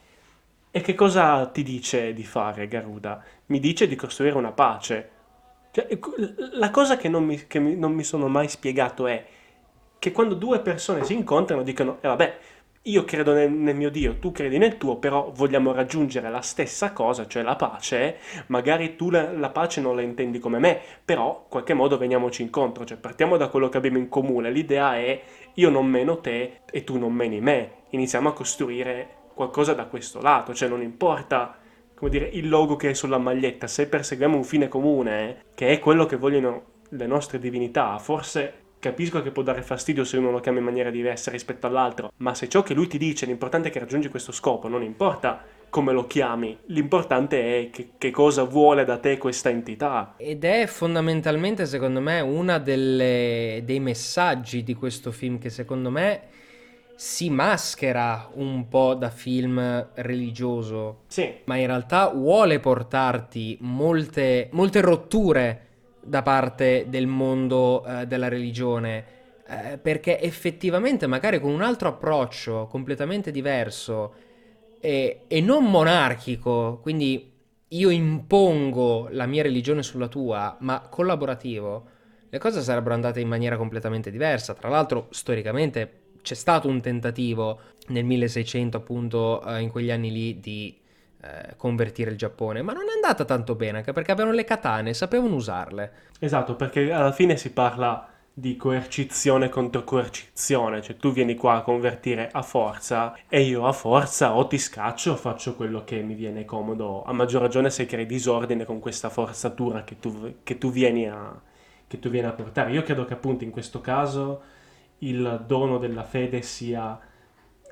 E 0.71 0.81
che 0.81 0.95
cosa 0.95 1.47
ti 1.47 1.63
dice 1.63 2.13
di 2.13 2.23
fare 2.23 2.67
Garuda? 2.67 3.21
Mi 3.47 3.59
dice 3.59 3.87
di 3.87 3.95
costruire 3.95 4.37
una 4.37 4.51
pace. 4.51 5.09
Cioè, 5.71 5.87
la 6.53 6.69
cosa 6.69 6.97
che 6.97 7.09
non, 7.09 7.25
mi, 7.25 7.47
che 7.47 7.59
non 7.59 7.93
mi 7.93 8.03
sono 8.03 8.27
mai 8.27 8.47
spiegato 8.47 9.07
è 9.07 9.25
che 9.99 10.11
quando 10.11 10.33
due 10.33 10.59
persone 10.61 11.03
si 11.03 11.13
incontrano 11.13 11.63
dicono, 11.63 11.97
eh 12.01 12.07
vabbè, 12.07 12.37
io 12.85 13.03
credo 13.03 13.33
nel, 13.33 13.51
nel, 13.51 13.75
mio 13.75 13.91
Dio, 13.91 14.17
tu 14.17 14.31
credi 14.31 14.57
nel 14.57 14.77
tuo, 14.77 14.97
però 14.97 15.31
vogliamo 15.35 15.71
raggiungere 15.71 16.31
la 16.31 16.41
stessa 16.41 16.93
cosa, 16.93 17.27
cioè 17.27 17.43
la 17.43 17.55
pace. 17.55 18.17
Magari 18.47 18.95
tu 18.95 19.11
la, 19.11 19.31
la, 19.31 19.49
pace 19.49 19.81
non 19.81 19.95
la 19.95 20.01
intendi 20.01 20.39
come 20.39 20.57
me, 20.57 20.79
però 21.05 21.41
in 21.43 21.49
qualche 21.49 21.75
modo 21.75 21.97
veniamoci 21.97 22.41
incontro, 22.41 22.83
cioè 22.83 22.97
partiamo 22.97 23.37
da 23.37 23.49
quello 23.49 23.69
che 23.69 23.77
abbiamo 23.77 23.99
in 23.99 24.09
comune. 24.09 24.49
L'idea 24.49 24.95
è 24.95 25.21
io 25.55 25.69
non 25.69 25.85
meno 25.85 26.19
te 26.19 26.61
e 26.71 26.83
tu 26.83 26.97
non 26.97 27.13
meni 27.13 27.39
me. 27.39 27.83
Iniziamo 27.89 28.29
a 28.29 28.33
costruire 28.33 29.07
qualcosa 29.35 29.73
da 29.73 29.85
questo 29.85 30.19
lato, 30.19 30.53
cioè 30.55 30.67
non 30.67 30.81
importa 30.81 31.57
come 31.93 32.09
dire, 32.09 32.29
il 32.33 32.49
logo 32.49 32.77
che 32.77 32.89
è 32.89 32.93
sulla 32.95 33.19
maglietta, 33.19 33.67
se 33.67 33.87
perseguiamo 33.87 34.35
un 34.35 34.43
fine 34.43 34.67
comune, 34.67 35.29
eh, 35.29 35.37
che 35.53 35.69
è 35.69 35.77
quello 35.77 36.07
che 36.07 36.15
vogliono 36.15 36.63
le 36.89 37.05
nostre 37.05 37.37
divinità, 37.37 37.95
forse 37.99 38.60
capisco 38.81 39.21
che 39.21 39.29
può 39.31 39.43
dare 39.43 39.61
fastidio 39.61 40.03
se 40.03 40.17
uno 40.17 40.31
lo 40.31 40.39
chiama 40.39 40.57
in 40.57 40.65
maniera 40.65 40.89
diversa 40.89 41.29
rispetto 41.29 41.67
all'altro, 41.67 42.11
ma 42.17 42.33
se 42.33 42.49
ciò 42.49 42.63
che 42.63 42.73
lui 42.73 42.87
ti 42.87 42.97
dice 42.97 43.27
l'importante 43.27 43.69
è 43.69 43.71
che 43.71 43.79
raggiungi 43.79 44.09
questo 44.09 44.31
scopo, 44.31 44.67
non 44.67 44.81
importa 44.81 45.45
come 45.69 45.93
lo 45.93 46.05
chiami, 46.07 46.57
l'importante 46.65 47.59
è 47.59 47.69
che, 47.69 47.91
che 47.97 48.09
cosa 48.09 48.43
vuole 48.43 48.83
da 48.83 48.97
te 48.97 49.17
questa 49.17 49.49
entità. 49.49 50.15
Ed 50.17 50.43
è 50.43 50.65
fondamentalmente, 50.65 51.65
secondo 51.65 52.01
me, 52.01 52.19
uno 52.19 52.59
dei 52.59 53.79
messaggi 53.79 54.63
di 54.63 54.73
questo 54.73 55.11
film 55.11 55.37
che 55.37 55.49
secondo 55.49 55.89
me 55.91 56.21
si 56.95 57.29
maschera 57.29 58.29
un 58.33 58.67
po' 58.67 58.95
da 58.95 59.09
film 59.09 59.89
religioso, 59.93 61.03
sì. 61.07 61.31
ma 61.45 61.55
in 61.55 61.67
realtà 61.67 62.09
vuole 62.09 62.59
portarti 62.59 63.57
molte, 63.61 64.49
molte 64.51 64.81
rotture 64.81 65.65
da 66.03 66.21
parte 66.21 66.85
del 66.87 67.07
mondo 67.07 67.83
eh, 67.85 68.05
della 68.05 68.27
religione, 68.27 69.05
eh, 69.47 69.77
perché 69.77 70.19
effettivamente 70.19 71.07
magari 71.07 71.39
con 71.39 71.51
un 71.51 71.61
altro 71.61 71.89
approccio 71.89 72.67
completamente 72.67 73.31
diverso 73.31 74.13
e, 74.79 75.21
e 75.27 75.41
non 75.41 75.65
monarchico, 75.65 76.79
quindi 76.81 77.31
io 77.67 77.89
impongo 77.89 79.07
la 79.11 79.25
mia 79.25 79.43
religione 79.43 79.83
sulla 79.83 80.07
tua, 80.07 80.57
ma 80.59 80.81
collaborativo, 80.89 81.85
le 82.29 82.37
cose 82.37 82.61
sarebbero 82.61 82.93
andate 82.93 83.19
in 83.19 83.27
maniera 83.27 83.57
completamente 83.57 84.11
diversa. 84.11 84.53
Tra 84.53 84.69
l'altro, 84.69 85.07
storicamente 85.11 85.99
c'è 86.21 86.33
stato 86.33 86.67
un 86.67 86.81
tentativo 86.81 87.59
nel 87.87 88.05
1600, 88.05 88.77
appunto, 88.77 89.43
eh, 89.45 89.61
in 89.61 89.69
quegli 89.69 89.91
anni 89.91 90.11
lì, 90.11 90.39
di 90.39 90.80
eh, 91.23 91.55
convertire 91.57 92.11
il 92.11 92.17
Giappone, 92.17 92.61
ma 92.61 92.73
non 92.73 92.83
è 92.89 92.93
andata 92.93 93.25
tanto 93.25 93.55
bene, 93.55 93.79
anche 93.79 93.93
perché 93.93 94.11
avevano 94.11 94.35
le 94.35 94.43
katane, 94.43 94.93
sapevano 94.93 95.35
usarle. 95.35 95.91
Esatto, 96.19 96.55
perché 96.55 96.91
alla 96.91 97.11
fine 97.11 97.37
si 97.37 97.51
parla 97.51 98.07
di 98.33 98.55
coercizione 98.55 99.49
contro 99.49 99.83
coercizione, 99.83 100.81
cioè 100.81 100.95
tu 100.95 101.11
vieni 101.11 101.35
qua 101.35 101.55
a 101.55 101.61
convertire 101.61 102.29
a 102.31 102.41
forza 102.41 103.15
e 103.27 103.41
io 103.41 103.67
a 103.67 103.73
forza 103.73 104.35
o 104.35 104.47
ti 104.47 104.57
scaccio 104.57 105.11
o 105.11 105.15
faccio 105.15 105.55
quello 105.55 105.83
che 105.83 106.01
mi 106.01 106.15
viene 106.15 106.45
comodo, 106.45 107.03
a 107.03 107.11
maggior 107.11 107.41
ragione 107.41 107.69
se 107.69 107.85
crei 107.85 108.05
disordine 108.05 108.63
con 108.63 108.79
questa 108.79 109.09
forzatura 109.09 109.83
che 109.83 109.99
tu, 109.99 110.35
che 110.43 110.57
tu, 110.57 110.71
vieni, 110.71 111.07
a, 111.09 111.39
che 111.85 111.99
tu 111.99 112.09
vieni 112.09 112.27
a 112.27 112.31
portare. 112.31 112.71
Io 112.71 112.83
credo 112.83 113.05
che 113.05 113.13
appunto 113.13 113.43
in 113.43 113.51
questo 113.51 113.81
caso 113.81 114.41
il 114.99 115.43
dono 115.45 115.77
della 115.77 116.03
fede 116.03 116.41
sia, 116.41 116.97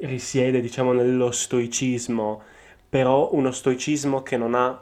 risiede 0.02 0.62
diciamo 0.62 0.92
nello 0.92 1.32
stoicismo, 1.32 2.42
però 2.90 3.30
uno 3.34 3.52
stoicismo 3.52 4.22
che 4.24 4.38
non, 4.38 4.56
ha, 4.56 4.82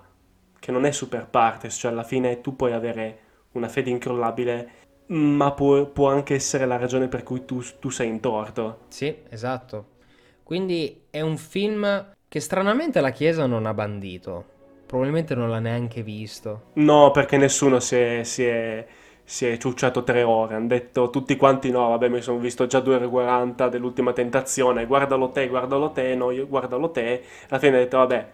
che 0.60 0.72
non 0.72 0.86
è 0.86 0.92
super 0.92 1.28
partes, 1.28 1.76
cioè 1.76 1.92
alla 1.92 2.04
fine 2.04 2.42
tu 2.42 2.56
puoi 2.56 2.74
avere 2.74 3.20
una 3.54 3.68
fede 3.68 3.90
incrollabile, 3.90 4.70
ma 5.08 5.52
può, 5.54 5.86
può 5.88 6.10
anche 6.10 6.34
essere 6.36 6.66
la 6.66 6.78
ragione 6.78 7.08
per 7.08 7.24
cui 7.24 7.46
tu, 7.46 7.62
tu 7.80 7.90
sei 7.90 8.08
in 8.10 8.20
torto. 8.20 8.86
Sì, 8.90 9.24
esatto. 9.30 9.96
Quindi 10.44 11.06
è 11.10 11.22
un 11.22 11.38
film 11.38 12.14
che 12.28 12.40
stranamente 12.40 13.02
la 13.02 13.12
Chiesa 13.12 13.46
non 13.46 13.66
ha 13.66 13.74
bandito. 13.74 14.56
Probabilmente 14.86 15.36
non 15.36 15.50
l'ha 15.50 15.60
neanche 15.60 16.02
visto. 16.04 16.76
No, 16.76 17.12
perché 17.12 17.38
nessuno 17.38 17.80
si 17.80 17.96
è, 17.96 18.24
si 18.24 18.46
è 18.46 18.86
si 19.30 19.46
è 19.46 19.58
ciucciato 19.58 20.04
tre 20.04 20.24
ore. 20.24 20.56
Hanno 20.56 20.68
detto 20.68 21.10
tutti 21.10 21.36
quanti: 21.36 21.70
No, 21.70 21.90
vabbè, 21.90 22.08
mi 22.08 22.22
sono 22.22 22.40
visto 22.40 22.66
già 22.66 22.80
2 22.80 22.96
ore 22.96 23.10
40 23.10 23.68
dell'ultima 23.68 24.14
tentazione. 24.14 24.86
Guardalo 24.86 25.32
te, 25.32 25.50
guardalo 25.50 25.92
te, 25.92 26.16
no, 26.16 26.32
io 26.32 26.48
guardalo 26.48 26.92
te. 26.92 27.24
Alla 27.50 27.60
fine 27.60 27.76
ha 27.76 27.80
detto: 27.80 27.98
Vabbè, 27.98 28.30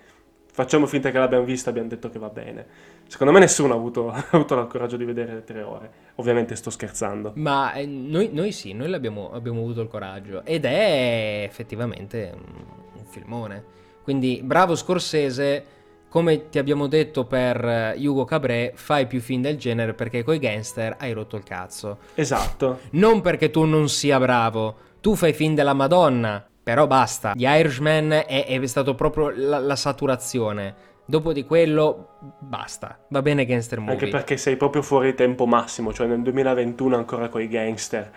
facciamo 0.51 0.86
finta 0.86 1.10
che 1.10 1.17
l'abbiamo 1.17 1.45
vista. 1.45 1.71
Abbiamo 1.71 1.88
detto 1.88 2.12
che 2.12 2.19
va 2.19 2.29
bene. 2.29 2.65
Secondo 3.08 3.34
me 3.34 3.39
nessuno 3.39 3.73
ha 3.73 3.75
avuto, 3.75 4.12
ha 4.13 4.23
avuto 4.29 4.60
il 4.60 4.67
coraggio 4.67 4.95
di 4.95 5.03
vedere 5.03 5.34
le 5.34 5.43
tre 5.43 5.63
ore. 5.63 5.91
Ovviamente 6.15 6.56
sto 6.56 6.69
scherzando. 6.69 7.32
Ma 7.38 7.73
eh, 7.73 7.88
noi, 7.88 8.29
noi, 8.32 8.51
sì, 8.51 8.73
noi 8.73 8.93
abbiamo 8.93 9.32
avuto 9.32 9.82
il 9.82 9.88
coraggio. 9.88 10.45
Ed 10.45 10.63
è 10.65 11.43
effettivamente 11.43 12.32
un 12.36 13.06
filmone. 13.06 13.63
Quindi 14.03 14.41
bravo 14.43 14.75
Scorsese 14.75 15.65
come 16.13 16.49
ti 16.49 16.60
abbiamo 16.60 16.86
detto 16.86 17.26
per 17.26 17.65
eh, 17.65 17.95
Hugo 17.97 18.23
Cabret, 18.23 18.76
fai 18.76 19.08
più 19.08 19.19
film 19.19 19.41
del 19.41 19.58
genere 19.58 19.95
perché 19.95 20.21
coi 20.21 20.38
gangster 20.38 20.95
hai 20.99 21.12
rotto 21.12 21.38
il 21.38 21.43
cazzo. 21.43 21.97
Esatto. 22.13 22.82
Non 22.91 23.21
perché 23.21 23.49
tu 23.49 23.63
non 23.63 23.89
sia 23.89 24.19
bravo, 24.19 24.76
tu 25.02 25.15
fai 25.15 25.34
film 25.34 25.56
della 25.56 25.73
Madonna, 25.73 26.47
però 26.62 26.86
basta. 26.86 27.34
The 27.36 27.47
Irishman 27.47 28.12
è, 28.28 28.45
è 28.45 28.65
stato 28.67 28.93
proprio 28.93 29.32
la, 29.36 29.58
la, 29.58 29.76
saturazione. 29.76 30.76
Dopo 31.04 31.34
di 31.34 31.45
quello, 31.45 32.10
basta. 32.38 32.99
Va 33.10 33.23
bene 33.23 33.43
gangster 33.45 33.80
movie. 33.80 33.93
Anche 33.93 34.10
perché 34.10 34.38
sei 34.38 34.56
proprio 34.56 34.84
fuori 34.84 35.15
tempo 35.15 35.47
massimo, 35.47 35.91
cioè 35.93 36.06
nel 36.06 36.21
2021 36.21 36.95
ancora 36.95 37.28
coi 37.28 37.47
gangster. 37.47 38.12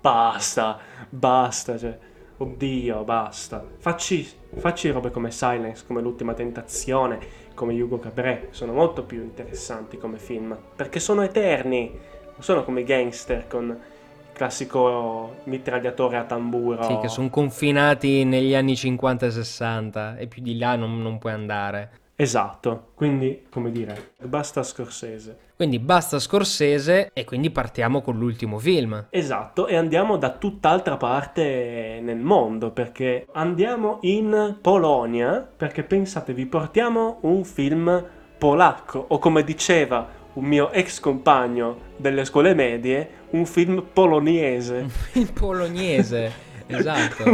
Basta, 0.00 0.78
basta, 1.10 1.76
cioè... 1.76 1.98
Oddio, 2.42 3.04
basta. 3.04 3.64
Facci, 3.78 4.28
facci 4.56 4.90
robe 4.90 5.12
come 5.12 5.30
Silence, 5.30 5.84
come 5.86 6.00
L'ultima 6.00 6.34
tentazione, 6.34 7.20
come 7.54 7.80
Hugo 7.80 7.98
Cabret. 7.98 8.50
Sono 8.50 8.72
molto 8.72 9.04
più 9.04 9.22
interessanti 9.22 9.98
come 9.98 10.18
film. 10.18 10.56
Perché 10.76 11.00
sono 11.00 11.22
eterni. 11.22 11.90
Non 11.90 12.42
sono 12.42 12.64
come 12.64 12.84
gangster 12.84 13.46
con 13.46 13.68
il 13.68 14.32
classico 14.32 15.36
mitragliatore 15.44 16.16
a 16.16 16.24
tamburo. 16.24 16.82
Sì, 16.84 16.98
che 17.00 17.08
sono 17.08 17.28
confinati 17.30 18.24
negli 18.24 18.54
anni 18.54 18.76
50 18.76 19.26
e 19.26 19.30
60 19.30 20.16
e 20.16 20.26
più 20.26 20.42
di 20.42 20.58
là 20.58 20.76
non, 20.76 21.00
non 21.00 21.18
puoi 21.18 21.32
andare. 21.32 22.00
Esatto, 22.22 22.90
quindi 22.94 23.46
come 23.50 23.72
dire, 23.72 24.12
basta 24.22 24.62
Scorsese. 24.62 25.36
Quindi 25.56 25.80
basta 25.80 26.20
Scorsese 26.20 27.10
e 27.12 27.24
quindi 27.24 27.50
partiamo 27.50 28.00
con 28.00 28.16
l'ultimo 28.16 28.60
film. 28.60 29.08
Esatto, 29.10 29.66
e 29.66 29.74
andiamo 29.74 30.16
da 30.18 30.30
tutt'altra 30.30 30.96
parte 30.96 31.98
nel 32.00 32.18
mondo, 32.18 32.70
perché 32.70 33.26
andiamo 33.32 33.98
in 34.02 34.56
Polonia, 34.60 35.44
perché 35.56 35.82
pensate, 35.82 36.32
vi 36.32 36.46
portiamo 36.46 37.18
un 37.22 37.42
film 37.42 38.04
polacco, 38.38 39.04
o 39.08 39.18
come 39.18 39.42
diceva 39.42 40.08
un 40.34 40.44
mio 40.44 40.70
ex 40.70 41.00
compagno 41.00 41.90
delle 41.96 42.24
scuole 42.24 42.54
medie, 42.54 43.08
un 43.30 43.46
film 43.46 43.84
poloniese. 43.92 44.86
Il 45.14 45.32
poloniese. 45.32 46.50
esatto. 46.68 47.24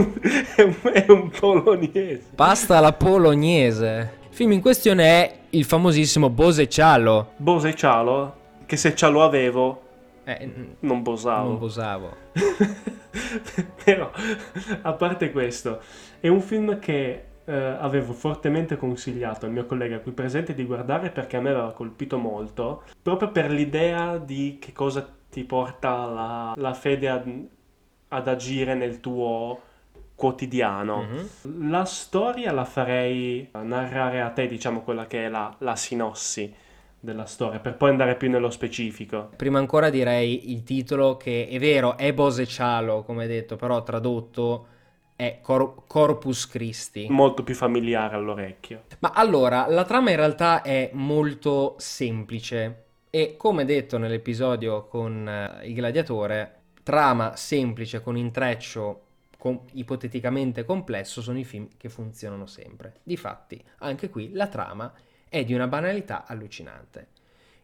è, 0.56 0.62
un, 0.62 0.74
è 0.94 1.04
un 1.08 1.28
poloniese. 1.28 2.22
Basta 2.34 2.80
la 2.80 2.94
poloniese 2.94 4.17
film 4.38 4.52
in 4.52 4.60
questione 4.60 5.04
è 5.04 5.38
il 5.50 5.64
famosissimo 5.64 6.30
Bose 6.30 6.68
Cialo. 6.68 7.32
Bose 7.38 7.74
Cialo, 7.74 8.36
che 8.66 8.76
se 8.76 8.94
ce 8.94 9.08
lo 9.08 9.24
avevo, 9.24 9.82
eh, 10.22 10.48
non 10.78 11.02
bosavo. 11.02 11.48
Non 11.48 11.58
bosavo. 11.58 12.16
Però, 13.82 14.08
a 14.82 14.92
parte 14.92 15.32
questo, 15.32 15.80
è 16.20 16.28
un 16.28 16.40
film 16.40 16.78
che 16.78 17.24
eh, 17.44 17.52
avevo 17.52 18.12
fortemente 18.12 18.76
consigliato 18.76 19.46
al 19.46 19.50
mio 19.50 19.66
collega 19.66 19.98
qui 19.98 20.12
presente 20.12 20.54
di 20.54 20.64
guardare 20.64 21.10
perché 21.10 21.36
a 21.36 21.40
me 21.40 21.50
aveva 21.50 21.72
colpito 21.72 22.16
molto, 22.16 22.84
proprio 23.02 23.32
per 23.32 23.50
l'idea 23.50 24.18
di 24.18 24.58
che 24.60 24.70
cosa 24.72 25.04
ti 25.28 25.42
porta 25.42 26.06
la, 26.06 26.52
la 26.54 26.74
fede 26.74 27.08
ad, 27.08 27.28
ad 28.06 28.28
agire 28.28 28.74
nel 28.74 29.00
tuo 29.00 29.62
quotidiano. 30.18 31.06
Mm-hmm. 31.06 31.70
La 31.70 31.84
storia 31.84 32.50
la 32.50 32.64
farei 32.64 33.48
narrare 33.52 34.20
a 34.20 34.30
te, 34.30 34.48
diciamo 34.48 34.82
quella 34.82 35.06
che 35.06 35.26
è 35.26 35.28
la, 35.28 35.54
la 35.58 35.76
sinossi, 35.76 36.52
della 36.98 37.26
storia, 37.26 37.60
per 37.60 37.76
poi 37.76 37.90
andare 37.90 38.16
più 38.16 38.28
nello 38.28 38.50
specifico. 38.50 39.30
Prima 39.36 39.60
ancora 39.60 39.90
direi 39.90 40.50
il 40.50 40.64
titolo 40.64 41.16
che 41.16 41.46
è 41.48 41.56
vero, 41.60 41.96
è 41.96 42.12
Bose 42.12 42.44
Cialo, 42.46 43.04
come 43.04 43.28
detto, 43.28 43.54
però 43.54 43.84
tradotto 43.84 44.66
è 45.14 45.38
Cor- 45.40 45.86
Corpus 45.86 46.48
Christi. 46.48 47.06
Molto 47.08 47.44
più 47.44 47.54
familiare 47.54 48.16
all'orecchio. 48.16 48.82
Ma 48.98 49.12
allora, 49.14 49.68
la 49.68 49.84
trama 49.84 50.10
in 50.10 50.16
realtà 50.16 50.62
è 50.62 50.90
molto 50.94 51.76
semplice 51.78 52.86
e 53.10 53.36
come 53.36 53.64
detto 53.64 53.98
nell'episodio 53.98 54.88
con 54.88 55.60
uh, 55.62 55.64
il 55.64 55.74
gladiatore, 55.74 56.54
trama 56.82 57.36
semplice 57.36 58.02
con 58.02 58.16
intreccio 58.16 59.02
com- 59.38 59.64
ipoteticamente 59.72 60.64
complesso 60.64 61.22
sono 61.22 61.38
i 61.38 61.44
film 61.44 61.68
che 61.76 61.88
funzionano 61.88 62.46
sempre. 62.46 62.96
Difatti, 63.02 63.62
anche 63.78 64.10
qui 64.10 64.32
la 64.32 64.48
trama 64.48 64.92
è 65.28 65.44
di 65.44 65.54
una 65.54 65.68
banalità 65.68 66.26
allucinante. 66.26 67.08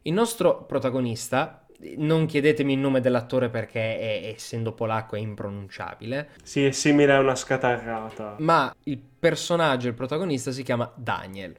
Il 0.02 0.12
nostro 0.12 0.64
protagonista, 0.64 1.66
non 1.96 2.26
chiedetemi 2.26 2.74
il 2.74 2.78
nome 2.78 3.00
dell'attore 3.00 3.48
perché 3.48 3.98
è, 3.98 4.28
essendo 4.28 4.72
polacco 4.72 5.16
è 5.16 5.18
impronunciabile. 5.18 6.30
Sì, 6.42 6.64
è 6.64 6.70
simile 6.70 7.14
a 7.14 7.20
una 7.20 7.34
scatarrata. 7.34 8.36
Ma 8.38 8.74
il 8.84 8.98
personaggio, 8.98 9.88
il 9.88 9.94
protagonista 9.94 10.52
si 10.52 10.62
chiama 10.62 10.90
Daniel, 10.94 11.56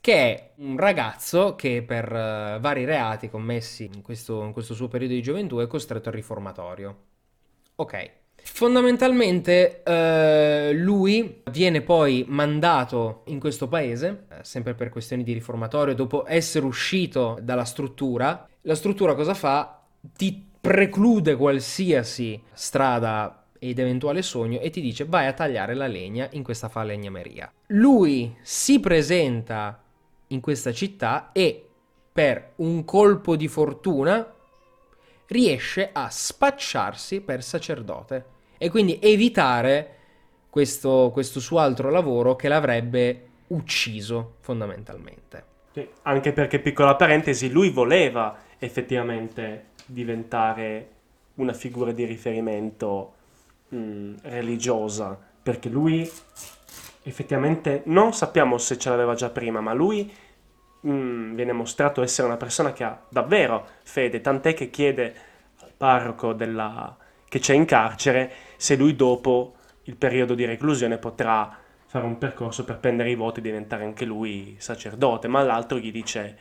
che 0.00 0.14
è 0.14 0.50
un 0.56 0.76
ragazzo 0.76 1.54
che 1.54 1.82
per 1.86 2.10
uh, 2.10 2.60
vari 2.60 2.84
reati 2.84 3.28
commessi 3.28 3.84
in 3.92 4.02
questo, 4.02 4.42
in 4.42 4.52
questo 4.52 4.74
suo 4.74 4.88
periodo 4.88 5.14
di 5.14 5.22
gioventù 5.22 5.58
è 5.58 5.66
costretto 5.66 6.08
al 6.08 6.14
riformatorio. 6.14 6.96
Ok, 7.76 8.10
Fondamentalmente 8.46 9.82
eh, 9.82 10.72
lui 10.74 11.42
viene 11.50 11.80
poi 11.80 12.24
mandato 12.28 13.22
in 13.26 13.40
questo 13.40 13.68
paese, 13.68 14.26
eh, 14.28 14.36
sempre 14.42 14.74
per 14.74 14.90
questioni 14.90 15.24
di 15.24 15.32
riformatorio, 15.32 15.94
dopo 15.94 16.24
essere 16.28 16.64
uscito 16.64 17.36
dalla 17.42 17.64
struttura. 17.64 18.46
La 18.60 18.74
struttura 18.76 19.14
cosa 19.14 19.34
fa? 19.34 19.82
Ti 20.00 20.50
preclude 20.60 21.34
qualsiasi 21.36 22.40
strada 22.52 23.46
ed 23.58 23.78
eventuale 23.78 24.22
sogno 24.22 24.60
e 24.60 24.70
ti 24.70 24.80
dice 24.80 25.06
vai 25.06 25.26
a 25.26 25.32
tagliare 25.32 25.74
la 25.74 25.86
legna 25.86 26.28
in 26.32 26.44
questa 26.44 26.68
falegnameria. 26.68 27.50
Lui 27.68 28.36
si 28.42 28.78
presenta 28.78 29.82
in 30.28 30.40
questa 30.40 30.70
città 30.70 31.30
e 31.32 31.66
per 32.12 32.52
un 32.56 32.84
colpo 32.84 33.36
di 33.36 33.48
fortuna 33.48 34.32
riesce 35.26 35.90
a 35.92 36.08
spacciarsi 36.10 37.20
per 37.20 37.42
sacerdote 37.42 38.32
e 38.58 38.70
quindi 38.70 38.98
evitare 39.00 39.90
questo, 40.50 41.10
questo 41.12 41.40
suo 41.40 41.58
altro 41.58 41.90
lavoro 41.90 42.36
che 42.36 42.48
l'avrebbe 42.48 43.26
ucciso 43.48 44.36
fondamentalmente. 44.40 45.52
Anche 46.02 46.32
perché, 46.32 46.60
piccola 46.60 46.94
parentesi, 46.94 47.50
lui 47.50 47.70
voleva 47.70 48.36
effettivamente 48.58 49.70
diventare 49.86 50.88
una 51.34 51.52
figura 51.52 51.90
di 51.90 52.04
riferimento 52.04 53.14
mh, 53.70 53.76
mm, 53.76 54.14
religiosa, 54.22 55.18
perché 55.42 55.68
lui 55.68 56.08
effettivamente 57.02 57.82
non 57.86 58.14
sappiamo 58.14 58.56
se 58.56 58.78
ce 58.78 58.88
l'aveva 58.90 59.14
già 59.14 59.30
prima, 59.30 59.60
ma 59.60 59.72
lui 59.72 60.10
mh, 60.80 60.88
mm, 60.88 61.34
viene 61.34 61.52
mostrato 61.52 62.02
essere 62.02 62.28
una 62.28 62.36
persona 62.36 62.72
che 62.72 62.84
ha 62.84 63.00
davvero 63.08 63.66
fede, 63.82 64.20
tant'è 64.20 64.54
che 64.54 64.70
chiede 64.70 65.14
al 65.60 65.72
parroco 65.76 66.32
della, 66.32 66.96
che 67.34 67.40
c'è 67.40 67.54
in 67.54 67.64
carcere 67.64 68.30
se 68.54 68.76
lui 68.76 68.94
dopo 68.94 69.54
il 69.84 69.96
periodo 69.96 70.36
di 70.36 70.44
reclusione 70.44 70.98
potrà 70.98 71.58
fare 71.84 72.06
un 72.06 72.16
percorso 72.16 72.62
per 72.62 72.78
prendere 72.78 73.10
i 73.10 73.16
voti 73.16 73.40
e 73.40 73.42
diventare 73.42 73.82
anche 73.82 74.04
lui 74.04 74.54
sacerdote, 74.60 75.26
ma 75.26 75.42
l'altro 75.42 75.78
gli 75.78 75.90
dice 75.90 76.38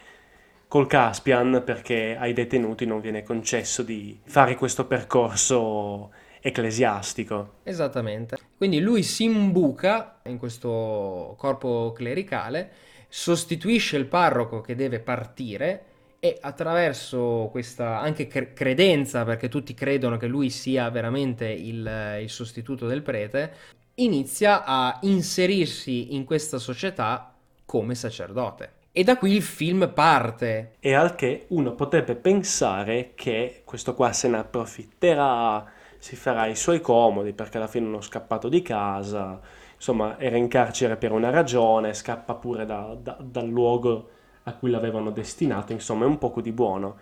col 0.67 0.85
Caspian 0.85 1.63
perché 1.65 2.15
ai 2.15 2.33
detenuti 2.33 2.85
non 2.85 3.01
viene 3.01 3.23
concesso 3.23 3.81
di 3.81 4.19
fare 4.23 4.53
questo 4.53 4.85
percorso 4.85 6.11
ecclesiastico. 6.39 7.53
Esattamente. 7.63 8.37
Quindi 8.55 8.79
lui 8.79 9.01
si 9.01 9.23
imbuca 9.23 10.19
in 10.25 10.37
questo 10.37 11.33
corpo 11.39 11.91
clericale, 11.95 12.69
sostituisce 13.07 13.97
il 13.97 14.05
parroco 14.05 14.61
che 14.61 14.75
deve 14.75 14.99
partire 14.99 15.85
e 16.23 16.37
attraverso 16.39 17.49
questa 17.51 17.99
anche 17.99 18.27
credenza, 18.27 19.25
perché 19.25 19.49
tutti 19.49 19.73
credono 19.73 20.15
che 20.15 20.27
lui 20.27 20.49
sia 20.49 20.89
veramente 20.89 21.49
il, 21.49 22.19
il 22.21 22.29
sostituto 22.29 22.87
del 22.87 23.01
prete, 23.01 23.53
inizia 23.95 24.63
a 24.63 24.99
inserirsi 25.01 26.15
in 26.15 26.23
questa 26.23 26.59
società 26.59 27.33
come 27.65 27.93
sacerdote. 27.93 28.71
E 28.93 29.03
da 29.03 29.17
qui 29.17 29.33
il 29.33 29.41
film 29.41 29.91
parte. 29.93 30.75
E 30.79 30.93
al 30.93 31.15
che 31.15 31.47
uno 31.49 31.73
potrebbe 31.73 32.15
pensare 32.15 33.11
che 33.15 33.63
questo 33.65 33.93
qua 33.93 34.13
se 34.13 34.29
ne 34.29 34.37
approfitterà, 34.37 35.69
si 35.97 36.15
farà 36.15 36.45
i 36.45 36.55
suoi 36.55 36.79
comodi 36.79 37.33
perché 37.33 37.57
alla 37.57 37.67
fine 37.67 37.85
uno 37.87 37.99
scappato 37.99 38.47
di 38.47 38.61
casa, 38.61 39.41
insomma 39.75 40.17
era 40.17 40.37
in 40.37 40.47
carcere 40.47 40.95
per 40.95 41.11
una 41.11 41.31
ragione, 41.31 41.93
scappa 41.93 42.35
pure 42.35 42.65
da, 42.65 42.95
da, 42.97 43.17
dal 43.19 43.49
luogo 43.49 44.21
a 44.43 44.53
cui 44.53 44.69
l'avevano 44.69 45.11
destinato, 45.11 45.71
insomma 45.71 46.05
è 46.05 46.07
un 46.07 46.17
poco 46.17 46.41
di 46.41 46.51
buono. 46.51 46.97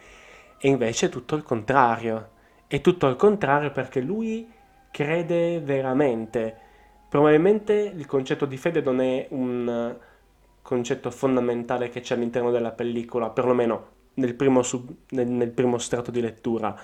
E 0.58 0.67
invece 0.67 1.08
è 1.08 1.10
tutto 1.10 1.36
il 1.36 1.43
contrario. 1.43 2.30
È 2.67 2.82
tutto 2.82 3.08
il 3.08 3.15
contrario 3.15 3.71
perché 3.71 3.99
lui 3.99 4.49
crede 4.91 5.60
veramente. 5.60 6.56
Probabilmente 7.10 7.73
il 7.73 8.06
concetto 8.06 8.45
di 8.45 8.58
fede 8.58 8.82
non 8.82 9.01
è 9.01 9.27
un 9.32 9.97
concetto 10.62 11.10
fondamentale 11.10 11.89
che 11.89 12.01
c'è 12.01 12.15
all'interno 12.15 12.51
della 12.51 12.71
pellicola, 12.71 13.30
perlomeno 13.30 13.99
nel 14.15 14.36
primo, 14.36 14.62
sub, 14.62 14.89
nel, 15.10 15.27
nel 15.27 15.49
primo 15.49 15.77
strato 15.77 16.12
di 16.12 16.21
lettura. 16.21 16.77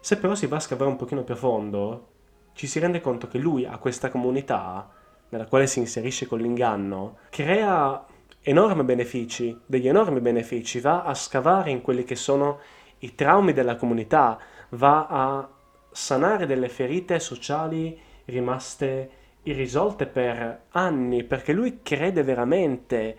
Se 0.00 0.18
però 0.18 0.34
si 0.34 0.46
va 0.46 0.56
a 0.56 0.60
scavare 0.60 0.90
un 0.90 0.96
pochino 0.96 1.22
più 1.22 1.34
a 1.34 1.36
fondo, 1.36 2.08
ci 2.54 2.66
si 2.66 2.78
rende 2.80 3.00
conto 3.00 3.28
che 3.28 3.38
lui 3.38 3.64
ha 3.64 3.78
questa 3.78 4.10
comunità 4.10 4.90
nella 5.28 5.46
quale 5.46 5.66
si 5.66 5.78
inserisce 5.78 6.26
con 6.26 6.40
l'inganno, 6.40 7.18
crea 7.30 8.04
enormi 8.42 8.82
benefici, 8.82 9.56
degli 9.64 9.88
enormi 9.88 10.20
benefici, 10.20 10.80
va 10.80 11.04
a 11.04 11.14
scavare 11.14 11.70
in 11.70 11.80
quelli 11.80 12.04
che 12.04 12.16
sono 12.16 12.58
i 12.98 13.14
traumi 13.14 13.52
della 13.52 13.76
comunità, 13.76 14.38
va 14.70 15.06
a 15.06 15.48
sanare 15.90 16.46
delle 16.46 16.68
ferite 16.68 17.18
sociali 17.20 17.98
rimaste 18.26 19.10
irrisolte 19.44 20.06
per 20.06 20.64
anni, 20.70 21.24
perché 21.24 21.52
lui 21.52 21.80
crede 21.82 22.22
veramente 22.22 23.16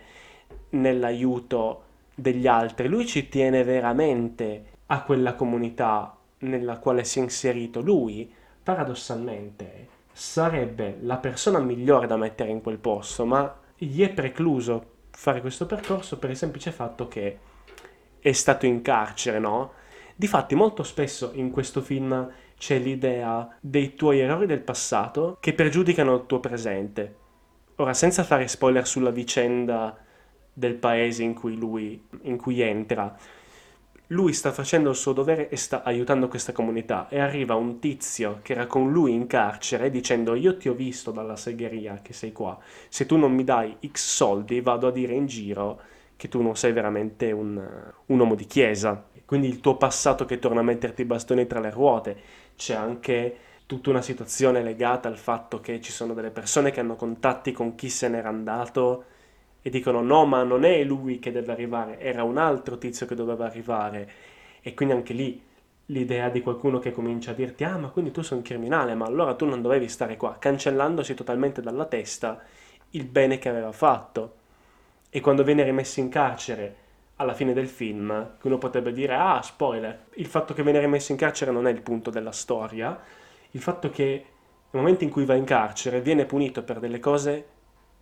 nell'aiuto 0.70 1.82
degli 2.14 2.46
altri, 2.46 2.88
lui 2.88 3.06
ci 3.06 3.28
tiene 3.28 3.64
veramente 3.64 4.72
a 4.86 5.02
quella 5.02 5.34
comunità 5.34 6.16
nella 6.38 6.78
quale 6.78 7.04
si 7.04 7.18
è 7.18 7.22
inserito. 7.22 7.80
Lui, 7.80 8.30
paradossalmente, 8.62 9.88
sarebbe 10.12 10.98
la 11.00 11.16
persona 11.16 11.58
migliore 11.58 12.06
da 12.06 12.16
mettere 12.16 12.50
in 12.50 12.60
quel 12.60 12.78
posto, 12.78 13.24
ma 13.24 13.60
gli 13.76 14.02
è 14.02 14.10
precluso 14.10 14.92
fare 15.16 15.40
questo 15.40 15.66
percorso 15.66 16.18
per 16.18 16.30
il 16.30 16.36
semplice 16.36 16.72
fatto 16.72 17.08
che 17.08 17.38
è 18.18 18.32
stato 18.32 18.66
in 18.66 18.82
carcere, 18.82 19.38
no? 19.38 19.72
Difatti 20.16 20.54
molto 20.54 20.82
spesso 20.82 21.30
in 21.34 21.50
questo 21.50 21.80
film 21.80 22.30
c'è 22.56 22.78
l'idea 22.78 23.48
dei 23.60 23.94
tuoi 23.94 24.20
errori 24.20 24.46
del 24.46 24.60
passato 24.60 25.38
che 25.40 25.54
pregiudicano 25.54 26.14
il 26.14 26.26
tuo 26.26 26.40
presente. 26.40 27.16
Ora, 27.76 27.92
senza 27.92 28.22
fare 28.22 28.46
spoiler 28.46 28.86
sulla 28.86 29.10
vicenda 29.10 29.96
del 30.52 30.74
paese 30.74 31.22
in 31.22 31.34
cui 31.34 31.56
lui 31.56 32.00
in 32.22 32.36
cui 32.36 32.60
entra, 32.60 33.16
lui 34.08 34.32
sta 34.32 34.52
facendo 34.52 34.90
il 34.90 34.96
suo 34.96 35.12
dovere 35.12 35.48
e 35.48 35.56
sta 35.56 35.82
aiutando 35.82 36.28
questa 36.28 36.52
comunità. 36.52 37.08
E 37.08 37.18
arriva 37.18 37.54
un 37.54 37.78
tizio 37.78 38.40
che 38.42 38.52
era 38.52 38.66
con 38.66 38.92
lui 38.92 39.12
in 39.12 39.26
carcere 39.26 39.90
dicendo 39.90 40.34
io 40.34 40.56
ti 40.56 40.68
ho 40.68 40.74
visto 40.74 41.10
dalla 41.10 41.36
segheria 41.36 42.00
che 42.02 42.12
sei 42.12 42.32
qua, 42.32 42.58
se 42.88 43.06
tu 43.06 43.16
non 43.16 43.32
mi 43.32 43.44
dai 43.44 43.76
x 43.86 44.14
soldi 44.14 44.60
vado 44.60 44.88
a 44.88 44.92
dire 44.92 45.14
in 45.14 45.26
giro 45.26 45.80
che 46.16 46.28
tu 46.28 46.42
non 46.42 46.56
sei 46.56 46.72
veramente 46.72 47.32
un, 47.32 47.60
un 48.06 48.18
uomo 48.18 48.34
di 48.34 48.46
chiesa. 48.46 49.04
Quindi 49.24 49.48
il 49.48 49.60
tuo 49.60 49.76
passato 49.76 50.26
che 50.26 50.38
torna 50.38 50.60
a 50.60 50.64
metterti 50.64 51.02
i 51.02 51.06
bastoni 51.06 51.46
tra 51.46 51.60
le 51.60 51.70
ruote, 51.70 52.16
c'è 52.56 52.74
anche 52.74 53.36
tutta 53.66 53.90
una 53.90 54.02
situazione 54.02 54.62
legata 54.62 55.08
al 55.08 55.16
fatto 55.16 55.60
che 55.60 55.80
ci 55.80 55.90
sono 55.90 56.12
delle 56.12 56.30
persone 56.30 56.70
che 56.70 56.80
hanno 56.80 56.96
contatti 56.96 57.52
con 57.52 57.74
chi 57.74 57.88
se 57.88 58.08
n'era 58.08 58.28
andato 58.28 59.04
e 59.66 59.70
dicono 59.70 60.02
no, 60.02 60.26
ma 60.26 60.42
non 60.42 60.62
è 60.64 60.84
lui 60.84 61.18
che 61.18 61.32
deve 61.32 61.50
arrivare, 61.50 61.98
era 61.98 62.22
un 62.22 62.36
altro 62.36 62.76
tizio 62.76 63.06
che 63.06 63.14
doveva 63.14 63.46
arrivare. 63.46 64.10
E 64.60 64.74
quindi 64.74 64.94
anche 64.94 65.14
lì 65.14 65.40
l'idea 65.86 66.28
di 66.28 66.42
qualcuno 66.42 66.78
che 66.78 66.92
comincia 66.92 67.30
a 67.30 67.34
dirti 67.34 67.64
ah, 67.64 67.78
ma 67.78 67.88
quindi 67.88 68.10
tu 68.10 68.20
sei 68.20 68.36
un 68.36 68.44
criminale, 68.44 68.94
ma 68.94 69.06
allora 69.06 69.34
tu 69.34 69.46
non 69.46 69.62
dovevi 69.62 69.88
stare 69.88 70.18
qua, 70.18 70.36
cancellandosi 70.38 71.14
totalmente 71.14 71.62
dalla 71.62 71.86
testa 71.86 72.42
il 72.90 73.06
bene 73.06 73.38
che 73.38 73.48
aveva 73.48 73.72
fatto. 73.72 74.34
E 75.08 75.20
quando 75.22 75.42
viene 75.42 75.64
rimesso 75.64 75.98
in 75.98 76.10
carcere 76.10 76.76
alla 77.16 77.32
fine 77.32 77.54
del 77.54 77.68
film, 77.68 78.32
uno 78.42 78.58
potrebbe 78.58 78.92
dire 78.92 79.14
ah, 79.14 79.40
spoiler, 79.40 80.08
il 80.16 80.26
fatto 80.26 80.52
che 80.52 80.62
viene 80.62 80.78
rimesso 80.78 81.10
in 81.12 81.16
carcere 81.16 81.52
non 81.52 81.66
è 81.66 81.70
il 81.70 81.80
punto 81.80 82.10
della 82.10 82.32
storia, 82.32 83.00
il 83.52 83.60
fatto 83.62 83.88
che 83.88 84.26
nel 84.72 84.82
momento 84.82 85.04
in 85.04 85.10
cui 85.10 85.24
va 85.24 85.36
in 85.36 85.44
carcere 85.44 86.02
viene 86.02 86.26
punito 86.26 86.62
per 86.62 86.80
delle 86.80 87.00
cose 87.00 87.46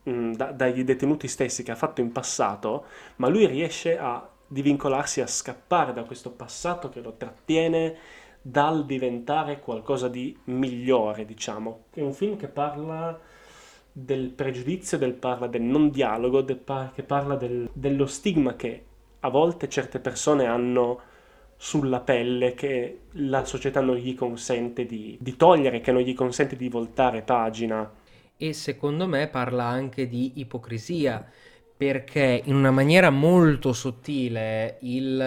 da, 0.02 0.52
dagli 0.52 0.84
detenuti 0.84 1.28
stessi 1.28 1.62
che 1.62 1.70
ha 1.70 1.76
fatto 1.76 2.00
in 2.00 2.12
passato, 2.12 2.84
ma 3.16 3.28
lui 3.28 3.46
riesce 3.46 3.98
a 3.98 4.28
di 4.52 4.60
vincolarsi 4.60 5.22
a 5.22 5.26
scappare 5.26 5.94
da 5.94 6.04
questo 6.04 6.30
passato 6.30 6.90
che 6.90 7.00
lo 7.00 7.14
trattiene 7.16 7.96
dal 8.42 8.84
diventare 8.84 9.60
qualcosa 9.60 10.08
di 10.08 10.36
migliore, 10.44 11.24
diciamo. 11.24 11.84
È 11.90 12.02
un 12.02 12.12
film 12.12 12.36
che 12.36 12.48
parla 12.48 13.18
del 13.90 14.28
pregiudizio, 14.28 14.98
del 14.98 15.14
parla 15.14 15.46
del 15.46 15.62
non 15.62 15.90
dialogo, 15.90 16.42
del 16.42 16.58
par- 16.58 16.92
che 16.92 17.02
parla 17.02 17.36
del, 17.36 17.70
dello 17.72 18.06
stigma 18.06 18.54
che 18.54 18.84
a 19.20 19.28
volte 19.30 19.68
certe 19.70 20.00
persone 20.00 20.44
hanno 20.44 21.00
sulla 21.56 22.00
pelle 22.00 22.54
che 22.54 23.02
la 23.12 23.44
società 23.44 23.80
non 23.80 23.96
gli 23.96 24.14
consente 24.14 24.84
di, 24.84 25.16
di 25.18 25.36
togliere, 25.36 25.80
che 25.80 25.92
non 25.92 26.02
gli 26.02 26.14
consente 26.14 26.56
di 26.56 26.68
voltare 26.68 27.22
pagina. 27.22 27.88
E 28.42 28.54
secondo 28.54 29.06
me 29.06 29.28
parla 29.28 29.66
anche 29.66 30.08
di 30.08 30.40
ipocrisia, 30.40 31.24
perché 31.76 32.42
in 32.44 32.56
una 32.56 32.72
maniera 32.72 33.08
molto 33.08 33.72
sottile 33.72 34.78
il 34.80 35.20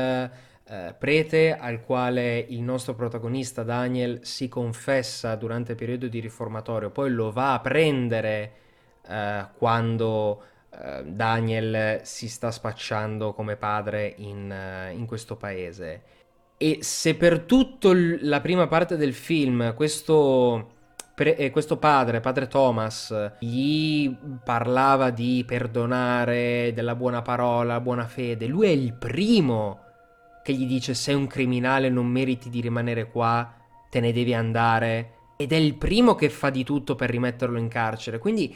eh, 0.68 0.96
prete 0.98 1.56
al 1.56 1.80
quale 1.80 2.40
il 2.40 2.62
nostro 2.62 2.94
protagonista 2.94 3.64
Daniel 3.64 4.20
si 4.24 4.50
confessa 4.50 5.36
durante 5.36 5.72
il 5.72 5.78
periodo 5.78 6.08
di 6.08 6.20
riformatorio, 6.20 6.90
poi 6.90 7.12
lo 7.12 7.32
va 7.32 7.54
a 7.54 7.62
prendere 7.62 8.52
eh, 9.08 9.46
quando 9.58 10.44
eh, 10.72 11.04
Daniel 11.06 12.02
si 12.04 12.28
sta 12.28 12.52
spacciando 12.52 13.32
come 13.32 13.56
padre 13.56 14.14
in, 14.18 14.52
eh, 14.52 14.92
in 14.92 15.06
questo 15.06 15.38
paese. 15.38 16.02
E 16.58 16.80
se 16.82 17.16
per 17.16 17.40
tutta 17.42 17.92
la 17.94 18.42
prima 18.42 18.68
parte 18.68 18.98
del 18.98 19.14
film 19.14 19.74
questo, 19.74 20.75
pre- 21.16 21.36
eh, 21.36 21.50
questo 21.50 21.78
padre, 21.78 22.20
padre 22.20 22.48
Thomas, 22.48 23.32
gli 23.40 24.14
parlava 24.44 25.10
di 25.10 25.44
perdonare, 25.48 26.72
della 26.76 26.96
buona 26.96 27.22
parola, 27.22 27.80
buona 27.80 28.06
fede, 28.06 28.46
lui 28.46 28.68
è 28.68 28.72
il 28.72 28.94
primo 28.94 29.80
che 30.44 30.54
gli 30.54 30.68
dice 30.68 30.94
sei 30.94 31.16
un 31.16 31.26
criminale, 31.26 31.90
non 31.90 32.06
meriti 32.06 32.52
di 32.52 32.62
rimanere 32.62 33.10
qua, 33.10 33.52
te 33.90 34.00
ne 34.00 34.14
devi 34.14 34.36
andare. 34.36 35.14
Ed 35.38 35.52
è 35.52 35.56
il 35.56 35.74
primo 35.74 36.14
che 36.14 36.30
fa 36.30 36.52
di 36.52 36.64
tutto 36.64 36.94
per 36.94 37.10
rimetterlo 37.10 37.58
in 37.58 37.68
carcere. 37.68 38.20
Quindi 38.20 38.56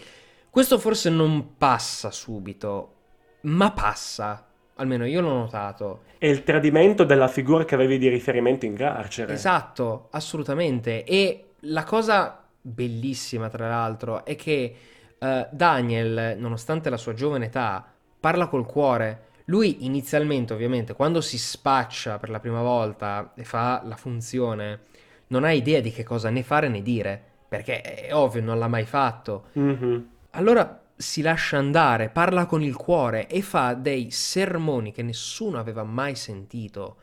questo 0.52 0.78
forse 0.78 1.10
non 1.10 1.56
passa 1.58 2.12
subito, 2.12 2.94
ma 3.42 3.72
passa 3.72 4.50
Almeno 4.80 5.06
io 5.06 5.20
l'ho 5.20 5.34
notato. 5.34 6.04
È 6.18 6.26
il 6.26 6.44
tradimento 6.44 7.04
della 7.04 7.28
figura 7.28 7.66
che 7.66 7.76
avevi 7.76 7.98
di 7.98 8.08
riferimento 8.08 8.66
in 8.66 8.76
carcere. 8.76 9.34
Esatto, 9.34 10.08
assolutamente. 10.12 11.04
E 11.04 11.52
la 11.62 11.84
cosa 11.84 12.46
bellissima, 12.70 13.50
tra 13.50 13.68
l'altro, 13.68 14.26
è 14.26 14.36
che 14.36 14.76
uh, 15.18 15.48
Daniel, 15.52 16.38
nonostante 16.38 16.90
la 16.90 16.98
sua 16.98 17.14
giovane 17.14 17.46
età, 17.46 17.86
parla 18.20 18.48
col 18.48 18.66
cuore. 18.66 19.28
Lui 19.46 19.86
inizialmente, 19.86 20.54
ovviamente, 20.54 20.94
quando 20.94 21.22
si 21.22 21.38
spaccia 21.38 22.20
per 22.20 22.30
la 22.30 22.40
prima 22.40 22.62
volta 22.62 23.34
e 23.36 23.44
fa 23.44 23.82
la 23.84 23.96
funzione, 23.96 24.82
non 25.28 25.44
ha 25.44 25.52
idea 25.52 25.82
di 25.82 25.92
che 25.92 26.04
cosa 26.04 26.30
né 26.30 26.44
fare 26.44 26.68
né 26.68 26.82
dire, 26.82 27.22
perché 27.48 27.82
è 27.82 28.14
ovvio, 28.14 28.42
non 28.42 28.60
l'ha 28.60 28.68
mai 28.68 28.86
fatto. 28.86 29.48
Mm-hmm. 29.58 30.00
Allora 30.32 30.84
si 30.96 31.22
lascia 31.22 31.58
andare, 31.58 32.10
parla 32.10 32.46
con 32.46 32.62
il 32.62 32.76
cuore 32.76 33.28
e 33.28 33.42
fa 33.42 33.74
dei 33.74 34.12
sermoni 34.12 34.92
che 34.92 35.02
nessuno 35.02 35.58
aveva 35.58 35.84
mai 35.84 36.16
sentito 36.16 36.98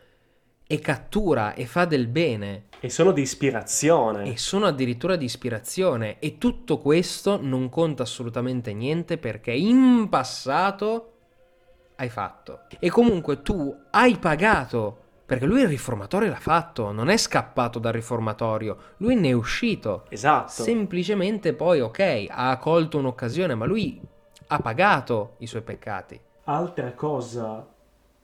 e 0.66 0.78
cattura 0.80 1.54
e 1.54 1.64
fa 1.66 1.84
del 1.84 2.08
bene. 2.08 2.64
E 2.80 2.90
sono 2.90 3.12
di 3.12 3.22
ispirazione. 3.22 4.32
E 4.32 4.36
sono 4.36 4.66
addirittura 4.66 5.16
di 5.16 5.24
ispirazione. 5.24 6.18
E 6.18 6.38
tutto 6.38 6.78
questo 6.78 7.38
non 7.40 7.68
conta 7.68 8.02
assolutamente 8.02 8.72
niente 8.72 9.18
perché 9.18 9.52
in 9.52 10.08
passato 10.08 11.12
hai 11.96 12.08
fatto. 12.08 12.62
E 12.78 12.90
comunque 12.90 13.42
tu 13.42 13.74
hai 13.90 14.16
pagato 14.18 15.04
perché 15.26 15.44
lui 15.44 15.62
il 15.62 15.68
riformatorio 15.68 16.30
l'ha 16.30 16.36
fatto, 16.36 16.92
non 16.92 17.08
è 17.08 17.16
scappato 17.16 17.80
dal 17.80 17.92
riformatorio, 17.92 18.76
lui 18.98 19.16
ne 19.16 19.30
è 19.30 19.32
uscito. 19.32 20.04
Esatto. 20.08 20.62
Semplicemente 20.62 21.52
poi, 21.52 21.80
ok, 21.80 22.26
ha 22.28 22.56
colto 22.58 22.98
un'occasione, 22.98 23.56
ma 23.56 23.64
lui 23.64 24.00
ha 24.46 24.58
pagato 24.60 25.34
i 25.38 25.48
suoi 25.48 25.62
peccati. 25.62 26.20
Altra 26.44 26.92
cosa 26.92 27.66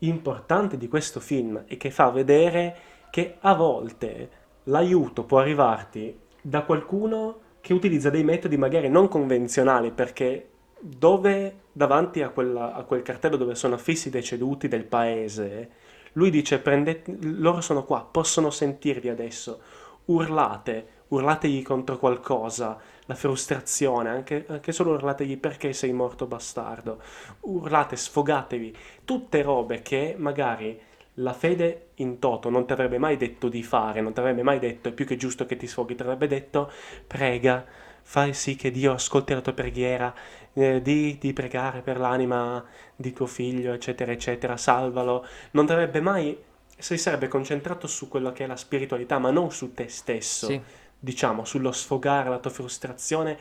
importante 0.07 0.77
di 0.77 0.89
questo 0.89 1.21
film 1.21 1.65
è 1.67 1.77
che 1.77 1.91
fa 1.91 2.11
vedere 2.11 2.77
che 3.11 3.37
a 3.41 3.55
volte 3.55 4.31
l'aiuto 4.65 5.25
può 5.25 5.41
arrivarti 5.41 6.19
da 6.41 6.63
qualcuno 6.63 7.41
che 7.61 7.73
utilizza 7.73 8.11
dei 8.11 8.25
metodi 8.25 8.57
magari 8.57 8.89
non 8.89 9.09
convenzionali 9.09 9.91
perché 9.91 10.49
dove 10.81 11.61
davanti 11.73 12.23
a, 12.23 12.31
quella, 12.31 12.75
a 12.75 12.83
quel 12.83 13.03
cartello 13.03 13.37
dove 13.37 13.55
sono 13.55 13.75
affissi 13.75 14.09
i 14.09 14.11
deceduti 14.11 14.67
del 14.67 14.85
paese 14.85 15.71
lui 16.15 16.31
dice, 16.31 16.59
prendete, 16.59 17.17
loro 17.21 17.61
sono 17.61 17.85
qua, 17.85 18.07
possono 18.11 18.51
sentirvi 18.51 19.09
adesso, 19.09 19.61
urlate, 20.07 20.87
urlategli 21.13 21.63
contro 21.63 21.99
qualcosa, 21.99 22.79
la 23.07 23.15
frustrazione, 23.15 24.09
anche, 24.09 24.45
anche, 24.49 24.73
solo 24.73 24.93
urlategli 24.93 25.39
perché 25.39 25.73
sei 25.73 25.93
morto 25.93 26.27
bastardo, 26.27 27.01
urlate, 27.41 27.97
sfogatevi, 27.97 28.77
tutte 29.05 29.43
robe 29.43 29.83
che 29.83 30.15
magari 30.17 30.81
la 31.17 31.35
fede 31.35 31.89
in 31.97 32.19
toto 32.19 32.49
non 32.49 32.67
ti 32.67 32.73
avrebbe 32.73 32.97
mai 32.97 33.19
detto 33.19 33.49
di 33.49 33.63
fare, 33.63 34.01
non 34.01 34.15
ti 34.15 34.21
avrebbe 34.21 34.43
mai 34.43 34.59
detto 34.59 34.89
è 34.89 34.93
più 34.93 35.05
che 35.05 35.17
giusto 35.17 35.45
che 35.45 35.57
ti 35.57 35.67
sfoghi, 35.67 35.95
ti 35.95 36.03
avrebbe 36.03 36.27
detto 36.27 36.71
prega, 37.07 37.65
fai 38.01 38.33
sì 38.33 38.57
che 38.57 38.71
Dio 38.71 38.93
ascolti 38.93 39.35
la 39.35 39.43
tua 39.43 39.53
preghiera, 39.53 40.15
eh, 40.55 40.81
di, 40.81 41.19
di, 41.21 41.33
pregare 41.35 41.83
per 41.83 41.99
l'anima 41.99 42.65
di 42.97 43.13
tuo 43.13 43.27
figlio, 43.27 43.75
eccetera, 43.75 44.13
eccetera, 44.13 44.57
salvalo, 44.57 45.27
non 45.51 45.67
dovrebbe 45.67 46.01
mai, 46.01 46.37
si 46.79 46.97
sarebbe 46.97 47.29
concentrato 47.29 47.87
su 47.87 48.09
quello 48.09 48.33
che 48.33 48.45
è 48.45 48.47
la 48.47 48.57
spiritualità, 48.57 49.19
ma 49.19 49.31
non 49.31 49.53
su 49.53 49.75
te 49.75 49.89
stesso, 49.89 50.47
sì. 50.47 50.61
Diciamo, 51.03 51.45
sullo 51.45 51.73
sfogare 51.73 52.29
la 52.29 52.39
tua 52.39 52.53
frustrazione 52.53 53.37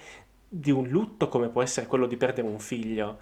di 0.47 0.71
un 0.71 0.87
lutto 0.87 1.29
come 1.29 1.49
può 1.49 1.61
essere 1.61 1.85
quello 1.85 2.07
di 2.07 2.17
perdere 2.17 2.47
un 2.47 2.59
figlio. 2.59 3.19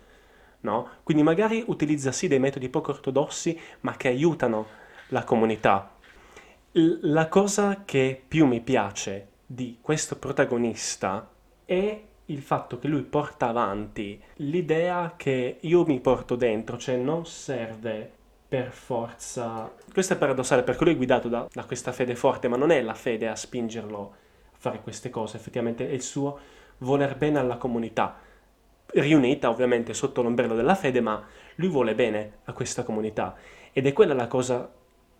No? 0.61 0.89
Quindi 1.03 1.23
magari 1.23 1.61
utilizza 1.67 2.13
sì 2.13 2.29
dei 2.29 2.39
metodi 2.39 2.69
poco 2.69 2.91
ortodossi, 2.91 3.59
ma 3.81 3.97
che 3.97 4.07
aiutano 4.07 4.65
la 5.09 5.25
comunità. 5.25 5.91
L- 6.71 7.11
la 7.11 7.27
cosa 7.27 7.83
che 7.83 8.21
più 8.25 8.45
mi 8.45 8.61
piace 8.61 9.27
di 9.45 9.79
questo 9.81 10.15
protagonista 10.15 11.29
è 11.65 12.01
il 12.25 12.41
fatto 12.41 12.79
che 12.79 12.87
lui 12.87 13.01
porta 13.01 13.49
avanti 13.49 14.21
l'idea 14.35 15.15
che 15.17 15.57
io 15.59 15.85
mi 15.85 15.99
porto 15.99 16.37
dentro, 16.37 16.77
cioè 16.77 16.95
non 16.95 17.25
serve 17.25 18.09
per 18.47 18.71
forza... 18.71 19.69
Questo 19.91 20.13
è 20.13 20.17
paradossale 20.17 20.63
perché 20.63 20.85
lui 20.85 20.93
è 20.93 20.97
guidato 20.97 21.27
da, 21.27 21.45
da 21.51 21.65
questa 21.65 21.91
fede 21.91 22.15
forte, 22.15 22.47
ma 22.47 22.55
non 22.55 22.71
è 22.71 22.81
la 22.81 22.93
fede 22.93 23.27
a 23.27 23.35
spingerlo 23.35 24.27
fare 24.59 24.81
queste 24.81 25.09
cose, 25.09 25.37
effettivamente 25.37 25.89
è 25.89 25.91
il 25.91 26.01
suo 26.01 26.37
voler 26.79 27.17
bene 27.17 27.39
alla 27.39 27.57
comunità, 27.57 28.19
riunita 28.85 29.49
ovviamente 29.49 29.93
sotto 29.93 30.21
l'ombrello 30.21 30.53
della 30.53 30.75
fede, 30.75 31.01
ma 31.01 31.25
lui 31.55 31.69
vuole 31.69 31.95
bene 31.95 32.39
a 32.43 32.53
questa 32.53 32.83
comunità. 32.83 33.35
Ed 33.71 33.87
è 33.87 33.93
quella 33.93 34.13
la 34.13 34.27
cosa 34.27 34.71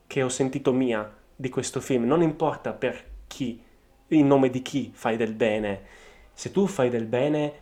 che 0.06 0.22
ho 0.22 0.30
sentito 0.30 0.72
mia 0.72 1.18
di 1.36 1.50
questo 1.50 1.80
film, 1.80 2.04
non 2.04 2.22
importa 2.22 2.74
per 2.74 3.04
chi, 3.26 3.64
in 4.10 4.28
nome 4.28 4.50
di 4.50 4.62
chi 4.62 4.92
fai 4.94 5.18
del 5.18 5.34
bene, 5.34 5.82
se 6.34 6.52
tu 6.52 6.68
fai 6.68 6.90
del 6.90 7.06
bene 7.06 7.54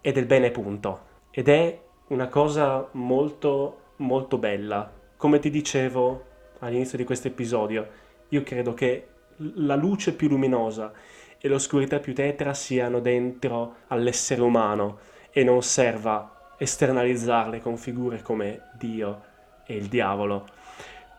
è 0.00 0.10
del 0.10 0.26
bene 0.26 0.50
punto. 0.50 1.12
Ed 1.30 1.48
è 1.48 1.80
una 2.08 2.28
cosa 2.28 2.88
molto 2.92 3.82
molto 3.96 4.38
bella. 4.38 4.92
Come 5.16 5.38
ti 5.38 5.50
dicevo 5.50 6.24
all'inizio 6.60 6.98
di 6.98 7.04
questo 7.04 7.28
episodio, 7.28 7.88
io 8.28 8.42
credo 8.42 8.74
che 8.74 9.08
la 9.36 9.74
luce 9.74 10.14
più 10.14 10.28
luminosa 10.28 10.92
e 11.38 11.48
l'oscurità 11.48 11.98
più 11.98 12.14
tetra 12.14 12.54
siano 12.54 13.00
dentro 13.00 13.76
all'essere 13.88 14.40
umano 14.40 14.98
e 15.30 15.44
non 15.44 15.62
serva 15.62 16.54
esternalizzarle 16.56 17.60
con 17.60 17.76
figure 17.76 18.22
come 18.22 18.70
Dio 18.78 19.22
e 19.66 19.76
il 19.76 19.86
diavolo. 19.86 20.46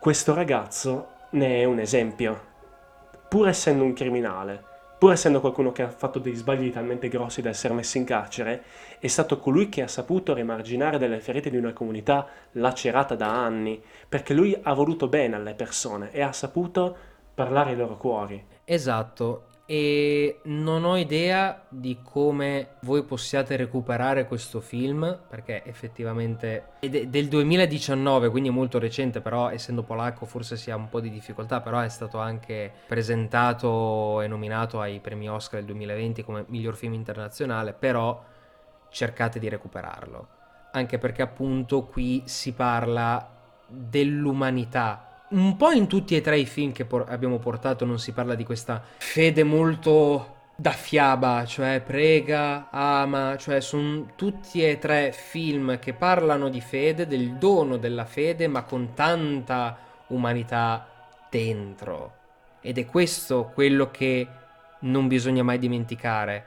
Questo 0.00 0.34
ragazzo 0.34 1.08
ne 1.30 1.60
è 1.60 1.64
un 1.64 1.78
esempio, 1.78 2.40
pur 3.28 3.48
essendo 3.48 3.84
un 3.84 3.92
criminale 3.92 4.74
pur 4.98 5.12
essendo 5.12 5.40
qualcuno 5.40 5.72
che 5.72 5.82
ha 5.82 5.90
fatto 5.90 6.18
dei 6.18 6.34
sbagli 6.34 6.72
talmente 6.72 7.08
grossi 7.08 7.42
da 7.42 7.50
essere 7.50 7.74
messo 7.74 7.98
in 7.98 8.04
carcere, 8.04 8.62
è 8.98 9.06
stato 9.08 9.38
colui 9.38 9.68
che 9.68 9.82
ha 9.82 9.88
saputo 9.88 10.32
rimarginare 10.32 10.96
delle 10.98 11.20
ferite 11.20 11.50
di 11.50 11.56
una 11.56 11.74
comunità 11.74 12.26
lacerata 12.52 13.14
da 13.14 13.28
anni, 13.28 13.82
perché 14.08 14.32
lui 14.32 14.58
ha 14.60 14.72
voluto 14.72 15.08
bene 15.08 15.36
alle 15.36 15.54
persone 15.54 16.10
e 16.12 16.22
ha 16.22 16.32
saputo 16.32 16.96
parlare 17.36 17.70
ai 17.70 17.76
loro 17.76 17.98
cuori. 17.98 18.42
Esatto, 18.64 19.44
e 19.66 20.40
non 20.44 20.84
ho 20.84 20.96
idea 20.96 21.64
di 21.68 21.98
come 22.02 22.76
voi 22.80 23.02
possiate 23.02 23.56
recuperare 23.56 24.26
questo 24.26 24.60
film 24.60 25.18
perché 25.28 25.64
effettivamente 25.64 26.74
è 26.78 26.88
del 26.88 27.26
2019 27.26 28.30
quindi 28.30 28.48
è 28.48 28.52
molto 28.52 28.78
recente 28.78 29.20
però 29.20 29.50
essendo 29.50 29.82
polacco 29.82 30.24
forse 30.24 30.56
si 30.56 30.70
ha 30.70 30.76
un 30.76 30.88
po' 30.88 31.00
di 31.00 31.10
difficoltà 31.10 31.60
però 31.60 31.80
è 31.80 31.88
stato 31.88 32.18
anche 32.18 32.72
presentato 32.86 34.20
e 34.20 34.28
nominato 34.28 34.80
ai 34.80 35.00
premi 35.00 35.28
Oscar 35.28 35.58
del 35.58 35.66
2020 35.66 36.22
come 36.22 36.44
miglior 36.46 36.76
film 36.76 36.92
internazionale 36.92 37.72
però 37.72 38.22
cercate 38.88 39.40
di 39.40 39.48
recuperarlo 39.48 40.28
anche 40.70 40.98
perché 40.98 41.22
appunto 41.22 41.86
qui 41.86 42.22
si 42.26 42.52
parla 42.52 43.34
dell'umanità. 43.66 45.15
Un 45.28 45.56
po' 45.56 45.72
in 45.72 45.88
tutti 45.88 46.14
e 46.14 46.20
tre 46.20 46.38
i 46.38 46.46
film 46.46 46.70
che 46.70 46.84
por- 46.84 47.06
abbiamo 47.08 47.38
portato 47.38 47.84
non 47.84 47.98
si 47.98 48.12
parla 48.12 48.36
di 48.36 48.44
questa 48.44 48.80
fede 48.98 49.42
molto 49.42 50.34
da 50.54 50.70
fiaba, 50.70 51.44
cioè 51.44 51.82
prega, 51.84 52.70
ama, 52.70 53.36
cioè 53.36 53.60
sono 53.60 54.12
tutti 54.14 54.64
e 54.64 54.78
tre 54.78 55.12
film 55.12 55.80
che 55.80 55.94
parlano 55.94 56.48
di 56.48 56.60
fede, 56.60 57.08
del 57.08 57.34
dono 57.34 57.76
della 57.76 58.04
fede, 58.04 58.46
ma 58.46 58.62
con 58.62 58.94
tanta 58.94 59.76
umanità 60.08 60.86
dentro. 61.28 62.14
Ed 62.60 62.78
è 62.78 62.86
questo 62.86 63.50
quello 63.52 63.90
che 63.90 64.26
non 64.80 65.08
bisogna 65.08 65.42
mai 65.42 65.58
dimenticare. 65.58 66.46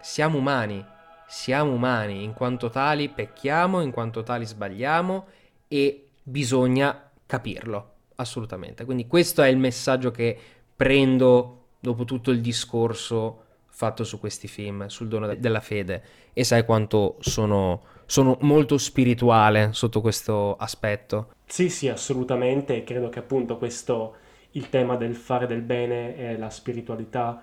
Siamo 0.00 0.38
umani, 0.38 0.84
siamo 1.26 1.72
umani, 1.72 2.22
in 2.22 2.32
quanto 2.32 2.70
tali 2.70 3.08
pecchiamo, 3.08 3.80
in 3.80 3.90
quanto 3.90 4.22
tali 4.22 4.46
sbagliamo 4.46 5.26
e 5.66 6.10
bisogna 6.22 7.10
capirlo, 7.26 7.89
assolutamente. 8.20 8.84
Quindi 8.84 9.06
questo 9.06 9.42
è 9.42 9.48
il 9.48 9.58
messaggio 9.58 10.10
che 10.10 10.36
prendo 10.76 11.56
dopo 11.80 12.04
tutto 12.04 12.30
il 12.30 12.40
discorso 12.40 13.44
fatto 13.68 14.04
su 14.04 14.20
questi 14.20 14.46
film, 14.46 14.86
sul 14.86 15.08
dono 15.08 15.34
della 15.34 15.60
fede 15.60 16.02
e 16.34 16.44
sai 16.44 16.64
quanto 16.64 17.16
sono, 17.20 17.82
sono 18.04 18.36
molto 18.42 18.76
spirituale 18.76 19.70
sotto 19.72 20.00
questo 20.00 20.56
aspetto. 20.56 21.32
Sì, 21.46 21.68
sì, 21.70 21.88
assolutamente, 21.88 22.84
credo 22.84 23.08
che 23.08 23.20
appunto 23.20 23.56
questo, 23.56 24.16
il 24.52 24.68
tema 24.68 24.96
del 24.96 25.16
fare 25.16 25.46
del 25.46 25.62
bene 25.62 26.16
e 26.16 26.36
la 26.36 26.50
spiritualità, 26.50 27.42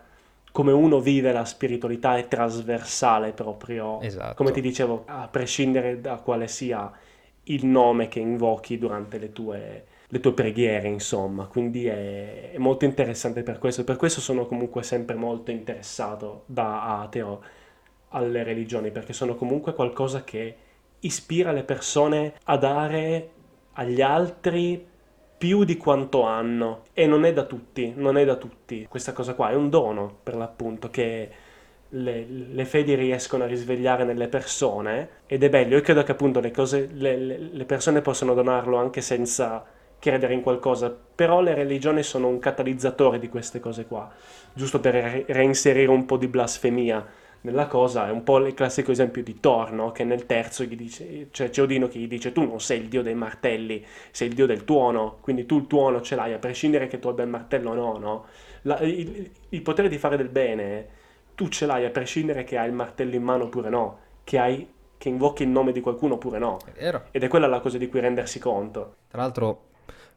come 0.51 0.71
uno 0.71 0.99
vive 0.99 1.31
la 1.31 1.45
spiritualità 1.45 2.17
è 2.17 2.27
trasversale 2.27 3.31
proprio, 3.31 3.99
esatto. 4.01 4.35
come 4.35 4.51
ti 4.51 4.61
dicevo, 4.61 5.03
a 5.07 5.27
prescindere 5.27 5.99
da 5.99 6.17
quale 6.17 6.47
sia 6.47 6.91
il 7.43 7.65
nome 7.65 8.07
che 8.07 8.19
invochi 8.19 8.77
durante 8.77 9.17
le 9.17 9.31
tue 9.31 9.85
le 10.09 10.19
tue 10.19 10.33
preghiere, 10.33 10.87
insomma, 10.87 11.47
quindi 11.47 11.85
è, 11.85 12.51
è, 12.51 12.57
molto 12.57 12.85
interessante 12.85 13.43
per 13.43 13.59
questo. 13.59 13.83
Per 13.83 13.97
questo 13.97 14.21
sono 14.21 14.45
comunque 14.45 14.83
sempre 14.83 15.15
molto 15.15 15.51
interessato 15.51 16.43
da 16.45 17.01
ateo 17.01 17.41
alle 18.09 18.43
religioni, 18.43 18.91
perché 18.91 19.11
sono 19.11 19.35
comunque 19.35 19.73
qualcosa 19.73 20.23
che 20.23 20.55
ispira 20.99 21.51
le 21.51 21.63
persone 21.63 22.33
a 22.45 22.57
dare 22.57 23.29
agli 23.73 24.01
altri 24.01 24.85
più 25.37 25.63
di 25.65 25.77
quanto 25.77 26.23
hanno 26.23 26.83
e 26.93 27.05
non 27.05 27.25
è 27.25 27.33
da 27.33 27.43
tutti, 27.43 27.93
non 27.95 28.17
è 28.17 28.25
da 28.25 28.35
tutti. 28.35 28.87
Questa 28.89 29.11
cosa 29.13 29.33
qua 29.33 29.51
è 29.51 29.55
un 29.55 29.69
dono 29.69 30.19
per 30.23 30.35
l'appunto 30.35 30.89
che 30.89 31.29
le, 31.89 32.25
le, 32.25 32.65
fedi 32.65 32.95
riescono 32.95 33.43
a 33.43 33.47
risvegliare 33.47 34.03
nelle 34.03 34.29
persone 34.29 35.09
ed 35.27 35.43
è 35.43 35.49
bello. 35.49 35.75
Io 35.75 35.81
credo 35.81 36.03
che 36.03 36.13
appunto 36.13 36.39
le, 36.39 36.51
cose, 36.51 36.87
le, 36.91 37.17
le 37.17 37.65
persone 37.65 38.01
possono 38.01 38.33
donarlo 38.33 38.77
anche 38.77 39.01
senza 39.01 39.63
credere 39.99 40.33
in 40.33 40.41
qualcosa, 40.41 40.95
però 41.15 41.41
le 41.41 41.53
religioni 41.53 42.03
sono 42.03 42.27
un 42.27 42.39
catalizzatore 42.39 43.19
di 43.19 43.29
queste 43.29 43.59
cose 43.59 43.85
qua, 43.85 44.11
giusto 44.53 44.79
per 44.79 44.93
re- 44.93 45.25
reinserire 45.27 45.89
un 45.89 46.05
po' 46.05 46.17
di 46.17 46.27
blasfemia 46.27 47.05
nella 47.41 47.67
cosa, 47.67 48.07
è 48.07 48.11
un 48.11 48.23
po' 48.23 48.37
il 48.39 48.53
classico 48.53 48.91
esempio 48.91 49.23
di 49.23 49.39
Thor, 49.39 49.71
no? 49.71 49.91
che 49.91 50.03
nel 50.03 50.25
terzo 50.25 50.63
gli 50.63 50.75
dice, 50.75 51.27
cioè 51.31 51.49
c'è 51.49 51.61
Odino 51.61 51.87
che 51.87 51.99
gli 51.99 52.07
dice 52.07 52.31
tu 52.31 52.43
non 52.43 52.59
sei 52.59 52.81
il 52.81 52.87
dio 52.87 53.01
dei 53.01 53.15
martelli, 53.15 53.85
sei 54.11 54.27
il 54.27 54.33
dio 54.33 54.45
del 54.45 54.63
tuono, 54.65 55.17
quindi 55.21 55.45
tu 55.45 55.57
il 55.57 55.67
tuono 55.67 56.01
ce 56.01 56.15
l'hai, 56.15 56.33
a 56.33 56.39
prescindere 56.39 56.87
che 56.87 56.99
tu 56.99 57.07
abbia 57.07 57.23
il 57.23 57.29
martello 57.29 57.71
o 57.71 57.73
no, 57.73 57.97
no? 57.97 58.25
La, 58.63 58.79
il, 58.79 59.29
il 59.49 59.61
potere 59.61 59.87
di 59.87 59.97
fare 59.97 60.17
del 60.17 60.29
bene, 60.29 60.87
tu 61.35 61.47
ce 61.47 61.65
l'hai 61.65 61.85
a 61.85 61.89
prescindere 61.89 62.43
che 62.43 62.57
hai 62.57 62.67
il 62.67 62.73
martello 62.73 63.15
in 63.15 63.23
mano 63.23 63.45
oppure 63.45 63.69
no, 63.69 63.99
che 64.23 64.37
hai 64.39 64.67
che 64.97 65.09
invochi 65.09 65.43
il 65.43 65.49
nome 65.49 65.71
di 65.71 65.79
qualcuno 65.79 66.15
oppure 66.15 66.39
no. 66.39 66.57
È 66.65 66.71
Ed 67.11 67.23
è 67.23 67.27
quella 67.27 67.47
la 67.47 67.59
cosa 67.59 67.77
di 67.77 67.87
cui 67.87 67.99
rendersi 67.99 68.39
conto. 68.39 68.95
Tra 69.07 69.21
l'altro 69.21 69.65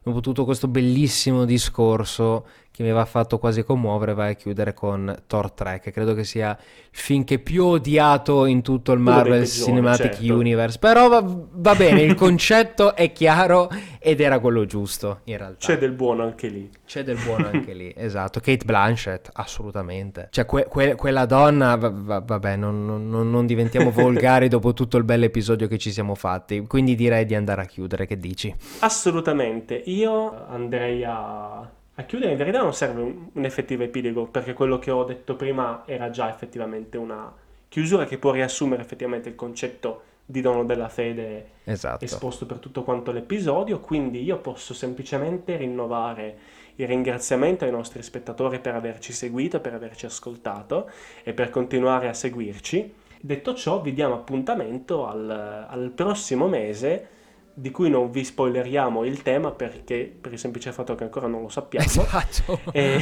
dopo 0.03 0.19
tutto 0.19 0.45
questo 0.45 0.67
bellissimo 0.67 1.45
discorso 1.45 2.45
che 2.81 2.87
mi 2.87 2.89
aveva 2.89 3.05
fatto 3.05 3.37
quasi 3.37 3.63
commuovere, 3.63 4.13
vai 4.13 4.31
a 4.31 4.33
chiudere 4.33 4.73
con 4.73 5.15
Thor 5.27 5.51
3, 5.51 5.79
che 5.79 5.91
credo 5.91 6.13
che 6.13 6.23
sia 6.23 6.49
il 6.59 6.97
film 6.97 7.23
che 7.23 7.39
più 7.39 7.63
odiato 7.65 8.45
in 8.45 8.61
tutto 8.61 8.91
il 8.91 8.99
Marvel 8.99 9.47
Cinematic 9.47 10.15
certo. 10.15 10.33
Universe. 10.33 10.79
Però 10.79 11.07
va, 11.07 11.23
va 11.23 11.75
bene, 11.75 12.01
il 12.01 12.15
concetto 12.15 12.95
è 12.95 13.11
chiaro 13.11 13.69
ed 13.99 14.19
era 14.19 14.39
quello 14.39 14.65
giusto, 14.65 15.19
in 15.25 15.37
realtà. 15.37 15.67
C'è 15.67 15.77
del 15.77 15.91
buono 15.91 16.23
anche 16.23 16.47
lì. 16.47 16.69
C'è 16.85 17.03
del 17.03 17.17
buono 17.23 17.49
anche 17.53 17.73
lì, 17.73 17.93
esatto. 17.95 18.39
Kate 18.39 18.65
Blanchett, 18.65 19.29
assolutamente. 19.33 20.27
Cioè, 20.31 20.45
que- 20.45 20.65
que- 20.67 20.95
quella 20.95 21.25
donna, 21.25 21.75
va- 21.75 21.93
va- 21.93 22.19
vabbè, 22.19 22.55
non, 22.55 22.85
non, 22.85 23.29
non 23.29 23.45
diventiamo 23.45 23.91
volgari 23.91 24.47
dopo 24.47 24.73
tutto 24.73 24.97
il 24.97 25.03
bel 25.03 25.23
episodio 25.23 25.67
che 25.67 25.77
ci 25.77 25.91
siamo 25.91 26.15
fatti. 26.15 26.65
Quindi 26.67 26.95
direi 26.95 27.25
di 27.25 27.35
andare 27.35 27.61
a 27.61 27.65
chiudere, 27.65 28.07
che 28.07 28.17
dici? 28.17 28.53
Assolutamente. 28.79 29.75
Io 29.85 30.45
andrei 30.47 31.03
a 31.05 31.69
a 31.95 32.03
chiudere 32.03 32.31
in 32.31 32.37
verità 32.37 32.61
non 32.61 32.73
serve 32.73 33.01
un, 33.01 33.27
un, 33.33 33.45
effettivo 33.45 33.83
epilogo, 33.83 34.25
perché 34.27 34.53
quello 34.53 34.79
che 34.79 34.91
ho 34.91 35.03
detto 35.03 35.35
prima 35.35 35.83
era 35.85 36.09
già 36.09 36.29
effettivamente 36.29 36.97
una 36.97 37.33
chiusura 37.67 38.05
che 38.05 38.17
può 38.17 38.31
riassumere 38.31 38.81
effettivamente 38.81 39.29
il 39.29 39.35
concetto 39.35 40.03
di 40.25 40.39
dono 40.39 40.63
della 40.63 40.87
fede 40.87 41.49
esatto. 41.65 42.05
esposto 42.05 42.45
per 42.45 42.57
tutto 42.57 42.83
quanto 42.83 43.11
l'episodio, 43.11 43.79
quindi 43.81 44.23
io 44.23 44.37
posso 44.37 44.73
semplicemente 44.73 45.57
rinnovare 45.57 46.37
il 46.75 46.87
ringraziamento 46.87 47.65
ai 47.65 47.71
nostri 47.71 48.01
spettatori 48.01 48.59
per 48.59 48.75
averci 48.75 49.11
seguito, 49.11 49.59
per 49.59 49.73
averci 49.73 50.05
ascoltato 50.05 50.89
e 51.23 51.33
per 51.33 51.49
continuare 51.49 52.07
a 52.07 52.13
seguirci. 52.13 52.93
Detto 53.19 53.53
ciò, 53.53 53.81
vi 53.81 53.93
diamo 53.93 54.15
appuntamento 54.15 55.05
al, 55.05 55.29
al 55.69 55.91
prossimo 55.93 56.47
mese 56.47 57.19
di 57.53 57.71
cui 57.71 57.89
non 57.89 58.11
vi 58.11 58.23
spoileriamo 58.23 59.03
il 59.03 59.21
tema 59.21 59.51
perché 59.51 60.11
per 60.19 60.33
il 60.33 60.39
semplice 60.39 60.71
fatto 60.71 60.95
che 60.95 61.03
ancora 61.03 61.27
non 61.27 61.41
lo 61.41 61.49
sappiamo. 61.49 61.85
Esatto. 61.85 62.59
E, 62.71 62.99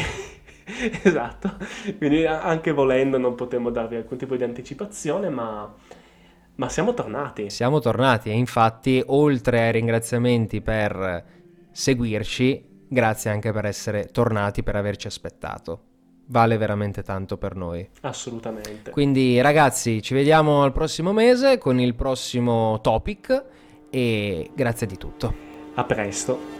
esatto. 1.04 1.58
Quindi 1.98 2.26
anche 2.26 2.72
volendo 2.72 3.18
non 3.18 3.36
potremmo 3.36 3.70
darvi 3.70 3.96
alcun 3.96 4.18
tipo 4.18 4.36
di 4.36 4.44
anticipazione, 4.44 5.30
ma, 5.30 5.74
ma 6.56 6.70
siamo 6.70 6.94
tornati. 6.94 7.50
Siamo 7.50 7.80
tornati 7.80 8.30
e 8.30 8.34
infatti 8.34 9.02
oltre 9.08 9.62
ai 9.62 9.72
ringraziamenti 9.72 10.62
per 10.62 11.26
seguirci, 11.72 12.86
grazie 12.88 13.32
anche 13.32 13.52
per 13.52 13.66
essere 13.66 14.10
tornati, 14.12 14.64
per 14.64 14.76
averci 14.76 15.08
aspettato 15.08 15.84
vale 16.30 16.58
veramente 16.58 17.02
tanto 17.02 17.38
per 17.38 17.56
noi. 17.56 17.90
Assolutamente. 18.02 18.92
Quindi 18.92 19.42
ragazzi, 19.42 20.00
ci 20.02 20.14
vediamo 20.14 20.62
al 20.62 20.72
prossimo 20.72 21.12
mese 21.12 21.58
con 21.58 21.80
il 21.80 21.96
prossimo 21.96 22.80
topic 22.82 23.46
e 23.90 24.52
grazie 24.54 24.88
di 24.88 24.98
tutto. 24.98 25.34
A 25.76 25.84
presto. 25.84 26.59